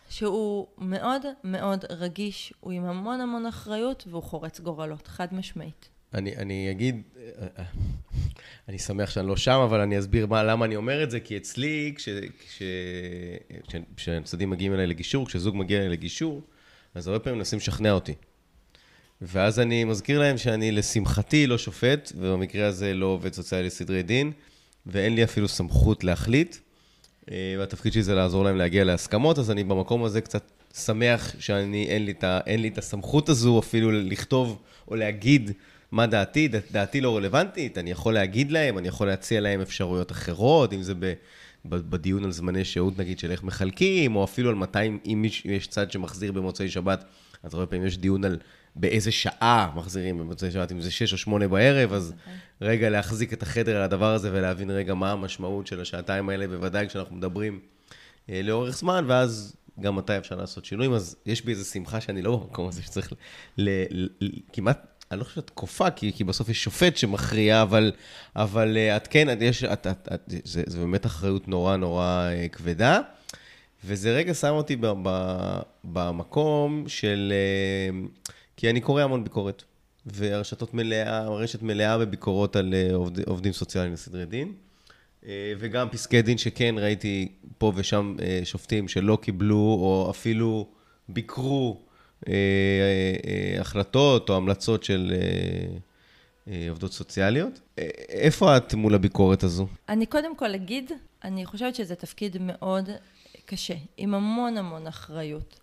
שהוא 0.09 0.67
מאוד 0.79 1.23
מאוד 1.45 1.85
רגיש, 1.91 2.53
הוא 2.61 2.73
עם 2.73 2.85
המון 2.85 3.21
המון 3.21 3.47
אחריות 3.47 4.05
והוא 4.11 4.23
חורץ 4.23 4.61
גורלות, 4.61 5.07
חד 5.07 5.35
משמעית. 5.35 5.89
אני, 6.15 6.37
אני 6.37 6.71
אגיד, 6.71 7.03
אני 8.69 8.79
שמח 8.79 9.11
שאני 9.11 9.27
לא 9.29 9.37
שם, 9.37 9.61
אבל 9.65 9.81
אני 9.81 9.99
אסביר 9.99 10.27
מה, 10.27 10.43
למה 10.43 10.65
אני 10.65 10.77
אומר 10.77 11.03
את 11.03 11.11
זה, 11.11 11.21
כי 11.21 11.37
אצלי, 11.37 11.95
כשהצדדים 13.97 14.51
מגיעים 14.51 14.75
אליי 14.75 14.87
לגישור, 14.87 15.27
כשזוג 15.27 15.57
מגיע 15.57 15.79
אליי 15.79 15.89
לגישור, 15.89 16.43
אז 16.95 17.09
הרבה 17.09 17.19
פעמים 17.19 17.39
מנסים 17.39 17.59
לשכנע 17.59 17.93
אותי. 17.93 18.15
ואז 19.23 19.61
אני 19.61 19.85
מזכיר 19.85 20.19
להם 20.19 20.39
שאני 20.39 20.73
לשמחתי 20.73 21.47
לא 21.47 21.59
שופט, 21.59 22.13
ובמקרה 22.17 22.67
הזה 22.67 22.95
לא 22.95 23.07
עובד 23.07 23.33
סוציאלי 23.33 23.67
לסדרי 23.67 24.03
דין, 24.03 24.33
ואין 24.87 25.15
לי 25.15 25.25
אפילו 25.25 25.49
סמכות 25.49 26.05
להחליט. 26.05 26.57
אה, 27.31 27.55
והתפקיד 27.59 27.93
שלי 27.93 28.03
זה 28.03 28.15
לעזור 28.15 28.45
להם 28.45 28.57
להגיע 28.57 28.85
להסכמות, 28.85 29.39
אז 29.39 29.51
אני 29.51 29.65
במקום 29.65 30.05
הזה 30.05 30.21
קצת 30.21 30.51
שמח 30.75 31.35
שאני, 31.39 31.87
אין 31.89 32.05
לי, 32.05 32.11
את, 32.11 32.25
אין 32.47 32.63
לי 32.63 32.69
את 32.69 32.79
הסמכות 32.79 33.29
הזו 33.29 33.59
אפילו 33.59 33.93
לכתוב 33.93 34.59
או 34.89 34.97
להגיד 34.97 35.51
מה 35.93 36.07
דעתי, 36.07 36.49
דעתי 36.71 37.01
לא 37.01 37.17
רלוונטית, 37.17 37.79
אני 37.79 37.91
יכול 37.91 38.15
להגיד 38.15 38.53
להם, 38.53 38.79
אני 38.79 38.89
יכול 38.89 39.07
להציע 39.07 39.41
להם 39.41 39.61
אפשרויות 39.61 40.13
אחרות, 40.13 40.73
אם 40.73 40.83
זה 40.83 40.95
ב, 40.95 41.13
ב, 41.65 41.77
בדיון 41.77 42.25
על 42.25 42.33
זמני 42.33 42.65
שהות 42.65 42.99
נגיד 42.99 43.19
של 43.19 43.31
איך 43.31 43.43
מחלקים, 43.43 44.17
או 44.17 44.25
אפילו 44.25 44.49
על 44.49 44.55
מתי, 44.55 44.79
אם 45.07 45.25
יש 45.45 45.69
צד 45.69 45.93
שמחזיר 45.93 46.33
במוצאי 46.33 46.71
שבת, 46.71 47.05
אז 47.43 47.55
הרבה 47.55 47.67
פעמים 47.67 47.87
יש 47.87 47.99
דיון 47.99 48.25
על 48.25 48.39
באיזה 48.79 49.13
שעה 49.13 49.71
מחזירים 49.75 50.19
במוצאי 50.19 50.51
שבת, 50.51 50.73
אם 50.73 50.81
זה 50.81 50.91
שש 50.91 51.13
או 51.13 51.19
שמונה 51.19 51.49
בערב, 51.49 51.93
אז 51.93 52.13
okay. 52.13 52.31
רגע 52.61 52.91
להחזיק 52.91 53.33
את 53.33 53.43
החדר 53.43 53.77
על 53.77 53.83
הדבר 53.83 54.15
הזה 54.15 54.31
ולהבין 54.33 54.71
רגע 54.71 54.95
מה 54.95 55.13
המשמעות 55.13 55.67
של 55.67 55.81
השעתיים 55.81 56.29
האלה, 56.29 56.49
בוודאי 56.49 56.89
כשאנחנו 56.89 57.17
מדברים 57.17 57.61
אה, 58.31 58.41
לאורך 58.43 58.77
זמן, 58.77 59.05
ואז 59.09 59.57
גם 59.81 59.97
מתי 59.97 60.19
אפשר 60.19 60.37
לעשות 60.37 60.65
שינויים, 60.65 60.93
אז 60.93 61.17
יש 61.27 61.45
בי 61.45 61.53
איזו 61.53 61.65
שמחה 61.65 62.01
שאני 62.01 62.23
לא 62.23 62.37
במקום 62.37 62.69
הזה 62.69 62.83
שצריך 62.83 63.13
ל... 63.59 63.69
ל, 63.91 64.09
ל 64.21 64.29
כמעט, 64.53 64.87
אני 65.11 65.21
לא 65.21 65.25
חושב 65.25 65.35
שאת 65.35 65.51
כופה, 65.51 65.91
כי, 65.91 66.13
כי 66.13 66.25
בסוף 66.25 66.49
יש 66.49 66.65
שופט 66.65 66.97
שמכריע, 66.97 67.63
אבל, 67.63 67.93
אבל 68.37 68.77
אה, 68.77 68.97
את 68.97 69.07
כן, 69.07 69.33
את, 69.33 69.39
יש, 69.41 69.65
את, 69.65 69.87
את, 69.87 70.09
את, 70.15 70.33
זה, 70.45 70.63
זה 70.67 70.79
באמת 70.79 71.07
אחריות 71.07 71.49
נורא 71.49 71.77
נורא 71.77 72.29
אה, 72.31 72.49
כבדה. 72.49 73.01
וזה 73.85 74.17
רגע 74.17 74.35
שם 74.35 74.53
אותי 74.53 74.77
ב, 74.77 74.87
ב, 75.03 75.11
במקום 75.85 76.85
של... 76.87 77.33
אה, 77.33 77.99
כי 78.59 78.71
אני 78.71 78.81
קורא 78.81 79.03
המון 79.03 79.25
ביקורת, 79.25 79.63
והרשתות 80.07 80.75
מלאה, 80.75 81.19
הרשת 81.19 81.63
מלאה 81.63 81.99
בביקורות 81.99 82.57
על 82.57 82.75
אה, 82.75 82.95
עובד, 82.95 83.29
עובדים 83.29 83.53
סוציאליים 83.53 83.93
לסדרי 83.93 84.27
דין, 84.27 84.53
אה, 85.27 85.53
וגם 85.59 85.89
פסקי 85.89 86.23
דין 86.23 86.39
שכן 86.39 86.75
ראיתי 86.79 87.29
פה 87.59 87.73
ושם 87.75 88.17
אה, 88.23 88.41
שופטים 88.45 88.89
שלא 88.89 89.19
קיבלו, 89.23 89.57
או 89.57 90.07
אפילו 90.11 90.67
ביקרו 91.09 91.81
החלטות 93.61 94.31
או 94.31 94.37
המלצות 94.37 94.85
של, 94.85 95.13
עובדות 96.69 96.93
סוציאליות. 96.93 97.61
איפה 98.09 98.57
את 98.57 98.75
מול 98.75 98.95
הביקורת 98.95 99.43
הזו? 99.43 99.67
אני 99.89 100.07
קודם 100.07 100.37
כל 100.37 100.55
אגיד, 100.55 100.93
אני 101.25 101.47
חושבת 101.47 101.75
שזה 101.75 101.95
תפקיד 101.95 102.37
מאוד 102.41 102.91
קשה, 103.47 103.75
עם 103.97 104.15
המון 104.15 104.57
המון 104.57 104.87
אחריות. 104.87 105.61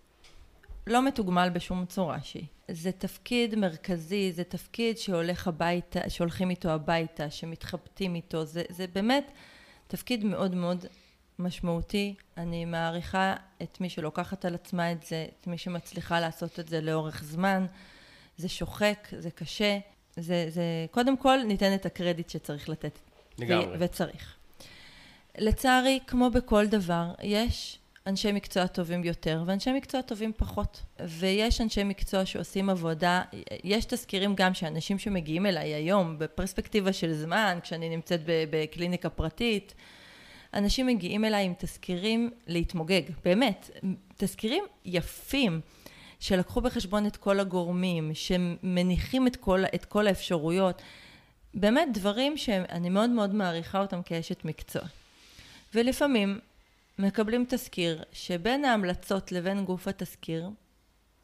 לא 0.86 1.06
מתוגמל 1.06 1.48
בשום 1.54 1.84
צורה 1.86 2.18
שהיא. 2.22 2.44
זה 2.70 2.92
תפקיד 2.92 3.54
מרכזי, 3.54 4.32
זה 4.32 4.44
תפקיד 4.44 4.98
שהולך 4.98 5.48
הביתה, 5.48 6.10
שהולכים 6.10 6.50
איתו 6.50 6.68
הביתה, 6.70 7.30
שמתחבטים 7.30 8.14
איתו, 8.14 8.44
זה, 8.44 8.62
זה 8.68 8.86
באמת 8.86 9.30
תפקיד 9.86 10.24
מאוד 10.24 10.54
מאוד 10.54 10.84
משמעותי. 11.38 12.14
אני 12.36 12.64
מעריכה 12.64 13.34
את 13.62 13.80
מי 13.80 13.88
שלוקחת 13.88 14.44
על 14.44 14.54
עצמה 14.54 14.92
את 14.92 15.02
זה, 15.02 15.26
את 15.40 15.46
מי 15.46 15.58
שמצליחה 15.58 16.20
לעשות 16.20 16.60
את 16.60 16.68
זה 16.68 16.80
לאורך 16.80 17.24
זמן. 17.24 17.66
זה 18.36 18.48
שוחק, 18.48 19.08
זה 19.18 19.30
קשה, 19.30 19.78
זה, 20.16 20.46
זה 20.48 20.62
קודם 20.90 21.16
כל 21.16 21.38
ניתן 21.46 21.74
את 21.74 21.86
הקרדיט 21.86 22.30
שצריך 22.30 22.68
לתת. 22.68 22.98
לגמרי. 23.38 23.66
ו- 23.66 23.76
וצריך. 23.80 24.36
לצערי, 25.38 26.00
כמו 26.06 26.30
בכל 26.30 26.66
דבר, 26.66 27.14
יש 27.22 27.78
אנשי 28.06 28.32
מקצוע 28.32 28.66
טובים 28.66 29.04
יותר 29.04 29.42
ואנשי 29.46 29.72
מקצוע 29.72 30.02
טובים 30.02 30.32
פחות. 30.36 30.82
ויש 31.08 31.60
אנשי 31.60 31.84
מקצוע 31.84 32.26
שעושים 32.26 32.70
עבודה, 32.70 33.22
יש 33.64 33.84
תזכירים 33.84 34.34
גם 34.34 34.54
שאנשים 34.54 34.98
שמגיעים 34.98 35.46
אליי 35.46 35.74
היום 35.74 36.18
בפרספקטיבה 36.18 36.92
של 36.92 37.12
זמן, 37.12 37.58
כשאני 37.62 37.88
נמצאת 37.88 38.20
בקליניקה 38.26 39.08
פרטית, 39.08 39.74
אנשים 40.54 40.86
מגיעים 40.86 41.24
אליי 41.24 41.44
עם 41.44 41.54
תזכירים 41.58 42.30
להתמוגג, 42.46 43.02
באמת, 43.24 43.70
תזכירים 44.16 44.64
יפים. 44.84 45.60
שלקחו 46.20 46.60
בחשבון 46.60 47.06
את 47.06 47.16
כל 47.16 47.40
הגורמים, 47.40 48.10
שמניחים 48.14 49.26
את 49.26 49.36
כל, 49.36 49.64
את 49.74 49.84
כל 49.84 50.06
האפשרויות, 50.06 50.82
באמת 51.54 51.88
דברים 51.92 52.36
שאני 52.36 52.88
מאוד 52.88 53.10
מאוד 53.10 53.34
מעריכה 53.34 53.80
אותם 53.80 54.02
כאשת 54.02 54.44
מקצוע. 54.44 54.82
ולפעמים 55.74 56.38
מקבלים 56.98 57.44
תזכיר 57.48 58.02
שבין 58.12 58.64
ההמלצות 58.64 59.32
לבין 59.32 59.64
גוף 59.64 59.88
התזכיר 59.88 60.50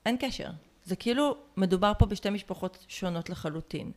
אין 0.06 0.16
קשר. 0.20 0.50
זה 0.84 0.96
כאילו 0.96 1.36
מדובר 1.56 1.92
פה 1.98 2.06
בשתי 2.06 2.30
משפחות 2.30 2.84
שונות 2.88 3.30
לחלוטין. 3.30 3.92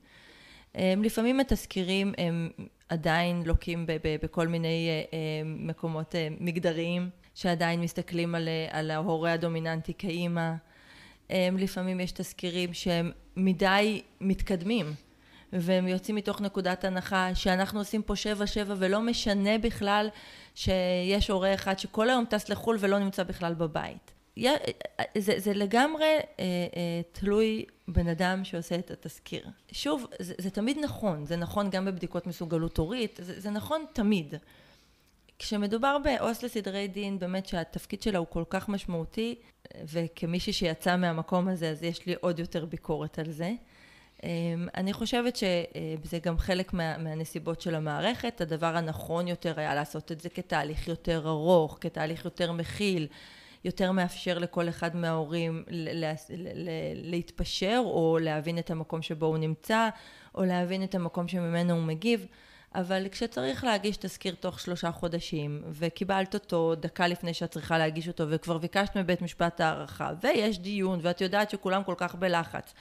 לפעמים 0.76 1.40
התזכירים 1.40 2.14
הם 2.18 2.50
עדיין 2.90 3.44
לוקים 3.46 3.86
בכל 4.04 4.48
מיני 4.48 4.88
אה, 4.90 5.18
אה, 5.18 5.44
מקומות 5.46 6.16
אה, 6.16 6.28
מגדריים, 6.40 7.10
שעדיין 7.36 7.82
מסתכלים 7.82 8.36
על, 8.36 8.50
על 8.70 8.92
ההורה 8.92 9.34
הדומיננטי 9.34 9.94
כאימא. 9.98 10.52
לפעמים 11.32 12.00
יש 12.00 12.12
תזכירים 12.12 12.74
שהם 12.74 13.12
מדי 13.36 14.02
מתקדמים, 14.22 14.86
והם 15.60 15.88
יוצאים 15.88 16.16
מתוך 16.16 16.42
נקודת 16.42 16.84
הנחה 16.84 17.36
שאנחנו 17.36 17.80
עושים 17.80 18.02
פה 18.02 18.16
שבע 18.16 18.48
שבע 18.48 18.76
ולא 18.78 19.02
משנה 19.02 19.58
בכלל 19.58 20.10
שיש 20.56 21.30
הורה 21.30 21.54
אחד 21.54 21.80
שכל 21.80 22.10
היום 22.10 22.26
טס 22.26 22.50
לחו"ל 22.50 22.78
ולא 22.80 23.00
נמצא 23.00 23.24
בכלל 23.24 23.54
בבית. 23.54 24.12
זה, 25.18 25.40
זה 25.40 25.54
לגמרי 25.54 26.06
אה, 26.06 26.20
אה, 26.40 27.02
תלוי 27.12 27.66
בן 27.88 28.08
אדם 28.08 28.44
שעושה 28.44 28.76
את 28.76 28.92
התזכיר. 28.92 29.48
שוב, 29.72 30.08
זה, 30.20 30.34
זה 30.38 30.50
תמיד 30.50 30.78
נכון, 30.84 31.26
זה 31.26 31.36
נכון 31.36 31.70
גם 31.70 31.86
בבדיקות 31.86 32.28
מסוגלות 32.28 32.78
הורית, 32.78 33.20
זה, 33.24 33.40
זה 33.40 33.50
נכון 33.50 33.86
תמיד. 33.94 34.36
כשמדובר 35.40 35.98
בעו"ס 36.04 36.44
לסדרי 36.44 36.88
דין, 36.88 37.20
באמת 37.20 37.46
שהתפקיד 37.46 38.02
שלה 38.02 38.18
הוא 38.18 38.28
כל 38.30 38.44
כך 38.50 38.70
משמעותי, 38.70 39.36
וכמישהי 39.84 40.54
שיצאה 40.54 40.98
מהמקום 40.98 41.48
הזה, 41.48 41.70
אז 41.70 41.84
יש 41.84 42.06
לי 42.06 42.16
עוד 42.22 42.40
יותר 42.40 42.66
ביקורת 42.66 43.20
על 43.20 43.32
זה. 43.32 43.52
אמ, 44.26 44.68
אני 44.76 44.94
חושבת 44.94 45.36
שזה 45.36 46.20
גם 46.24 46.38
חלק 46.38 46.74
מה, 46.74 46.98
מהנסיבות 46.98 47.62
של 47.62 47.76
המערכת, 47.76 48.42
הדבר 48.42 48.78
הנכון 48.78 49.28
יותר 49.28 49.60
היה 49.60 49.76
לעשות 49.76 50.12
את 50.12 50.22
זה 50.22 50.30
כתהליך 50.30 50.88
יותר 50.88 51.28
ארוך, 51.28 51.78
כתהליך 51.82 52.26
יותר 52.26 52.52
מכיל, 52.52 53.08
יותר 53.66 53.92
מאפשר 53.92 54.40
לכל 54.40 54.70
אחד 54.70 54.96
מההורים 54.96 55.64
להתפשר 56.96 57.82
או 57.86 58.18
להבין 58.22 58.60
את 58.60 58.72
המקום 58.72 59.02
שבו 59.02 59.26
הוא 59.26 59.38
נמצא, 59.38 59.90
או 60.36 60.46
להבין 60.46 60.84
את 60.84 60.96
המקום 60.96 61.28
שממנו 61.28 61.74
הוא 61.74 61.84
מגיב. 61.84 62.26
אבל 62.76 63.08
כשצריך 63.12 63.64
להגיש 63.64 63.98
תזכיר 63.98 64.36
תוך 64.40 64.60
שלושה 64.60 64.92
חודשים, 64.92 65.62
וקיבלת 65.72 66.34
אותו 66.34 66.76
דקה 66.76 67.08
לפני 67.08 67.34
שאת 67.34 67.52
צריכה 67.52 67.78
להגיש 67.78 68.08
אותו, 68.08 68.24
וכבר 68.30 68.58
ביקשת 68.58 68.98
מבית 68.98 69.22
משפט 69.22 69.62
הערכה, 69.62 70.12
ויש 70.22 70.60
דיון, 70.60 71.00
ואת 71.02 71.22
יודעת 71.22 71.50
שכולם 71.50 71.84
כל 71.84 71.94
כך 71.98 72.16
בלחץ, 72.16 72.74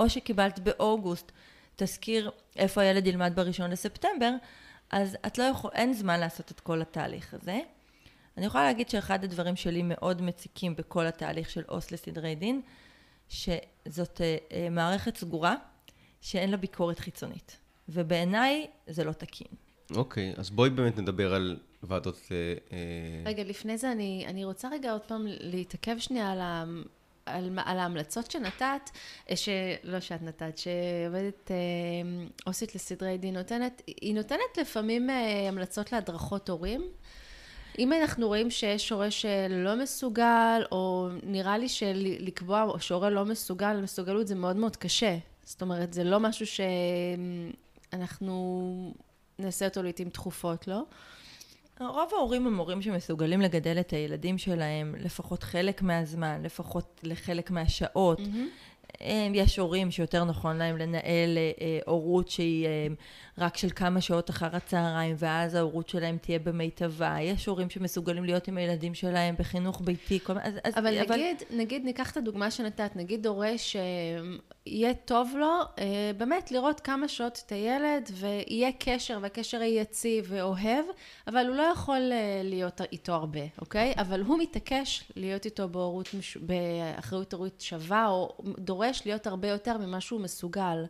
או 0.00 0.10
שקיבלת 0.10 0.58
באוגוסט 0.58 1.32
תזכיר 1.76 2.30
איפה 2.56 2.80
הילד 2.80 3.06
ילמד 3.06 3.32
בראשון 3.34 3.70
לספטמבר, 3.70 4.30
אז 4.90 5.16
את 5.26 5.38
לא 5.38 5.44
יכול, 5.44 5.70
אין 5.74 5.92
זמן 5.92 6.20
לעשות 6.20 6.50
את 6.50 6.60
כל 6.60 6.82
התהליך 6.82 7.34
הזה. 7.34 7.60
אני 8.36 8.46
יכולה 8.46 8.64
להגיד 8.64 8.88
שאחד 8.88 9.24
הדברים 9.24 9.56
שלי 9.56 9.82
מאוד 9.82 10.22
מציקים 10.22 10.76
בכל 10.76 11.06
התהליך 11.06 11.50
של 11.50 11.62
עו"ס 11.66 11.90
לסדרי 11.90 12.34
דין, 12.34 12.60
שזאת 13.28 14.20
אה, 14.20 14.36
אה, 14.52 14.70
מערכת 14.70 15.16
סגורה 15.16 15.54
שאין 16.20 16.50
לה 16.50 16.56
ביקורת 16.56 16.98
חיצונית. 16.98 17.56
ובעיניי 17.88 18.66
זה 18.86 19.04
לא 19.04 19.12
תקין. 19.12 19.46
אוקיי, 19.96 20.34
אז 20.36 20.50
בואי 20.50 20.70
באמת 20.70 20.98
נדבר 20.98 21.34
על 21.34 21.58
ועדות... 21.82 22.28
אה, 22.30 22.76
רגע, 23.24 23.44
לפני 23.44 23.78
זה 23.78 23.92
אני, 23.92 24.24
אני 24.28 24.44
רוצה 24.44 24.68
רגע 24.72 24.92
עוד 24.92 25.02
פעם 25.02 25.26
להתעכב 25.26 25.98
שנייה 25.98 26.32
על, 26.32 26.40
ה, 26.40 26.64
על, 27.26 27.58
על 27.64 27.78
ההמלצות 27.78 28.30
שנתת, 28.30 28.90
אה, 29.30 29.36
שלא 29.36 30.00
שאת 30.00 30.22
נתת, 30.22 30.58
שעובדת 30.58 31.50
עו"סית 32.46 32.74
לסדרי 32.74 33.18
דין 33.18 33.36
נותנת, 33.36 33.82
היא 33.86 34.14
נותנת 34.14 34.58
לפעמים 34.60 35.10
המלצות 35.48 35.92
להדרכות 35.92 36.48
הורים. 36.48 36.82
אם 37.78 37.92
אנחנו 37.92 38.26
רואים 38.26 38.50
שיש 38.50 38.90
הורה 38.90 39.10
שלא 39.10 39.76
מסוגל, 39.82 40.62
או 40.72 41.08
נראה 41.22 41.58
לי 41.58 41.68
שלקבוע 41.68 42.72
שהורה 42.80 43.10
לא 43.10 43.24
מסוגל, 43.24 43.80
מסוגלות 43.82 44.26
זה 44.26 44.34
מאוד 44.34 44.56
מאוד 44.56 44.76
קשה. 44.76 45.18
זאת 45.44 45.62
אומרת, 45.62 45.92
זה 45.92 46.04
לא 46.04 46.20
משהו 46.20 46.46
ש... 46.46 46.60
אנחנו 47.92 48.94
נעשה 49.38 49.64
אותו 49.64 49.82
לעיתים 49.82 50.10
תכופות, 50.10 50.68
לא? 50.68 50.82
רוב 51.88 52.08
ההורים 52.12 52.46
הם 52.46 52.58
הורים 52.58 52.82
שמסוגלים 52.82 53.40
לגדל 53.40 53.76
את 53.80 53.90
הילדים 53.90 54.38
שלהם 54.38 54.94
לפחות 54.98 55.42
חלק 55.42 55.82
מהזמן, 55.82 56.42
לפחות 56.42 57.00
לחלק 57.02 57.50
מהשעות. 57.50 58.18
Mm-hmm. 58.18 58.69
יש 59.34 59.58
הורים 59.58 59.90
שיותר 59.90 60.24
נכון 60.24 60.56
להם 60.56 60.76
לנהל 60.76 61.38
אה, 61.38 61.50
אה, 61.60 61.78
הורות 61.86 62.28
שהיא 62.28 62.66
אה, 62.66 62.86
רק 63.38 63.56
של 63.56 63.70
כמה 63.70 64.00
שעות 64.00 64.30
אחר 64.30 64.48
הצהריים 64.52 65.16
ואז 65.18 65.54
ההורות 65.54 65.88
שלהם 65.88 66.16
תהיה 66.20 66.38
במיטבה. 66.38 67.16
יש 67.20 67.46
הורים 67.46 67.70
שמסוגלים 67.70 68.24
להיות 68.24 68.48
עם 68.48 68.56
הילדים 68.56 68.94
שלהם 68.94 69.34
בחינוך 69.38 69.80
ביתי. 69.84 70.20
כל... 70.20 70.32
אז, 70.42 70.54
אז, 70.64 70.74
אבל, 70.76 70.98
אבל 70.98 71.14
נגיד, 71.16 71.42
נגיד, 71.50 71.84
ניקח 71.84 72.10
את 72.10 72.16
הדוגמה 72.16 72.50
שנתת, 72.50 72.96
נגיד 72.96 73.26
הורה 73.26 73.52
שיהיה 73.58 74.94
טוב 75.04 75.34
לו 75.38 75.58
באמת 76.16 76.52
לראות 76.52 76.80
כמה 76.80 77.08
שעות 77.08 77.42
את 77.46 77.52
הילד 77.52 78.10
ויהיה 78.12 78.70
קשר 78.78 79.18
והקשר 79.22 79.62
יהיה 79.62 79.80
יציב 79.80 80.26
ואוהב, 80.28 80.84
אבל 81.26 81.46
הוא 81.46 81.56
לא 81.56 81.62
יכול 81.62 82.00
להיות 82.44 82.80
איתו 82.92 83.12
הרבה, 83.12 83.40
אוקיי? 83.60 83.94
אבל 83.96 84.20
הוא 84.20 84.38
מתעקש 84.38 85.04
להיות 85.16 85.44
איתו 85.44 85.68
בהורות, 85.68 86.08
באחריות 86.40 87.32
הורית 87.32 87.60
שווה 87.60 88.08
או 88.08 88.36
דורש 88.58 88.79
דורש 88.80 89.06
להיות 89.06 89.26
הרבה 89.26 89.48
יותר 89.48 89.78
ממה 89.78 90.00
שהוא 90.00 90.20
מסוגל. 90.20 90.84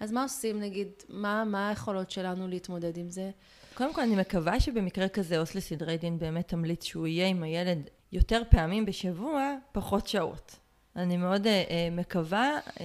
אז 0.00 0.12
מה 0.12 0.22
עושים, 0.22 0.60
נגיד, 0.60 0.88
מה, 1.08 1.44
מה 1.44 1.68
היכולות 1.68 2.10
שלנו 2.10 2.48
להתמודד 2.48 2.96
עם 2.96 3.10
זה? 3.10 3.30
קודם 3.74 3.94
כל, 3.94 4.00
אני 4.00 4.16
מקווה 4.16 4.60
שבמקרה 4.60 5.08
כזה 5.08 5.38
עו"ס 5.38 5.54
לסדרי 5.54 5.98
דין 5.98 6.18
באמת 6.18 6.48
תמליץ 6.48 6.84
שהוא 6.84 7.06
יהיה 7.06 7.26
עם 7.26 7.42
הילד 7.42 7.90
יותר 8.12 8.42
פעמים 8.50 8.86
בשבוע, 8.86 9.54
פחות 9.72 10.06
שעות. 10.06 10.56
אני 10.96 11.16
מאוד 11.16 11.44
uh, 11.44 11.46
uh, 11.46 11.50
מקווה 11.92 12.58
uh, 12.64 12.70
uh, 12.70 12.80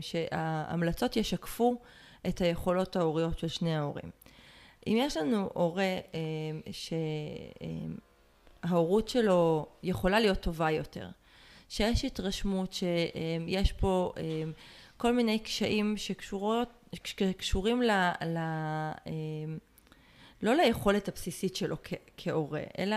שההמלצות 0.00 1.16
ישקפו 1.16 1.80
את 2.28 2.40
היכולות 2.40 2.96
ההוריות 2.96 3.38
של 3.38 3.48
שני 3.48 3.76
ההורים. 3.76 4.10
אם 4.86 4.96
יש 4.98 5.16
לנו 5.16 5.50
הורה 5.54 5.98
uh, 6.12 6.70
שההורות 8.62 9.08
שלו 9.08 9.66
יכולה 9.82 10.20
להיות 10.20 10.40
טובה 10.40 10.70
יותר, 10.70 11.08
שיש 11.68 12.04
התרשמות 12.04 12.72
שיש 12.72 13.72
פה 13.72 14.12
אמ, 14.16 14.52
כל 14.96 15.12
מיני 15.12 15.38
קשיים 15.38 15.96
שקשורות, 15.96 16.68
שקשורים 17.04 17.82
ל... 17.82 17.90
ל 18.24 18.38
אמ, 19.06 19.58
לא 20.42 20.54
ליכולת 20.54 21.08
הבסיסית 21.08 21.56
שלו 21.56 21.76
כהורה, 22.16 22.62
אלא 22.78 22.96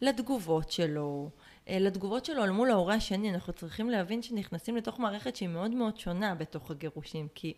לתגובות 0.00 0.72
שלו, 0.72 1.30
אה, 1.68 1.78
לתגובות 1.78 2.24
שלו 2.24 2.44
אל 2.44 2.50
מול 2.50 2.70
ההורה 2.70 2.94
השני. 2.94 3.34
אנחנו 3.34 3.52
צריכים 3.52 3.90
להבין 3.90 4.22
שנכנסים 4.22 4.76
לתוך 4.76 5.00
מערכת 5.00 5.36
שהיא 5.36 5.48
מאוד 5.48 5.70
מאוד 5.70 5.98
שונה 5.98 6.34
בתוך 6.34 6.70
הגירושים, 6.70 7.28
כי 7.34 7.54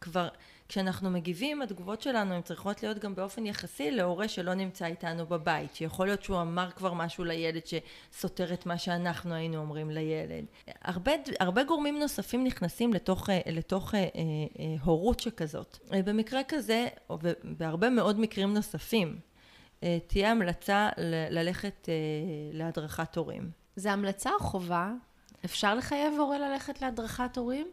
כבר 0.00 0.28
כשאנחנו 0.68 1.10
מגיבים, 1.10 1.62
התגובות 1.62 2.02
שלנו 2.02 2.34
הן 2.34 2.42
צריכות 2.42 2.82
להיות 2.82 2.98
גם 2.98 3.14
באופן 3.14 3.46
יחסי 3.46 3.90
להורה 3.90 4.28
שלא 4.28 4.54
נמצא 4.54 4.86
איתנו 4.86 5.26
בבית, 5.26 5.74
שיכול 5.74 6.06
להיות 6.06 6.22
שהוא 6.22 6.40
אמר 6.40 6.70
כבר 6.70 6.92
משהו 6.92 7.24
לילד 7.24 7.62
שסותר 7.66 8.52
את 8.54 8.66
מה 8.66 8.78
שאנחנו 8.78 9.34
היינו 9.34 9.56
אומרים 9.58 9.90
לילד. 9.90 10.44
הרבה, 10.82 11.12
הרבה 11.40 11.64
גורמים 11.64 11.98
נוספים 11.98 12.44
נכנסים 12.44 12.92
לתוך, 12.92 13.30
אה, 13.30 13.40
לתוך 13.52 13.94
אה, 13.94 14.00
אה, 14.00 14.06
אה, 14.58 14.74
הורות 14.84 15.20
שכזאת. 15.20 15.78
אה, 15.92 16.02
במקרה 16.02 16.40
כזה, 16.48 16.86
ובהרבה 17.10 17.90
מאוד 17.90 18.20
מקרים 18.20 18.54
נוספים, 18.54 19.18
אה, 19.82 19.98
תהיה 20.06 20.30
המלצה 20.30 20.88
ל- 20.98 21.38
ללכת 21.38 21.88
אה, 21.88 21.94
להדרכת 22.52 23.16
הורים. 23.16 23.50
זה 23.76 23.92
המלצה 23.92 24.30
או 24.30 24.38
חובה? 24.38 24.92
אפשר 25.44 25.74
לחייב 25.74 26.12
הורה 26.18 26.38
ללכת 26.38 26.82
להדרכת 26.82 27.36
הורים? 27.36 27.66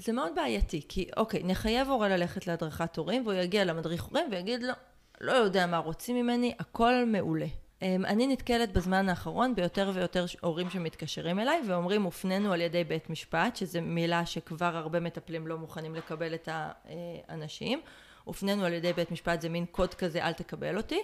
זה 0.00 0.12
מאוד 0.12 0.32
בעייתי, 0.34 0.82
כי 0.88 1.08
אוקיי, 1.16 1.42
נחייב 1.44 1.88
הורה 1.88 2.08
ללכת 2.08 2.46
להדרכת 2.46 2.96
הורים, 2.96 3.26
והוא 3.26 3.34
יגיע 3.34 3.64
למדריך 3.64 4.04
הורים 4.04 4.28
ויגיד 4.30 4.62
לו, 4.62 4.72
לא 5.20 5.32
יודע 5.32 5.66
מה 5.66 5.78
רוצים 5.78 6.16
ממני, 6.16 6.54
הכל 6.58 7.04
מעולה. 7.06 7.46
אמ, 7.82 8.04
אני 8.04 8.26
נתקלת 8.26 8.72
בזמן 8.72 9.08
האחרון 9.08 9.54
ביותר 9.54 9.90
ויותר 9.94 10.24
הורים 10.40 10.70
שמתקשרים 10.70 11.38
אליי 11.38 11.60
ואומרים 11.68 12.02
הופנינו 12.02 12.52
על 12.52 12.60
ידי 12.60 12.84
בית 12.84 13.10
משפט, 13.10 13.56
שזו 13.56 13.82
מילה 13.82 14.26
שכבר 14.26 14.76
הרבה 14.76 15.00
מטפלים 15.00 15.46
לא 15.46 15.58
מוכנים 15.58 15.94
לקבל 15.94 16.34
את 16.34 16.48
האנשים. 16.52 17.80
הופנינו 18.24 18.64
על 18.64 18.72
ידי 18.72 18.92
בית 18.92 19.10
משפט 19.10 19.40
זה 19.40 19.48
מין 19.48 19.66
קוד 19.66 19.94
כזה 19.94 20.24
אל 20.24 20.32
תקבל 20.32 20.76
אותי 20.76 21.00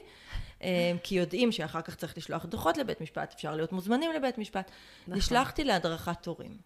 אמ, 0.62 0.68
כי 1.02 1.14
יודעים 1.14 1.52
שאחר 1.52 1.82
כך 1.82 1.94
צריך 1.94 2.18
לשלוח 2.18 2.44
דוחות 2.44 2.78
לבית 2.78 3.00
משפט 3.00 3.32
אפשר 3.34 3.56
להיות 3.56 3.72
מוזמנים 3.72 4.12
לבית 4.12 4.38
משפט 4.38 4.70
נכון. 5.02 5.18
נשלחתי 5.18 5.64
להדרכת 5.64 6.26
הורים 6.26 6.56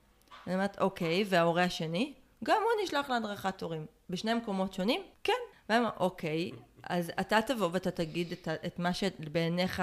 אני 0.46 0.54
אומרת, 0.54 0.78
אוקיי, 0.80 1.24
וההורה 1.28 1.64
השני? 1.64 2.12
גם 2.44 2.56
הוא 2.62 2.84
נשלח 2.84 3.10
להדרכת 3.10 3.62
הורים. 3.62 3.86
בשני 4.10 4.34
מקומות 4.34 4.72
שונים? 4.72 5.02
כן. 5.24 5.32
אומרת, 5.70 5.92
אוקיי, 6.00 6.50
אז 6.82 7.12
אתה 7.20 7.42
תבוא 7.42 7.68
ואתה 7.72 7.90
תגיד 7.90 8.32
את, 8.32 8.48
את 8.66 8.78
מה 8.78 8.92
שבעיניך 8.92 9.82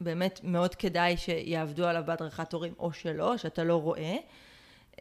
באמת 0.00 0.40
מאוד 0.42 0.74
כדאי 0.74 1.16
שיעבדו 1.16 1.86
עליו 1.86 2.02
בהדרכת 2.06 2.52
הורים, 2.52 2.74
או 2.78 2.92
שלא, 2.92 3.36
שאתה 3.36 3.64
לא 3.64 3.76
רואה, 3.76 4.16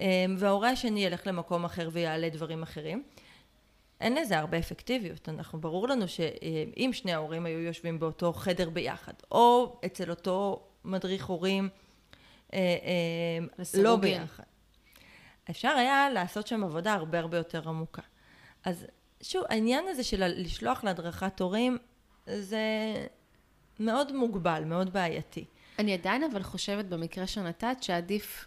אמ, 0.01 0.35
וההורה 0.37 0.69
השני 0.69 1.05
ילך 1.05 1.27
למקום 1.27 1.65
אחר 1.65 1.89
ויעלה 1.91 2.29
דברים 2.29 2.63
אחרים. 2.63 3.03
אין 4.01 4.15
לזה 4.15 4.39
הרבה 4.39 4.57
אפקטיביות. 4.57 5.29
אנחנו, 5.29 5.61
ברור 5.61 5.87
לנו 5.87 6.07
שאם 6.07 6.89
שני 6.93 7.13
ההורים 7.13 7.45
היו 7.45 7.59
יושבים 7.59 7.99
באותו 7.99 8.33
חדר 8.33 8.69
ביחד, 8.69 9.13
או 9.31 9.79
אצל 9.85 10.09
אותו 10.09 10.63
מדריך 10.85 11.25
הורים, 11.25 11.69
אה, 12.53 12.59
אה, 12.59 13.63
לא 13.73 13.95
ביחד. 13.95 14.43
אפשר 15.49 15.69
היה 15.69 16.09
לעשות 16.09 16.47
שם 16.47 16.63
עבודה 16.63 16.93
הרבה 16.93 17.19
הרבה 17.19 17.37
יותר 17.37 17.69
עמוקה. 17.69 18.01
אז 18.65 18.85
שוב, 19.21 19.43
העניין 19.49 19.85
הזה 19.87 20.03
של 20.03 20.23
לשלוח 20.27 20.83
להדרכת 20.83 21.41
הורים, 21.41 21.77
זה 22.27 22.65
מאוד 23.79 24.15
מוגבל, 24.15 24.63
מאוד 24.65 24.93
בעייתי. 24.93 25.45
אני 25.79 25.93
עדיין 25.93 26.23
אבל 26.23 26.43
חושבת 26.43 26.85
במקרה 26.85 27.27
שנתת 27.27 27.77
שעדיף, 27.81 28.45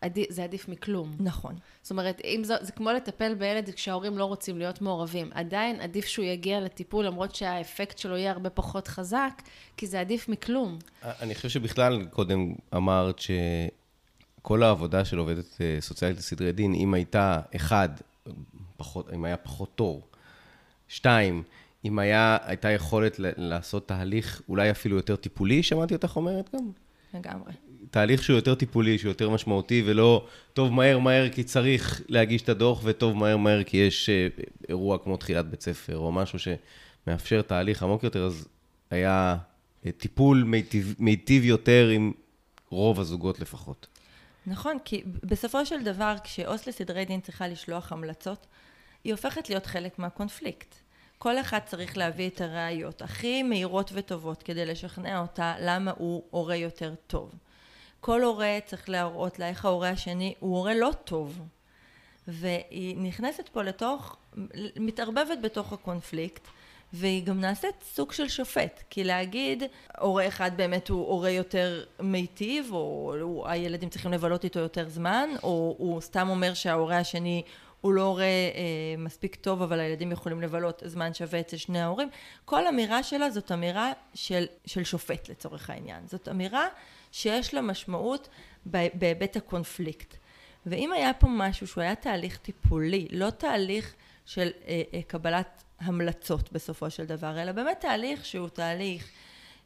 עדיף, 0.00 0.26
זה 0.30 0.44
עדיף 0.44 0.68
מכלום. 0.68 1.16
נכון. 1.20 1.54
זאת 1.82 1.90
אומרת, 1.90 2.20
אם 2.24 2.40
זה, 2.44 2.54
זה 2.60 2.72
כמו 2.72 2.90
לטפל 2.92 3.34
בילד 3.34 3.70
כשההורים 3.70 4.18
לא 4.18 4.24
רוצים 4.24 4.58
להיות 4.58 4.80
מעורבים. 4.80 5.30
עדיין 5.34 5.80
עדיף 5.80 6.06
שהוא 6.06 6.24
יגיע 6.24 6.60
לטיפול, 6.60 7.06
למרות 7.06 7.34
שהאפקט 7.34 7.98
שלו 7.98 8.16
יהיה 8.16 8.30
הרבה 8.30 8.50
פחות 8.50 8.88
חזק, 8.88 9.42
כי 9.76 9.86
זה 9.86 10.00
עדיף 10.00 10.28
מכלום. 10.28 10.78
אני 11.02 11.34
חושב 11.34 11.48
שבכלל, 11.48 12.04
קודם 12.10 12.54
אמרת 12.74 13.18
ש... 13.18 13.30
כל 14.42 14.62
העבודה 14.62 15.04
של 15.04 15.18
עובדת 15.18 15.60
אה, 15.60 15.76
סוציאלית 15.80 16.18
לסדרי 16.18 16.52
דין, 16.52 16.74
אם 16.74 16.94
הייתה, 16.94 17.40
אחד, 17.56 17.88
פחות, 18.76 19.10
אם 19.14 19.24
היה 19.24 19.36
פחות 19.36 19.72
תור, 19.74 20.02
שתיים, 20.88 21.42
אם 21.84 21.98
היה, 21.98 22.38
הייתה 22.44 22.70
יכולת 22.70 23.16
לעשות 23.18 23.88
תהליך 23.88 24.42
אולי 24.48 24.70
אפילו 24.70 24.96
יותר 24.96 25.16
טיפולי, 25.16 25.62
שמעתי 25.62 25.94
אותך 25.94 26.16
אומרת 26.16 26.50
גם? 26.54 26.70
לגמרי. 27.14 27.52
תהליך 27.90 28.22
שהוא 28.22 28.36
יותר 28.36 28.54
טיפולי, 28.54 28.98
שהוא 28.98 29.10
יותר 29.10 29.30
משמעותי, 29.30 29.82
ולא 29.86 30.26
טוב 30.52 30.72
מהר 30.72 30.98
מהר 30.98 31.28
כי 31.28 31.44
צריך 31.44 32.02
להגיש 32.08 32.42
את 32.42 32.48
הדוח, 32.48 32.80
וטוב 32.84 33.16
מהר 33.16 33.36
מהר 33.36 33.62
כי 33.62 33.76
יש 33.76 34.08
אה, 34.08 34.28
אירוע 34.68 34.98
כמו 34.98 35.16
תחילת 35.16 35.46
בית 35.46 35.62
ספר, 35.62 35.96
או 35.96 36.12
משהו 36.12 36.38
שמאפשר 36.38 37.42
תהליך 37.42 37.82
עמוק 37.82 38.02
יותר, 38.02 38.24
אז 38.24 38.48
היה 38.90 39.36
אה, 39.86 39.92
טיפול 39.92 40.42
מיטיב, 40.42 40.94
מיטיב 40.98 41.44
יותר 41.44 41.88
עם 41.88 42.12
רוב 42.70 43.00
הזוגות 43.00 43.40
לפחות. 43.40 43.86
נכון, 44.46 44.78
כי 44.84 45.02
בסופו 45.06 45.66
של 45.66 45.84
דבר, 45.84 46.14
כשעו"ס 46.24 46.66
לסדרי 46.66 47.04
דין 47.04 47.20
צריכה 47.20 47.48
לשלוח 47.48 47.92
המלצות, 47.92 48.46
היא 49.04 49.12
הופכת 49.12 49.48
להיות 49.48 49.66
חלק 49.66 49.98
מהקונפליקט. 49.98 50.74
כל 51.18 51.38
אחד 51.38 51.58
צריך 51.66 51.96
להביא 51.96 52.28
את 52.28 52.40
הראיות 52.40 53.02
הכי 53.02 53.42
מהירות 53.42 53.90
וטובות 53.94 54.42
כדי 54.42 54.66
לשכנע 54.66 55.20
אותה 55.20 55.54
למה 55.60 55.92
הוא 55.96 56.22
הורה 56.30 56.56
יותר 56.56 56.94
טוב. 57.06 57.34
כל 58.00 58.22
הורה 58.22 58.58
צריך 58.66 58.88
להראות 58.88 59.38
לה 59.38 59.48
איך 59.48 59.64
ההורה 59.64 59.88
השני 59.88 60.34
הוא 60.40 60.56
הורה 60.56 60.74
לא 60.74 60.90
טוב. 61.04 61.40
והיא 62.28 62.96
נכנסת 62.98 63.48
פה 63.48 63.62
לתוך, 63.62 64.16
מתערבבת 64.76 65.38
בתוך 65.42 65.72
הקונפליקט. 65.72 66.48
והיא 66.92 67.24
גם 67.24 67.40
נעשית 67.40 67.74
סוג 67.82 68.12
של 68.12 68.28
שופט, 68.28 68.82
כי 68.90 69.04
להגיד 69.04 69.62
הורה 69.98 70.28
אחד 70.28 70.50
באמת 70.56 70.88
הוא 70.88 71.06
הורה 71.06 71.30
יותר 71.30 71.84
מיטיב, 72.00 72.68
או 72.72 73.14
הוא, 73.20 73.48
הילדים 73.48 73.88
צריכים 73.88 74.12
לבלות 74.12 74.44
איתו 74.44 74.60
יותר 74.60 74.88
זמן, 74.88 75.30
או 75.42 75.74
הוא 75.78 76.00
סתם 76.00 76.28
אומר 76.28 76.54
שההורה 76.54 76.98
השני 76.98 77.42
הוא 77.80 77.92
לא 77.92 78.02
הורה 78.02 78.24
אה, 78.24 78.94
מספיק 78.98 79.34
טוב, 79.34 79.62
אבל 79.62 79.80
הילדים 79.80 80.12
יכולים 80.12 80.42
לבלות 80.42 80.82
זמן 80.86 81.14
שווה 81.14 81.40
אצל 81.40 81.56
שני 81.56 81.80
ההורים. 81.80 82.08
כל 82.44 82.66
אמירה 82.66 83.02
שלה 83.02 83.30
זאת 83.30 83.52
אמירה 83.52 83.92
של, 84.14 84.44
של 84.66 84.84
שופט 84.84 85.28
לצורך 85.28 85.70
העניין. 85.70 86.06
זאת 86.06 86.28
אמירה 86.28 86.66
שיש 87.12 87.54
לה 87.54 87.60
משמעות 87.60 88.28
בהיבט 88.94 89.36
הקונפליקט. 89.36 90.16
ואם 90.66 90.92
היה 90.92 91.14
פה 91.14 91.26
משהו 91.30 91.66
שהוא 91.66 91.82
היה 91.82 91.94
תהליך 91.94 92.36
טיפולי, 92.36 93.08
לא 93.10 93.30
תהליך 93.30 93.94
של 94.26 94.50
אה, 94.66 94.82
אה, 94.94 95.00
קבלת 95.06 95.62
המלצות 95.82 96.52
בסופו 96.52 96.90
של 96.90 97.04
דבר, 97.04 97.42
אלא 97.42 97.52
באמת 97.52 97.80
תהליך 97.80 98.24
שהוא 98.24 98.48
תהליך 98.48 99.08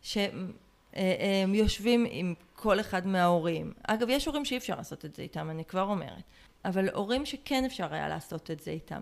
שהם 0.02 0.52
אה, 0.96 1.44
יושבים 1.54 2.06
עם 2.10 2.34
כל 2.54 2.80
אחד 2.80 3.06
מההורים. 3.06 3.72
אגב, 3.86 4.08
יש 4.10 4.26
הורים 4.26 4.44
שאי 4.44 4.56
אפשר 4.56 4.76
לעשות 4.76 5.04
את 5.04 5.14
זה 5.14 5.22
איתם, 5.22 5.50
אני 5.50 5.64
כבר 5.64 5.82
אומרת, 5.82 6.22
אבל 6.64 6.88
הורים 6.88 7.26
שכן 7.26 7.64
אפשר 7.64 7.94
היה 7.94 8.08
לעשות 8.08 8.50
את 8.50 8.60
זה 8.60 8.70
איתם, 8.70 9.00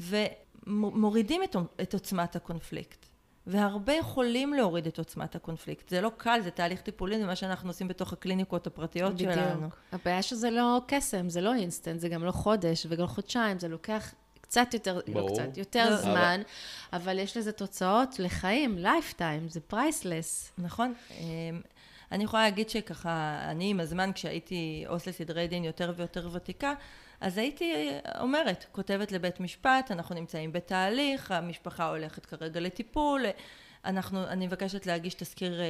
ומורידים 0.00 1.42
את, 1.42 1.56
את 1.82 1.94
עוצמת 1.94 2.36
הקונפליקט. 2.36 3.06
והרבה 3.46 3.92
יכולים 3.92 4.54
להוריד 4.54 4.86
את 4.86 4.98
עוצמת 4.98 5.36
הקונפליקט. 5.36 5.88
זה 5.88 6.00
לא 6.00 6.10
קל, 6.16 6.40
זה 6.44 6.50
תהליך 6.50 6.80
טיפולי, 6.80 7.18
זה 7.18 7.26
מה 7.26 7.36
שאנחנו 7.36 7.70
עושים 7.70 7.88
בתוך 7.88 8.12
הקליניקות 8.12 8.66
הפרטיות 8.66 9.14
בדיוק. 9.14 9.32
שלנו. 9.32 9.68
הבעיה 9.92 10.22
שזה 10.22 10.50
לא 10.50 10.80
קסם, 10.86 11.28
זה 11.28 11.40
לא 11.40 11.54
אינסטנט, 11.54 12.00
זה 12.00 12.08
גם 12.08 12.24
לא 12.24 12.32
חודש 12.32 12.86
וגם 12.88 13.06
חודשיים, 13.06 13.58
זה 13.58 13.68
לוקח 13.68 14.14
קצת 14.50 14.74
יותר, 14.74 14.94
לא 14.94 15.14
ברור. 15.14 15.30
לא 15.30 15.34
קצת, 15.34 15.56
יותר 15.56 15.90
לא. 15.90 15.96
זמן, 15.96 16.42
אבל... 16.92 17.02
אבל 17.02 17.18
יש 17.18 17.36
לזה 17.36 17.52
תוצאות 17.52 18.18
לחיים, 18.18 18.78
lifetime, 18.78 19.48
זה 19.48 19.60
priceless. 19.60 20.52
נכון. 20.58 20.94
אמ, 21.10 21.60
אני 22.12 22.24
יכולה 22.24 22.42
להגיד 22.42 22.70
שככה, 22.70 23.40
אני 23.44 23.70
עם 23.70 23.80
הזמן, 23.80 24.10
כשהייתי 24.14 24.84
עו"ס 24.88 25.06
לסדרי 25.06 25.48
דין 25.48 25.64
יותר 25.64 25.92
ויותר 25.96 26.28
ותיקה, 26.32 26.74
אז 27.20 27.38
הייתי 27.38 27.90
אומרת, 28.20 28.66
כותבת 28.72 29.12
לבית 29.12 29.40
משפט, 29.40 29.90
אנחנו 29.90 30.14
נמצאים 30.14 30.52
בתהליך, 30.52 31.30
המשפחה 31.30 31.88
הולכת 31.88 32.26
כרגע 32.26 32.60
לטיפול, 32.60 33.24
אנחנו, 33.84 34.24
אני 34.26 34.46
מבקשת 34.46 34.86
להגיש 34.86 35.14
תזכיר 35.14 35.60
אה, 35.60 35.66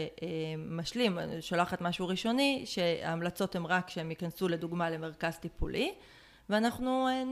משלים, 0.59 1.19
שולחת 1.41 1.81
משהו 1.81 2.09
ראשוני, 2.09 2.63
שההמלצות 2.67 3.57
הן 3.57 3.65
רק 3.65 3.91
שהם 3.91 4.11
ייכנסו 4.11 4.49
לדוגמה 4.49 4.91
למרכז 4.91 5.37
טיפולי, 5.37 5.95
ואנחנו 6.51 7.09
אה, 7.09 7.23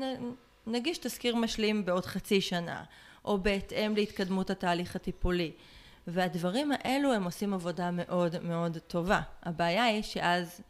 נגיש 0.69 0.99
תזכיר 0.99 1.37
משלים 1.37 1.85
בעוד 1.85 2.07
חצי 2.07 2.41
שנה, 2.41 2.85
או 3.25 3.39
בהתאם 3.39 3.95
להתקדמות 3.95 4.51
התהליך 4.51 4.97
הטיפולי. 4.97 5.53
והדברים 6.07 6.73
האלו 6.73 7.13
הם 7.13 7.25
עושים 7.25 7.55
עבודה 7.55 7.91
מאוד 7.91 8.37
מאוד 8.43 8.79
טובה. 8.87 9.21
הבעיה 9.43 9.85
היא 9.85 10.03
שאז 10.03 10.61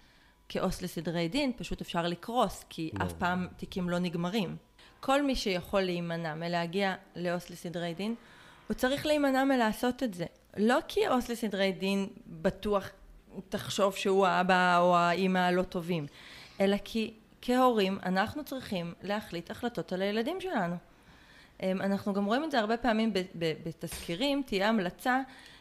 כעו"ס 0.49 0.83
לסדרי 0.83 1.29
דין 1.29 1.53
פשוט 1.57 1.81
אפשר 1.81 2.07
לקרוס, 2.07 2.65
כי. 2.69 2.91
אף 3.03 3.13
פעם 3.13 3.47
תיקים 3.57 3.91
לא 3.91 3.99
נגמרים. 3.99 4.57
כל 5.01 5.23
מי 5.23 5.37
שיכול 5.37 5.81
להימנע 5.81 6.35
מלהגיע 6.35 6.95
לעו"ס 7.17 7.51
לסדרי 7.51 7.95
דין, 7.95 8.15
הוא 8.69 8.75
צריך 8.75 9.07
להימנע 9.07 9.45
מלעשות 9.45 10.03
את 10.03 10.15
זה. 10.15 10.27
לא 10.57 10.79
כי 10.89 11.07
עו"ס 11.07 11.29
לסדרי 11.29 11.73
דין 11.73 12.07
בטוח 12.27 12.91
תחשוב 13.49 13.97
שהוא 13.97 14.27
האבא 14.27 14.79
או 14.79 14.97
האימא 14.97 15.39
הלא 15.39 15.63
טובים, 15.63 16.07
אלא 16.61 16.77
כי 16.85 17.15
כהורים 17.43 17.99
אנחנו 18.03 18.45
צריכים 18.45 18.95
להחליט 19.03 19.51
החלטות 19.51 19.93
על 19.93 20.03
הילדים 20.03 20.41
שלנו. 20.41 20.77
אמ, 21.63 21.83
אנחנו 21.83 22.13
גם 22.13 22.25
רואים 22.25 22.45
את 22.45 22.51
זה 22.51 22.59
הרבה 22.59 22.77
פעמים 22.77 23.13
בתזכירים, 23.35 24.43
תהיה 24.47 24.69
המלצה 24.69 25.21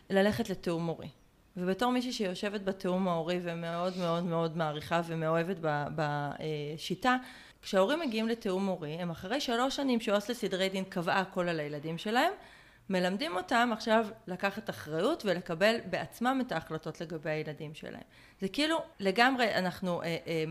ללכת 0.10 0.50
לתיאום 0.50 0.84
מורי. 0.84 1.10
ובתור 1.58 1.92
מישהי 1.92 2.12
שיושבת 2.12 2.62
בתיאום 2.62 3.08
ההורי 3.08 3.40
ומאוד 3.44 3.98
מאוד 3.98 4.24
מאוד 4.24 4.58
מעריכה 4.58 5.02
ומאוהבת 5.08 5.58
בשיטה, 5.96 7.18
כשההורים 7.62 8.00
מגיעים 8.00 8.28
לתיאום 8.28 8.66
מורי, 8.66 8.92
הם 8.92 9.10
אחרי 9.10 9.42
שלוש 9.42 9.76
שנים 9.76 10.00
שעו"ס 10.00 10.30
לסדרי 10.30 10.70
דין 10.70 10.84
קבעה 10.84 11.20
הכל 11.20 11.50
על 11.50 11.60
הילדים 11.60 11.98
שלהם, 11.98 12.32
מלמדים 12.90 13.36
אותם 13.38 13.70
עכשיו 13.74 14.08
לקחת 14.28 14.70
אחריות 14.70 15.26
ולקבל 15.26 15.76
בעצמם 15.90 16.42
את 16.48 16.52
ההחלטות 16.52 17.02
לגבי 17.02 17.30
הילדים 17.30 17.74
שלהם. 17.74 18.02
זה 18.42 18.48
כאילו 18.48 18.78
לגמרי 19.00 19.56
אנחנו 19.56 20.02
אה, 20.02 20.18
אה, 20.28 20.44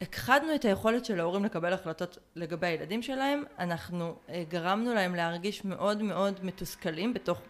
הכחדנו 0.00 0.54
את 0.54 0.64
היכולת 0.64 1.04
של 1.04 1.20
ההורים 1.20 1.44
לקבל 1.44 1.72
החלטות 1.72 2.18
לגבי 2.36 2.66
הילדים 2.66 3.02
שלהם, 3.02 3.44
אנחנו 3.58 4.16
אה, 4.28 4.44
גרמנו 4.48 4.94
להם 4.94 5.14
להרגיש 5.14 5.64
מאוד 5.64 6.02
מאוד 6.02 6.44
מתוסכלים 6.44 7.14
בתוך 7.14 7.40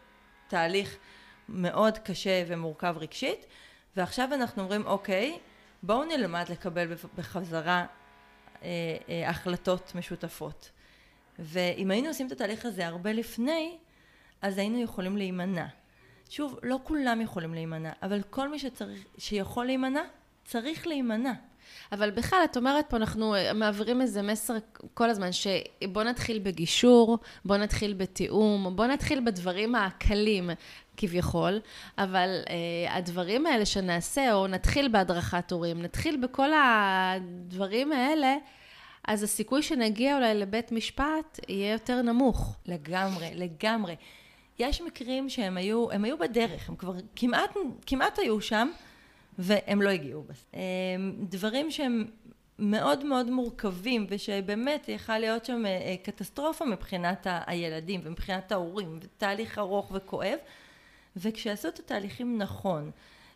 תהליך 0.49 0.97
מאוד 1.49 1.99
קשה 1.99 2.45
ומורכב 2.47 2.95
רגשית, 2.99 3.47
ועכשיו 3.97 4.29
אנחנו 4.35 4.63
אומרים 4.63 4.87
אוקיי, 4.87 5.39
בואו 5.83 6.05
נלמד 6.05 6.45
לקבל 6.51 6.95
בחזרה 7.17 7.87
אה, 8.63 8.69
אה, 9.09 9.31
החלטות 9.31 9.93
משותפות. 9.95 10.71
ואם 11.39 11.91
היינו 11.91 12.09
עושים 12.09 12.27
את 12.27 12.33
התהליך 12.33 12.67
הזה 12.67 12.87
הרבה 12.87 13.13
לפני, 13.13 13.79
אז 14.43 14.59
היינו 14.59 14.83
יכולים 14.83 15.17
להימנע. 15.17 15.67
שוב, 16.31 16.59
לא 16.63 16.79
כולם 16.85 17.21
יכולים 17.21 17.55
להימנע, 17.55 17.93
אבל 18.03 18.23
כל 18.31 18.49
מי 18.49 18.59
שצריך, 18.59 19.05
שיכול 19.19 19.67
להימנע, 19.67 20.03
צריך 20.45 20.87
להימנע. 20.87 21.33
אבל 21.93 22.11
בכלל, 22.11 22.39
את 22.45 22.57
אומרת 22.57 22.85
פה, 22.91 22.97
אנחנו 22.97 23.35
אה, 23.35 23.53
מעבירים 23.53 24.01
איזה 24.01 24.23
מסר 24.23 24.55
כל 24.95 25.11
הזמן, 25.11 25.31
שבוא 25.33 26.03
נתחיל 26.03 26.39
בגישור, 26.39 27.19
בוא 27.45 27.57
נתחיל 27.57 27.95
בתיאום, 27.95 28.77
בוא 28.77 28.87
נתחיל 28.87 29.21
בדברים 29.21 29.75
הקלים 29.75 30.51
כביכול, 30.97 31.61
אבל 31.99 32.41
אה, 32.51 32.97
הדברים 32.97 33.47
האלה 33.47 33.67
שנעשה, 33.67 34.35
או 34.35 34.47
נתחיל 34.47 34.89
בהדרכת 34.89 35.53
הורים, 35.53 35.83
נתחיל 35.83 36.17
בכל 36.17 36.49
הדברים 36.53 37.93
האלה, 37.93 38.37
אז 39.09 39.23
הסיכוי 39.23 39.63
שנגיע 39.63 40.17
אולי 40.17 40.35
לבית 40.35 40.73
משפט 40.73 41.41
יהיה 41.49 41.73
יותר 41.73 42.03
נמוך. 42.03 42.57
לגמרי, 42.67 43.31
לגמרי. 43.35 43.97
יש 44.59 44.83
מקרים 44.83 45.29
שהם 45.29 45.57
היו, 45.57 45.91
הם 45.91 46.05
היו 46.05 46.19
בדרך, 46.19 46.69
הם 46.69 46.77
כבר 46.77 46.93
כמעט, 47.17 47.57
כמעט 47.87 48.19
היו 48.19 48.41
שם, 48.41 48.69
והם 49.39 49.83
לא 49.83 49.89
הגיעו. 49.89 50.25
אמ, 50.55 50.61
דברים 51.29 51.71
שהם 51.71 52.05
מאוד 52.59 53.05
מאוד 53.05 53.31
מורכבים, 53.31 54.07
ושבאמת 54.09 54.89
יכל 54.89 55.19
להיות 55.19 55.45
שם 55.45 55.67
אה, 55.67 55.71
אה, 55.71 55.97
קטסטרופה 56.03 56.65
מבחינת 56.65 57.27
הילדים 57.47 58.01
ומבחינת 58.05 58.53
ההורים, 58.53 59.01
תהליך 59.19 59.59
ארוך 59.59 59.93
וכואב, 59.95 60.39
וכשעשו 61.17 61.69
את 61.69 61.79
התהליכים 61.79 62.39
נכון, 62.39 62.91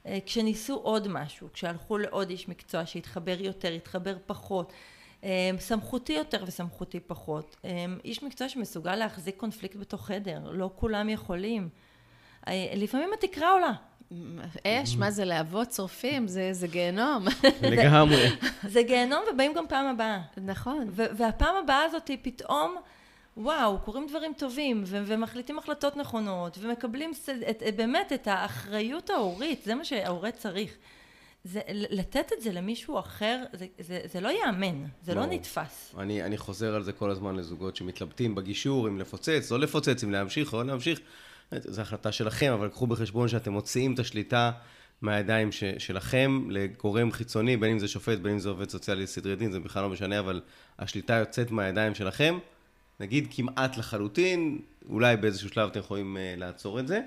אה, 0.07 0.19
כשניסו 0.27 0.75
עוד 0.75 1.09
משהו, 1.09 1.49
כשהלכו 1.53 1.99
לעוד 1.99 2.31
איש 2.31 2.49
מקצוע 2.49 2.87
שהתחבר 2.87 3.41
יותר, 3.41 3.73
התחבר 3.73 4.17
פחות, 4.27 4.73
סמכותי 5.59 6.13
יותר 6.13 6.45
וסמכותי 6.47 7.01
פחות, 7.01 7.57
איש 8.05 8.23
מקצוע 8.23 8.49
שמסוגל 8.49 8.97
להחזיק 8.97 9.37
קונפליקט 9.37 9.77
בתוך 9.77 10.07
חדר, 10.07 10.51
לא 10.51 10.71
כולם 10.77 11.09
יכולים. 11.09 11.69
לפעמים 12.77 13.11
התקרה 13.15 13.53
עולה, 13.53 13.73
אש, 14.67 14.97
מה 14.97 15.11
זה 15.11 15.25
להבות 15.25 15.73
שורפים? 15.73 16.29
זה, 16.29 16.53
זה 16.53 16.67
גיהנום. 16.67 17.25
לגמרי. 17.63 18.29
זה 18.69 18.83
גיהנום 18.83 19.21
ובאים 19.33 19.53
גם 19.55 19.65
פעם 19.69 19.87
הבאה. 19.87 20.21
נכון. 20.37 20.91
והפעם 20.93 21.57
הבאה 21.65 21.83
הזאת 21.83 22.09
היא 22.09 22.19
פתאום, 22.23 22.77
וואו, 23.37 23.79
קורים 23.79 24.07
דברים 24.09 24.33
טובים, 24.39 24.83
ו- 24.87 25.03
ומחליטים 25.07 25.59
החלטות 25.59 25.97
נכונות, 25.97 26.59
ומקבלים 26.61 27.13
את, 27.51 27.63
את, 27.69 27.77
באמת 27.77 28.13
את 28.13 28.27
האחריות 28.27 29.11
ההורית, 29.11 29.63
זה 29.65 29.75
מה 29.75 29.85
שההורה 29.85 30.31
צריך. 30.31 30.77
זה, 31.45 31.61
לתת 31.69 32.33
את 32.33 32.43
זה 32.43 32.53
למישהו 32.53 32.99
אחר, 32.99 33.43
זה, 33.53 33.67
זה, 33.79 34.01
זה 34.05 34.21
לא 34.21 34.29
ייאמן, 34.29 34.85
זה 35.03 35.15
לא, 35.15 35.21
לא 35.21 35.27
נתפס. 35.27 35.95
אני, 35.99 36.23
אני 36.23 36.39
חוזר 36.39 36.75
על 36.75 36.83
זה 36.83 36.93
כל 36.93 37.11
הזמן 37.11 37.37
לזוגות 37.37 37.77
שמתלבטים 37.77 38.35
בגישור, 38.35 38.89
אם 38.89 38.99
לפוצץ, 38.99 39.51
לא 39.51 39.61
לפוצץ, 39.61 40.05
אם 40.05 40.13
להמשיך 40.13 40.53
או 40.53 40.59
לא 40.59 40.67
להמשיך. 40.67 41.01
זו 41.59 41.83
החלטה 41.83 42.13
שלכם, 42.13 42.53
אבל 42.53 42.69
קחו 42.69 42.87
בחשבון 42.87 43.29
שאתם 43.29 43.53
מוציאים 43.53 43.95
את 43.95 43.99
השליטה 43.99 44.51
מהידיים 45.03 45.53
ש, 45.53 45.65
שלכם 45.79 46.47
לגורם 46.51 47.13
חיצוני, 47.13 47.57
בין 47.57 47.71
אם 47.71 47.79
זה 47.79 47.89
שופט, 47.89 48.19
בין 48.19 48.33
אם 48.33 48.39
זה 48.39 48.49
עובד 48.49 48.71
סוציאלי 48.71 49.03
לסדרי 49.03 49.37
דין, 49.37 49.53
זה 49.53 49.61
בכלל 49.61 49.83
לא 49.83 49.89
משנה, 49.89 50.19
אבל 50.19 50.41
השליטה 50.79 51.15
יוצאת 51.15 51.51
מהידיים 51.51 51.95
שלכם, 51.95 52.39
נגיד 53.01 53.29
כמעט 53.31 53.77
לחלוטין, 53.77 54.59
אולי 54.89 55.17
באיזשהו 55.17 55.49
שלב 55.49 55.69
אתם 55.71 55.81
יכולים 55.81 56.17
uh, 56.17 56.41
לעצור 56.41 56.81
את 56.81 56.89
זה. 56.89 57.01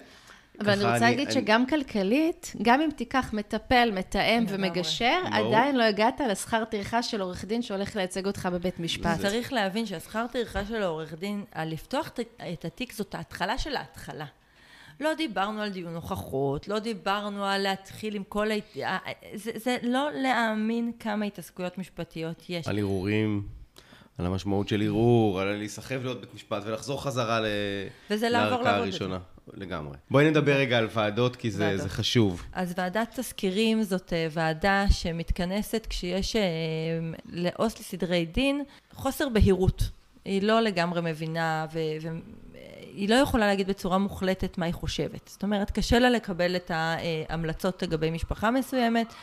אבל 0.61 0.69
אני 0.69 0.83
רוצה 0.83 0.99
להגיד 0.99 1.27
אני... 1.27 1.33
שגם 1.33 1.65
כלכלית, 1.65 2.53
גם 2.61 2.81
אם 2.81 2.89
תיקח 2.95 3.33
מטפל, 3.33 3.91
מתאם 3.93 4.45
ומגשר, 4.49 5.19
עדיין 5.31 5.75
לא 5.75 5.83
הגעת 5.83 6.21
לשכר 6.29 6.65
טרחה 6.65 7.03
של 7.03 7.21
עורך 7.21 7.45
דין 7.45 7.61
שהולך 7.61 7.95
לייצג 7.95 8.25
אותך 8.25 8.49
בבית 8.53 8.79
משפט. 8.79 9.19
צריך 9.21 9.53
להבין 9.53 9.85
שהשכר 9.85 10.25
טרחה 10.31 10.65
של 10.65 10.83
העורך 10.83 11.13
דין, 11.13 11.43
על 11.51 11.71
לפתוח 11.71 12.11
את 12.53 12.65
התיק 12.65 12.93
זאת 12.93 13.15
ההתחלה 13.15 13.57
של 13.57 13.75
ההתחלה. 13.75 14.25
לא 14.99 15.13
דיברנו 15.13 15.61
על 15.61 15.69
דיון 15.69 15.95
הוכחות, 15.95 16.67
לא 16.67 16.79
דיברנו 16.79 17.45
על 17.45 17.61
להתחיל 17.61 18.15
עם 18.15 18.23
כל 18.23 18.47
ה... 18.51 18.97
זה, 19.33 19.51
זה 19.55 19.77
לא 19.83 20.09
להאמין 20.13 20.91
כמה 20.99 21.25
התעסקויות 21.25 21.77
משפטיות 21.77 22.49
יש. 22.49 22.67
על 22.67 22.77
ערעורים. 22.77 23.43
על 24.18 24.26
המשמעות 24.26 24.68
של 24.68 24.82
ערעור, 24.82 25.39
על 25.39 25.55
להיסחב 25.55 26.03
להיות 26.03 26.22
בית 26.22 26.34
משפט 26.34 26.63
ולחזור 26.66 27.03
חזרה 27.03 27.39
ל... 27.39 27.45
לערכאה 28.09 28.76
הראשונה. 28.76 29.20
לגמרי. 29.53 29.97
בואי 30.11 30.30
נדבר 30.30 30.55
רגע 30.55 30.78
על 30.78 30.88
ועדות, 30.93 31.36
כי 31.36 31.51
זה, 31.51 31.78
זה 31.78 31.89
חשוב. 31.89 32.43
אז 32.53 32.74
ועדת 32.78 33.20
תזכירים 33.20 33.84
זאת 33.84 34.13
אה, 34.13 34.28
ועדה 34.32 34.86
שמתכנסת 34.89 35.88
כשיש 35.89 36.36
אה, 36.36 36.41
לעו"ס 37.26 37.80
לסדרי 37.80 38.26
דין 38.26 38.63
חוסר 38.93 39.30
בהירות. 39.30 39.84
היא 40.26 40.43
לא 40.43 40.59
לגמרי 40.61 41.01
מבינה, 41.03 41.66
והיא 41.72 43.09
לא 43.09 43.16
יכולה 43.16 43.47
להגיד 43.47 43.68
בצורה 43.68 43.97
מוחלטת 43.97 44.57
מה 44.57 44.66
היא 44.66 44.74
חושבת. 44.74 45.28
זאת 45.28 45.43
אומרת, 45.43 45.72
קשה 45.72 45.99
לה 45.99 46.09
לקבל 46.09 46.55
את 46.55 46.72
ההמלצות 46.74 47.84
לגבי 47.84 48.11
משפחה 48.11 48.51
מסוימת. 48.51 49.13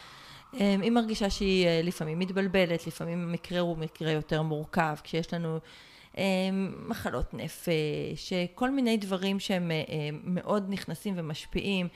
אה, 0.60 0.76
היא 0.82 0.90
מרגישה 0.90 1.30
שהיא 1.30 1.66
לפעמים 1.82 2.18
מתבלבלת, 2.18 2.86
לפעמים 2.86 3.22
המקרה 3.22 3.60
הוא 3.60 3.78
מקרה 3.78 4.10
יותר 4.10 4.42
מורכב, 4.42 4.94
כשיש 5.02 5.34
לנו 5.34 5.58
אמ, 6.18 6.74
מחלות 6.88 7.34
נפש, 7.34 8.32
כל 8.54 8.70
מיני 8.70 8.96
דברים 8.96 9.40
שהם 9.40 9.70
אה, 9.70 9.76
מאוד 10.24 10.66
נכנסים 10.68 11.14
ומשפיעים. 11.16 11.88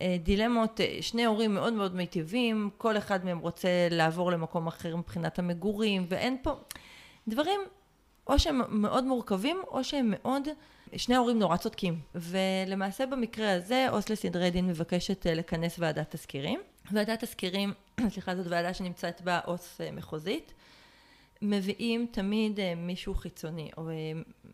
אה, 0.00 0.16
דילמות, 0.22 0.80
אה, 0.80 0.98
שני 1.00 1.24
הורים 1.24 1.54
מאוד 1.54 1.72
מאוד 1.72 1.94
מיטיבים, 1.94 2.70
כל 2.78 2.96
אחד 2.96 3.24
מהם 3.24 3.38
רוצה 3.38 3.68
לעבור 3.90 4.32
למקום 4.32 4.66
אחר 4.66 4.96
מבחינת 4.96 5.38
המגורים, 5.38 6.06
ואין 6.08 6.36
פה 6.42 6.50
דברים 7.28 7.60
או 8.26 8.38
שהם 8.38 8.60
מאוד 8.68 9.04
מורכבים, 9.04 9.56
או 9.68 9.84
שהם 9.84 10.14
מאוד, 10.16 10.48
שני 10.96 11.14
ההורים 11.14 11.38
נורא 11.38 11.56
צודקים. 11.56 12.00
ולמעשה 12.14 13.06
במקרה 13.06 13.52
הזה, 13.52 13.88
עו"ס 13.90 14.08
לסדרי 14.08 14.50
דין 14.50 14.66
מבקשת 14.66 15.26
לכנס 15.26 15.76
ועדת 15.78 16.16
תזכירים. 16.16 16.60
ועדת 16.92 17.24
תזכירים, 17.24 17.72
סליחה, 18.12 18.36
זאת 18.36 18.46
ועדה 18.48 18.74
שנמצאת 18.74 19.20
בה 19.20 19.38
עו"ס 19.38 19.80
מחוזית. 19.92 20.52
מביאים 21.42 22.06
תמיד 22.10 22.60
אה, 22.60 22.74
מישהו 22.74 23.14
חיצוני, 23.14 23.70
או 23.76 23.90
אה, 23.90 23.94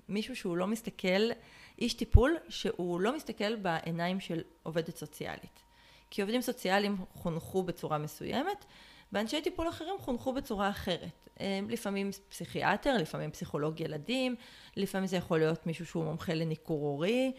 מישהו 0.09 0.37
שהוא 0.37 0.57
לא 0.57 0.67
מסתכל, 0.67 1.31
איש 1.79 1.95
טיפול 1.95 2.37
שהוא 2.49 3.01
לא 3.01 3.17
מסתכל 3.17 3.57
בעיניים 3.57 4.21
של 4.21 4.41
עובדת 4.63 4.97
סוציאלית. 4.97 5.63
כי 6.11 6.23
עובדים 6.23 6.41
סוציאליים 6.41 6.97
חונכו 7.15 7.63
בצורה 7.63 7.99
מסוימת, 7.99 8.65
ואנשי 9.13 9.43
טיפול 9.43 9.69
אחרים 9.69 9.95
חונכו 9.99 10.33
בצורה 10.33 10.71
אחרת. 10.71 11.29
אה, 11.41 11.61
לפעמים 11.69 12.11
פסיכיאטר, 12.29 12.97
לפעמים 12.97 13.31
פסיכולוג 13.31 13.81
ילדים, 13.81 14.35
לפעמים 14.77 15.07
זה 15.07 15.17
יכול 15.17 15.39
להיות 15.39 15.67
מישהו 15.67 15.87
שהוא 15.87 16.05
מומחה 16.05 16.35
לניכור 16.35 16.81
הורי, 16.81 17.33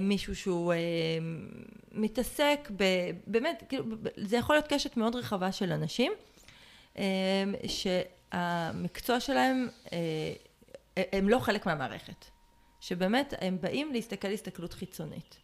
מישהו 0.00 0.36
שהוא 0.36 0.74
מתעסק 1.92 2.70
ב... 2.76 2.84
באמת, 3.26 3.62
כאילו, 3.68 3.84
זה 4.16 4.36
יכול 4.36 4.56
להיות 4.56 4.66
קשת 4.68 4.96
מאוד 4.96 5.14
רחבה 5.14 5.52
של 5.52 5.72
אנשים, 5.72 6.12
ש... 7.66 7.86
המקצוע 8.32 9.20
שלהם, 9.20 9.68
אה, 9.92 11.02
הם 11.12 11.28
לא 11.28 11.38
חלק 11.38 11.66
מהמערכת. 11.66 12.24
שבאמת 12.80 13.34
הם 13.40 13.58
באים 13.60 13.92
להסתכל 13.92 14.28
הסתכלות 14.28 14.72
חיצונית. 14.72 15.38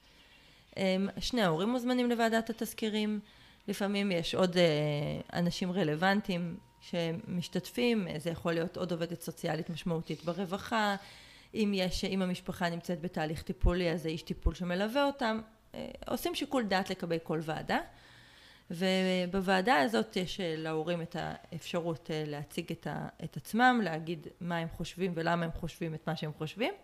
שני 1.18 1.43
ההורים 1.43 1.68
מוזמנים 1.68 2.11
לוועדת 2.11 2.51
התזכירים, 2.51 3.20
לפעמים 3.68 4.12
יש 4.12 4.35
עוד 4.35 4.57
אה, 4.57 4.62
אנשים 5.39 5.72
רלוונטיים 5.72 6.57
שמשתתפים, 6.81 8.07
זה 8.18 8.31
יכול 8.31 8.53
להיות 8.53 8.76
עוד 8.76 8.93
עובדת 8.93 9.22
סוציאלית 9.22 9.70
משמעותית 9.70 10.24
ברווחה, 10.24 10.97
אם 11.55 11.73
יש, 11.75 12.05
אם 12.05 12.23
המשפחה 12.23 12.71
נמצאת 12.71 13.01
בתהליך 13.01 13.43
טיפולי 13.43 13.93
אז 13.93 14.03
זה 14.03 14.09
איש 14.09 14.23
טיפול 14.23 14.55
שמלווה 14.55 15.05
אותם, 15.05 15.41
אה, 15.75 15.89
עושים 16.07 16.35
שיקול 16.35 16.65
דעת 16.65 16.91
לגבי 16.91 17.19
כל 17.23 17.41
ועדה. 17.43 17.79
ובוועדה 18.71 19.77
הזאת 19.81 20.17
יש 20.17 20.41
אה, 20.41 20.55
להורים 20.57 21.03
את 21.03 21.17
האפשרות 21.19 22.11
אה, 22.11 22.25
להציג 22.27 22.73
את, 22.73 22.87
ה, 22.87 23.09
את 23.25 23.37
עצמם, 23.37 23.81
להגיד 23.85 24.27
מה 24.41 24.57
הם 24.57 24.69
חושבים 24.69 25.13
ולמה 25.15 25.45
הם 25.45 25.53
חושבים 25.53 25.95
את 25.95 26.07
מה 26.07 26.17
שהם 26.17 26.33
חושבים. 26.39 26.75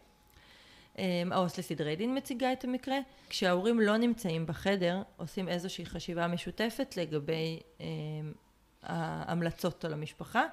אה, 0.99 1.23
העו"ס 1.31 1.59
לסדרי 1.59 1.97
דין 1.97 2.17
מציגה 2.17 2.53
את 2.53 2.65
המקרה. 2.65 2.97
כשההורים 3.29 3.81
לא 3.81 3.97
נמצאים 3.97 4.47
בחדר, 4.47 5.03
עושים 5.17 5.49
איזושהי 5.49 5.87
חשיבה 5.87 6.27
משותפת 6.27 6.97
לגבי 6.97 7.61
ההמלצות 8.83 9.85
על 9.85 9.93
המשפחה. 9.93 10.45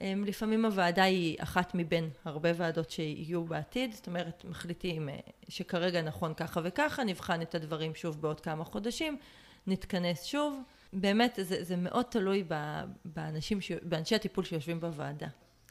אמ, 0.00 0.24
לפעמים 0.26 0.64
הוועדה 0.64 1.02
היא 1.02 1.36
אחת 1.40 1.74
מבין 1.74 2.10
הרבה 2.24 2.48
ועדות 2.56 2.90
שיהיו 2.90 3.44
בעתיד, 3.44 3.92
זאת 3.92 4.06
אומרת 4.06 4.44
מחליטים 4.44 5.08
אה, 5.08 5.18
שכרגע 5.48 6.02
נכון 6.02 6.34
ככה 6.34 6.60
וככה, 6.64 7.04
נבחן 7.04 7.42
את 7.42 7.54
הדברים 7.54 7.94
שוב 7.94 8.20
בעוד 8.20 8.40
כמה 8.40 8.64
חודשים, 8.64 9.18
נתכנס 9.66 10.24
שוב. 10.24 10.62
באמת 10.92 11.38
זה, 11.42 11.64
זה 11.64 11.76
מאוד 11.76 12.04
תלוי 12.04 12.44
באנשים, 13.04 13.58
באנשי 13.82 14.14
הטיפול 14.14 14.44
שיושבים 14.44 14.80
בוועדה. 14.80 15.26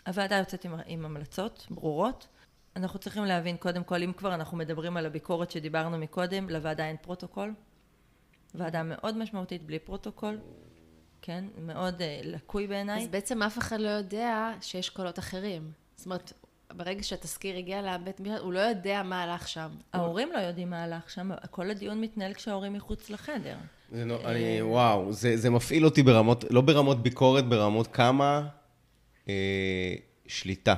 הוועדה 0.08 0.36
יוצאת 0.36 0.66
עם, 0.66 0.76
עם 0.86 1.06
המלצות 1.06 1.68
ברורות. 1.70 2.28
אנחנו 2.76 3.00
צריכים 3.00 3.26
להבין 3.26 3.58
קודם 3.58 3.84
כל, 3.84 4.04
אם 4.04 4.14
כבר 4.14 4.34
אנחנו 4.34 4.58
מדברים 4.58 4.98
על 4.98 5.06
הביקורת 5.06 5.52
שדיברנו 5.52 5.98
מקודם, 5.98 6.50
לוועדה 6.50 6.88
אין 6.88 6.96
פרוטוקול. 7.02 7.54
ועדה 8.56 8.84
מאוד 8.84 9.18
משמעותית 9.18 9.64
בלי 9.64 9.80
פרוטוקול. 9.80 10.40
כן? 11.28 11.46
מאוד 11.62 12.00
אה, 12.00 12.04
לקוי 12.24 12.68
בעיניי. 12.68 13.04
אז 13.04 13.08
בעצם 13.08 13.44
אף 13.44 13.58
אחד 13.58 13.80
לא 13.80 13.90
יודע 13.90 14.54
שיש 14.62 14.90
קולות 14.90 15.20
אחרים. 15.20 15.72
זאת 15.96 16.06
אומרת, 16.06 16.34
ברגע 16.74 17.04
שהתזכיר 17.04 17.58
הגיע 17.58 17.82
לבית 17.82 18.20
משפט, 18.20 18.40
הוא 18.40 18.54
לא 18.54 18.60
יודע 18.60 19.04
מה 19.04 19.24
הלך 19.24 19.48
שם. 19.48 19.70
ההורים 19.94 20.30
לא 20.34 20.40
יודעים 20.40 20.70
מה 20.70 20.84
הלך 20.84 21.10
שם, 21.10 21.30
כל 21.52 21.72
הדיון 21.72 22.02
מתנהל 22.02 22.34
כשההורים 22.34 22.74
מחוץ 22.74 23.10
לחדר. 23.10 23.56
זה 23.92 24.06
לא, 24.06 24.20
אני, 24.26 24.62
וואו, 24.62 25.14
זה, 25.14 25.38
זה 25.38 25.50
מפעיל 25.50 25.86
אותי 25.86 26.04
ברמות, 26.04 26.46
לא 26.50 26.62
ברמות 26.62 27.04
ביקורת, 27.04 27.46
ברמות 27.50 27.88
כמה 27.88 28.48
אה, 29.30 29.96
שליטה. 30.28 30.76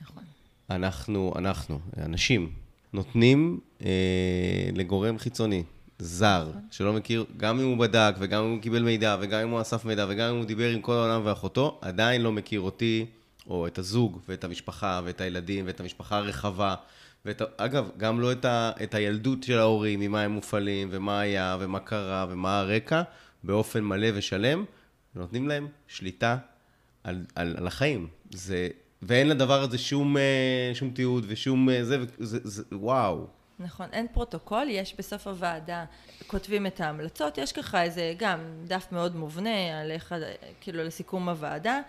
נכון. 0.00 0.22
אנחנו, 0.70 1.32
אנחנו, 1.36 1.78
אנשים, 1.96 2.52
נותנים 2.92 3.60
אה, 3.84 4.70
לגורם 4.74 5.18
חיצוני, 5.18 5.62
זר. 5.98 6.50
שלא 6.70 6.92
מכיר, 6.92 7.24
גם 7.36 7.60
אם 7.60 7.66
הוא 7.66 7.78
בדק, 7.78 8.14
וגם 8.18 8.44
אם 8.44 8.50
הוא 8.50 8.60
קיבל 8.60 8.82
מידע, 8.82 9.16
וגם 9.20 9.40
אם 9.40 9.48
הוא 9.48 9.60
אסף 9.60 9.84
מידע, 9.84 10.06
וגם 10.08 10.30
אם 10.30 10.36
הוא 10.36 10.44
דיבר 10.44 10.70
עם 10.70 10.80
כל 10.80 10.92
העולם 10.92 11.20
ואחותו, 11.24 11.78
עדיין 11.80 12.22
לא 12.22 12.32
מכיר 12.32 12.60
אותי, 12.60 13.06
או 13.46 13.66
את 13.66 13.78
הזוג, 13.78 14.18
ואת 14.28 14.44
המשפחה, 14.44 15.00
ואת 15.04 15.20
הילדים, 15.20 15.66
ואת 15.66 15.80
המשפחה 15.80 16.16
הרחבה. 16.16 16.74
ואת, 17.24 17.42
אגב, 17.56 17.90
גם 17.96 18.20
לא 18.20 18.32
את, 18.32 18.44
ה, 18.44 18.70
את 18.82 18.94
הילדות 18.94 19.42
של 19.42 19.58
ההורים, 19.58 20.00
ממה 20.00 20.22
הם 20.22 20.30
מופעלים, 20.30 20.88
ומה 20.90 21.20
היה, 21.20 21.56
ומה 21.60 21.80
קרה, 21.80 22.26
ומה 22.30 22.60
הרקע, 22.60 23.02
באופן 23.44 23.84
מלא 23.84 24.08
ושלם, 24.14 24.64
ונותנים 25.16 25.48
להם 25.48 25.68
שליטה 25.88 26.36
על, 27.04 27.24
על, 27.34 27.54
על 27.58 27.66
החיים. 27.66 28.06
זה, 28.30 28.68
ואין 29.02 29.28
לדבר 29.28 29.62
הזה 29.62 29.78
שום, 29.78 30.16
אה, 30.16 30.70
שום 30.74 30.90
תיעוד 30.90 31.24
ושום 31.28 31.70
אה, 31.70 31.84
זה, 31.84 31.98
זה, 32.18 32.38
זה, 32.42 32.62
וואו. 32.72 33.37
נכון, 33.60 33.88
אין 33.92 34.06
פרוטוקול, 34.12 34.66
יש 34.68 34.94
בסוף 34.98 35.26
הוועדה, 35.26 35.84
כותבים 36.26 36.66
את 36.66 36.80
ההמלצות, 36.80 37.38
יש 37.38 37.52
ככה 37.52 37.82
איזה 37.82 38.14
גם 38.16 38.40
דף 38.64 38.86
מאוד 38.92 39.16
מובנה 39.16 39.80
על 39.80 39.90
איך, 39.90 40.14
כאילו 40.60 40.84
לסיכום 40.84 41.28
הוועדה. 41.28 41.80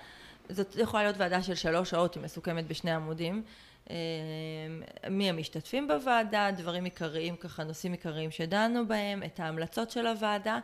זאת 0.50 0.76
יכולה 0.76 1.04
להיות 1.04 1.18
ועדה 1.18 1.44
של 1.44 1.56
שלוש 1.56 1.90
שעות, 1.90 2.16
היא 2.16 2.24
מסוכמת 2.24 2.68
בשני 2.68 2.92
עמודים. 2.92 3.44
אה, 3.90 3.96
מי 5.10 5.30
המשתתפים 5.30 5.88
בוועדה, 5.88 6.50
דברים 6.58 6.84
עיקריים, 6.84 7.36
ככה 7.36 7.64
נושאים 7.64 7.92
עיקריים 7.92 8.32
שדנו 8.32 8.88
בהם, 8.88 9.24
את 9.24 9.40
ההמלצות 9.40 9.92
של 9.92 10.08
הוועדה. 10.08 10.60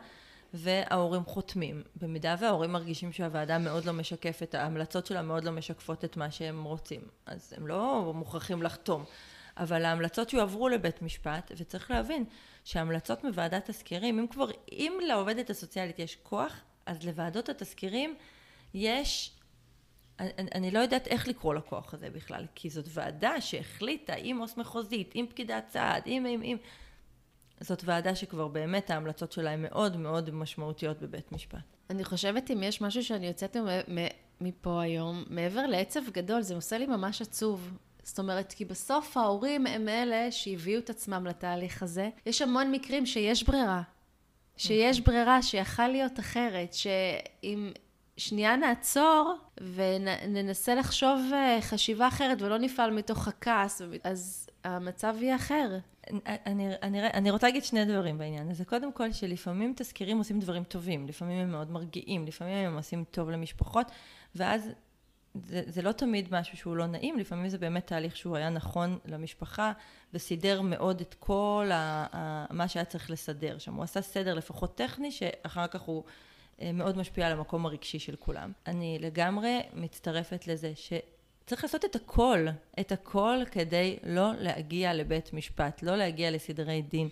וההורים 0.54 1.24
חותמים. 1.24 1.82
במידה 2.02 2.34
וההורים 2.38 2.72
מרגישים 2.72 3.12
שהוועדה 3.12 3.58
מאוד 3.58 3.84
לא 3.84 3.92
משקפת, 3.92 4.54
ההמלצות 4.54 5.06
שלה 5.06 5.22
מאוד 5.22 5.44
לא 5.44 5.52
משקפות 5.52 6.04
את 6.04 6.16
מה 6.16 6.30
שהם 6.30 6.64
רוצים, 6.64 7.00
אז 7.26 7.54
הם 7.56 7.66
לא 7.66 8.12
מוכרחים 8.14 8.62
לחתום. 8.62 9.04
אבל 9.56 9.84
ההמלצות 9.84 10.32
יועברו 10.32 10.68
לבית 10.68 11.02
משפט, 11.02 11.52
וצריך 11.56 11.90
להבין 11.90 12.24
שהמלצות 12.64 13.24
מוועדת 13.24 13.70
תזכירים, 13.70 14.18
אם 14.18 14.26
כבר, 14.26 14.50
אם 14.72 14.92
לעובדת 15.06 15.50
הסוציאלית 15.50 15.98
יש 15.98 16.16
כוח, 16.22 16.60
אז 16.86 17.06
לוועדות 17.06 17.48
התזכירים 17.48 18.16
יש, 18.74 19.36
אני, 20.20 20.30
אני 20.54 20.70
לא 20.70 20.78
יודעת 20.78 21.06
איך 21.06 21.28
לקרוא 21.28 21.54
לכוח 21.54 21.94
הזה 21.94 22.10
בכלל, 22.10 22.46
כי 22.54 22.70
זאת 22.70 22.84
ועדה 22.88 23.40
שהחליטה 23.40 24.14
עם 24.16 24.38
עו"ס 24.38 24.56
מחוזית, 24.56 25.10
עם 25.14 25.26
פקידת 25.26 25.68
סעד, 25.70 26.02
עם, 26.06 26.26
עם, 26.26 26.40
עם, 26.42 26.56
זאת 27.60 27.82
ועדה 27.84 28.14
שכבר 28.14 28.48
באמת 28.48 28.90
ההמלצות 28.90 29.32
שלה 29.32 29.50
הן 29.50 29.62
מאוד 29.62 29.96
מאוד 29.96 30.30
משמעותיות 30.30 31.00
בבית 31.00 31.32
משפט. 31.32 31.76
אני 31.90 32.04
חושבת 32.04 32.50
אם 32.50 32.62
יש 32.62 32.80
משהו 32.80 33.04
שאני 33.04 33.26
יוצאת 33.26 33.56
מפה 34.40 34.82
היום, 34.82 35.24
מעבר 35.30 35.66
לעצב 35.66 36.00
גדול, 36.12 36.42
זה 36.42 36.54
עושה 36.54 36.78
לי 36.78 36.86
ממש 36.86 37.22
עצוב. 37.22 37.70
זאת 38.06 38.18
אומרת, 38.18 38.52
כי 38.52 38.64
בסוף 38.64 39.16
ההורים 39.16 39.66
הם 39.66 39.88
אלה 39.88 40.32
שהביאו 40.32 40.78
את 40.78 40.90
עצמם 40.90 41.26
לתהליך 41.26 41.82
הזה. 41.82 42.08
יש 42.26 42.42
המון 42.42 42.72
מקרים 42.72 43.06
שיש 43.06 43.42
ברירה. 43.42 43.82
שיש 44.56 45.00
נכון. 45.00 45.14
ברירה 45.14 45.42
שיכל 45.42 45.88
להיות 45.88 46.20
אחרת, 46.20 46.74
שאם 46.74 47.72
שנייה 48.16 48.56
נעצור 48.56 49.34
וננסה 49.74 50.74
לחשוב 50.74 51.20
אה, 51.32 51.58
חשיבה 51.60 52.08
אחרת 52.08 52.42
ולא 52.42 52.58
נפעל 52.58 52.90
מתוך 52.90 53.28
הכעס, 53.28 53.82
אז 54.04 54.48
המצב 54.64 55.16
יהיה 55.20 55.36
אחר. 55.36 55.78
אני, 56.26 56.68
אני, 56.82 57.02
אני 57.02 57.30
רוצה 57.30 57.46
להגיד 57.46 57.64
שני 57.64 57.84
דברים 57.84 58.18
בעניין 58.18 58.50
הזה. 58.50 58.64
קודם 58.64 58.92
כל, 58.92 59.12
שלפעמים 59.12 59.72
תזכירים 59.76 60.18
עושים 60.18 60.40
דברים 60.40 60.64
טובים, 60.64 61.06
לפעמים 61.06 61.38
הם 61.38 61.50
מאוד 61.50 61.70
מרגיעים, 61.70 62.26
לפעמים 62.26 62.66
הם 62.66 62.76
עושים 62.76 63.04
טוב 63.10 63.30
למשפחות, 63.30 63.86
ואז 64.34 64.70
זה, 65.46 65.62
זה 65.66 65.82
לא 65.82 65.92
תמיד 65.92 66.28
משהו 66.30 66.56
שהוא 66.56 66.76
לא 66.76 66.86
נעים, 66.86 67.18
לפעמים 67.18 67.48
זה 67.48 67.58
באמת 67.58 67.86
תהליך 67.86 68.16
שהוא 68.16 68.36
היה 68.36 68.50
נכון 68.50 68.98
למשפחה, 69.04 69.72
וסידר 70.14 70.60
מאוד 70.60 71.00
את 71.00 71.14
כל 71.18 71.70
ה, 71.72 72.06
ה, 72.12 72.46
מה 72.50 72.68
שהיה 72.68 72.84
צריך 72.84 73.10
לסדר 73.10 73.58
שם. 73.58 73.74
הוא 73.74 73.84
עשה 73.84 74.02
סדר 74.02 74.34
לפחות 74.34 74.76
טכני, 74.76 75.12
שאחר 75.12 75.66
כך 75.66 75.80
הוא 75.80 76.04
אה, 76.60 76.72
מאוד 76.72 76.98
משפיע 76.98 77.26
על 77.26 77.32
המקום 77.32 77.66
הרגשי 77.66 77.98
של 77.98 78.16
כולם. 78.16 78.52
אני 78.66 78.98
לגמרי 79.00 79.60
מצטרפת 79.72 80.46
לזה 80.46 80.72
שצריך 80.74 81.64
לעשות 81.64 81.84
את 81.84 81.96
הכל, 81.96 82.46
את 82.80 82.92
הכל 82.92 83.38
כדי 83.50 83.96
לא 84.02 84.32
להגיע 84.38 84.94
לבית 84.94 85.32
משפט, 85.32 85.82
לא 85.82 85.96
להגיע 85.96 86.30
לסדרי 86.30 86.82
דין. 86.82 87.08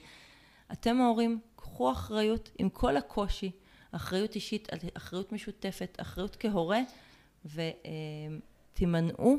אתם 0.72 1.00
ההורים, 1.00 1.40
קחו 1.56 1.92
אחריות 1.92 2.50
עם 2.58 2.68
כל 2.68 2.96
הקושי, 2.96 3.50
אחריות 3.92 4.34
אישית, 4.34 4.68
אחריות 4.96 5.32
משותפת, 5.32 5.96
אחריות 6.00 6.36
כהורה. 6.40 6.80
ותימנעו 8.74 9.38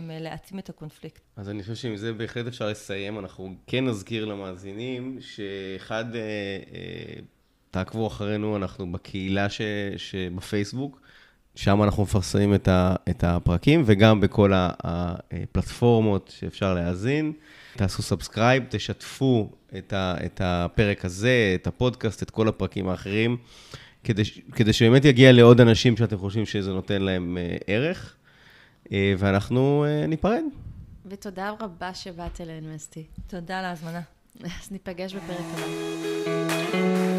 מלהעצים 0.00 0.58
את 0.58 0.68
הקונפליקט. 0.68 1.22
אז 1.36 1.48
אני 1.48 1.62
חושב 1.62 1.74
שעם 1.74 1.96
זה 1.96 2.12
בהחלט 2.12 2.46
אפשר 2.46 2.68
לסיים. 2.68 3.18
אנחנו 3.18 3.54
כן 3.66 3.84
נזכיר 3.84 4.24
למאזינים 4.24 5.18
שאחד, 5.20 6.04
אה, 6.14 6.20
אה, 6.20 7.20
תעקבו 7.70 8.06
אחרינו, 8.06 8.56
אנחנו 8.56 8.92
בקהילה 8.92 9.48
ש, 9.48 9.60
שבפייסבוק, 9.96 11.00
שם 11.54 11.82
אנחנו 11.82 12.02
מפרסמים 12.02 12.54
את, 12.54 12.68
ה, 12.68 12.94
את 13.10 13.24
הפרקים, 13.24 13.82
וגם 13.86 14.20
בכל 14.20 14.52
הפלטפורמות 14.54 16.34
שאפשר 16.38 16.74
להאזין. 16.74 17.32
תעשו 17.76 18.02
subscribe, 18.02 18.64
תשתפו 18.68 19.50
את, 19.78 19.92
ה, 19.92 20.14
את 20.26 20.40
הפרק 20.44 21.04
הזה, 21.04 21.52
את 21.54 21.66
הפודקאסט, 21.66 22.22
את 22.22 22.30
כל 22.30 22.48
הפרקים 22.48 22.88
האחרים. 22.88 23.36
כדי, 24.04 24.22
כדי 24.52 24.72
שבאמת 24.72 25.04
יגיע 25.04 25.32
לעוד 25.32 25.60
אנשים 25.60 25.96
שאתם 25.96 26.18
חושבים 26.18 26.46
שזה 26.46 26.72
נותן 26.72 27.02
להם 27.02 27.38
uh, 27.38 27.64
ערך, 27.66 28.16
uh, 28.84 28.90
ואנחנו 29.18 29.84
uh, 29.86 30.06
ניפרד. 30.06 30.42
ותודה 31.06 31.52
רבה 31.60 31.94
שבאת 31.94 32.40
אלינו, 32.40 32.76
אסתי. 32.76 33.04
תודה 33.26 33.58
על 33.58 33.64
ההזמנה. 33.64 34.00
אז 34.44 34.72
ניפגש 34.72 35.14
בפרק 35.14 35.46
הבא. 35.54 37.17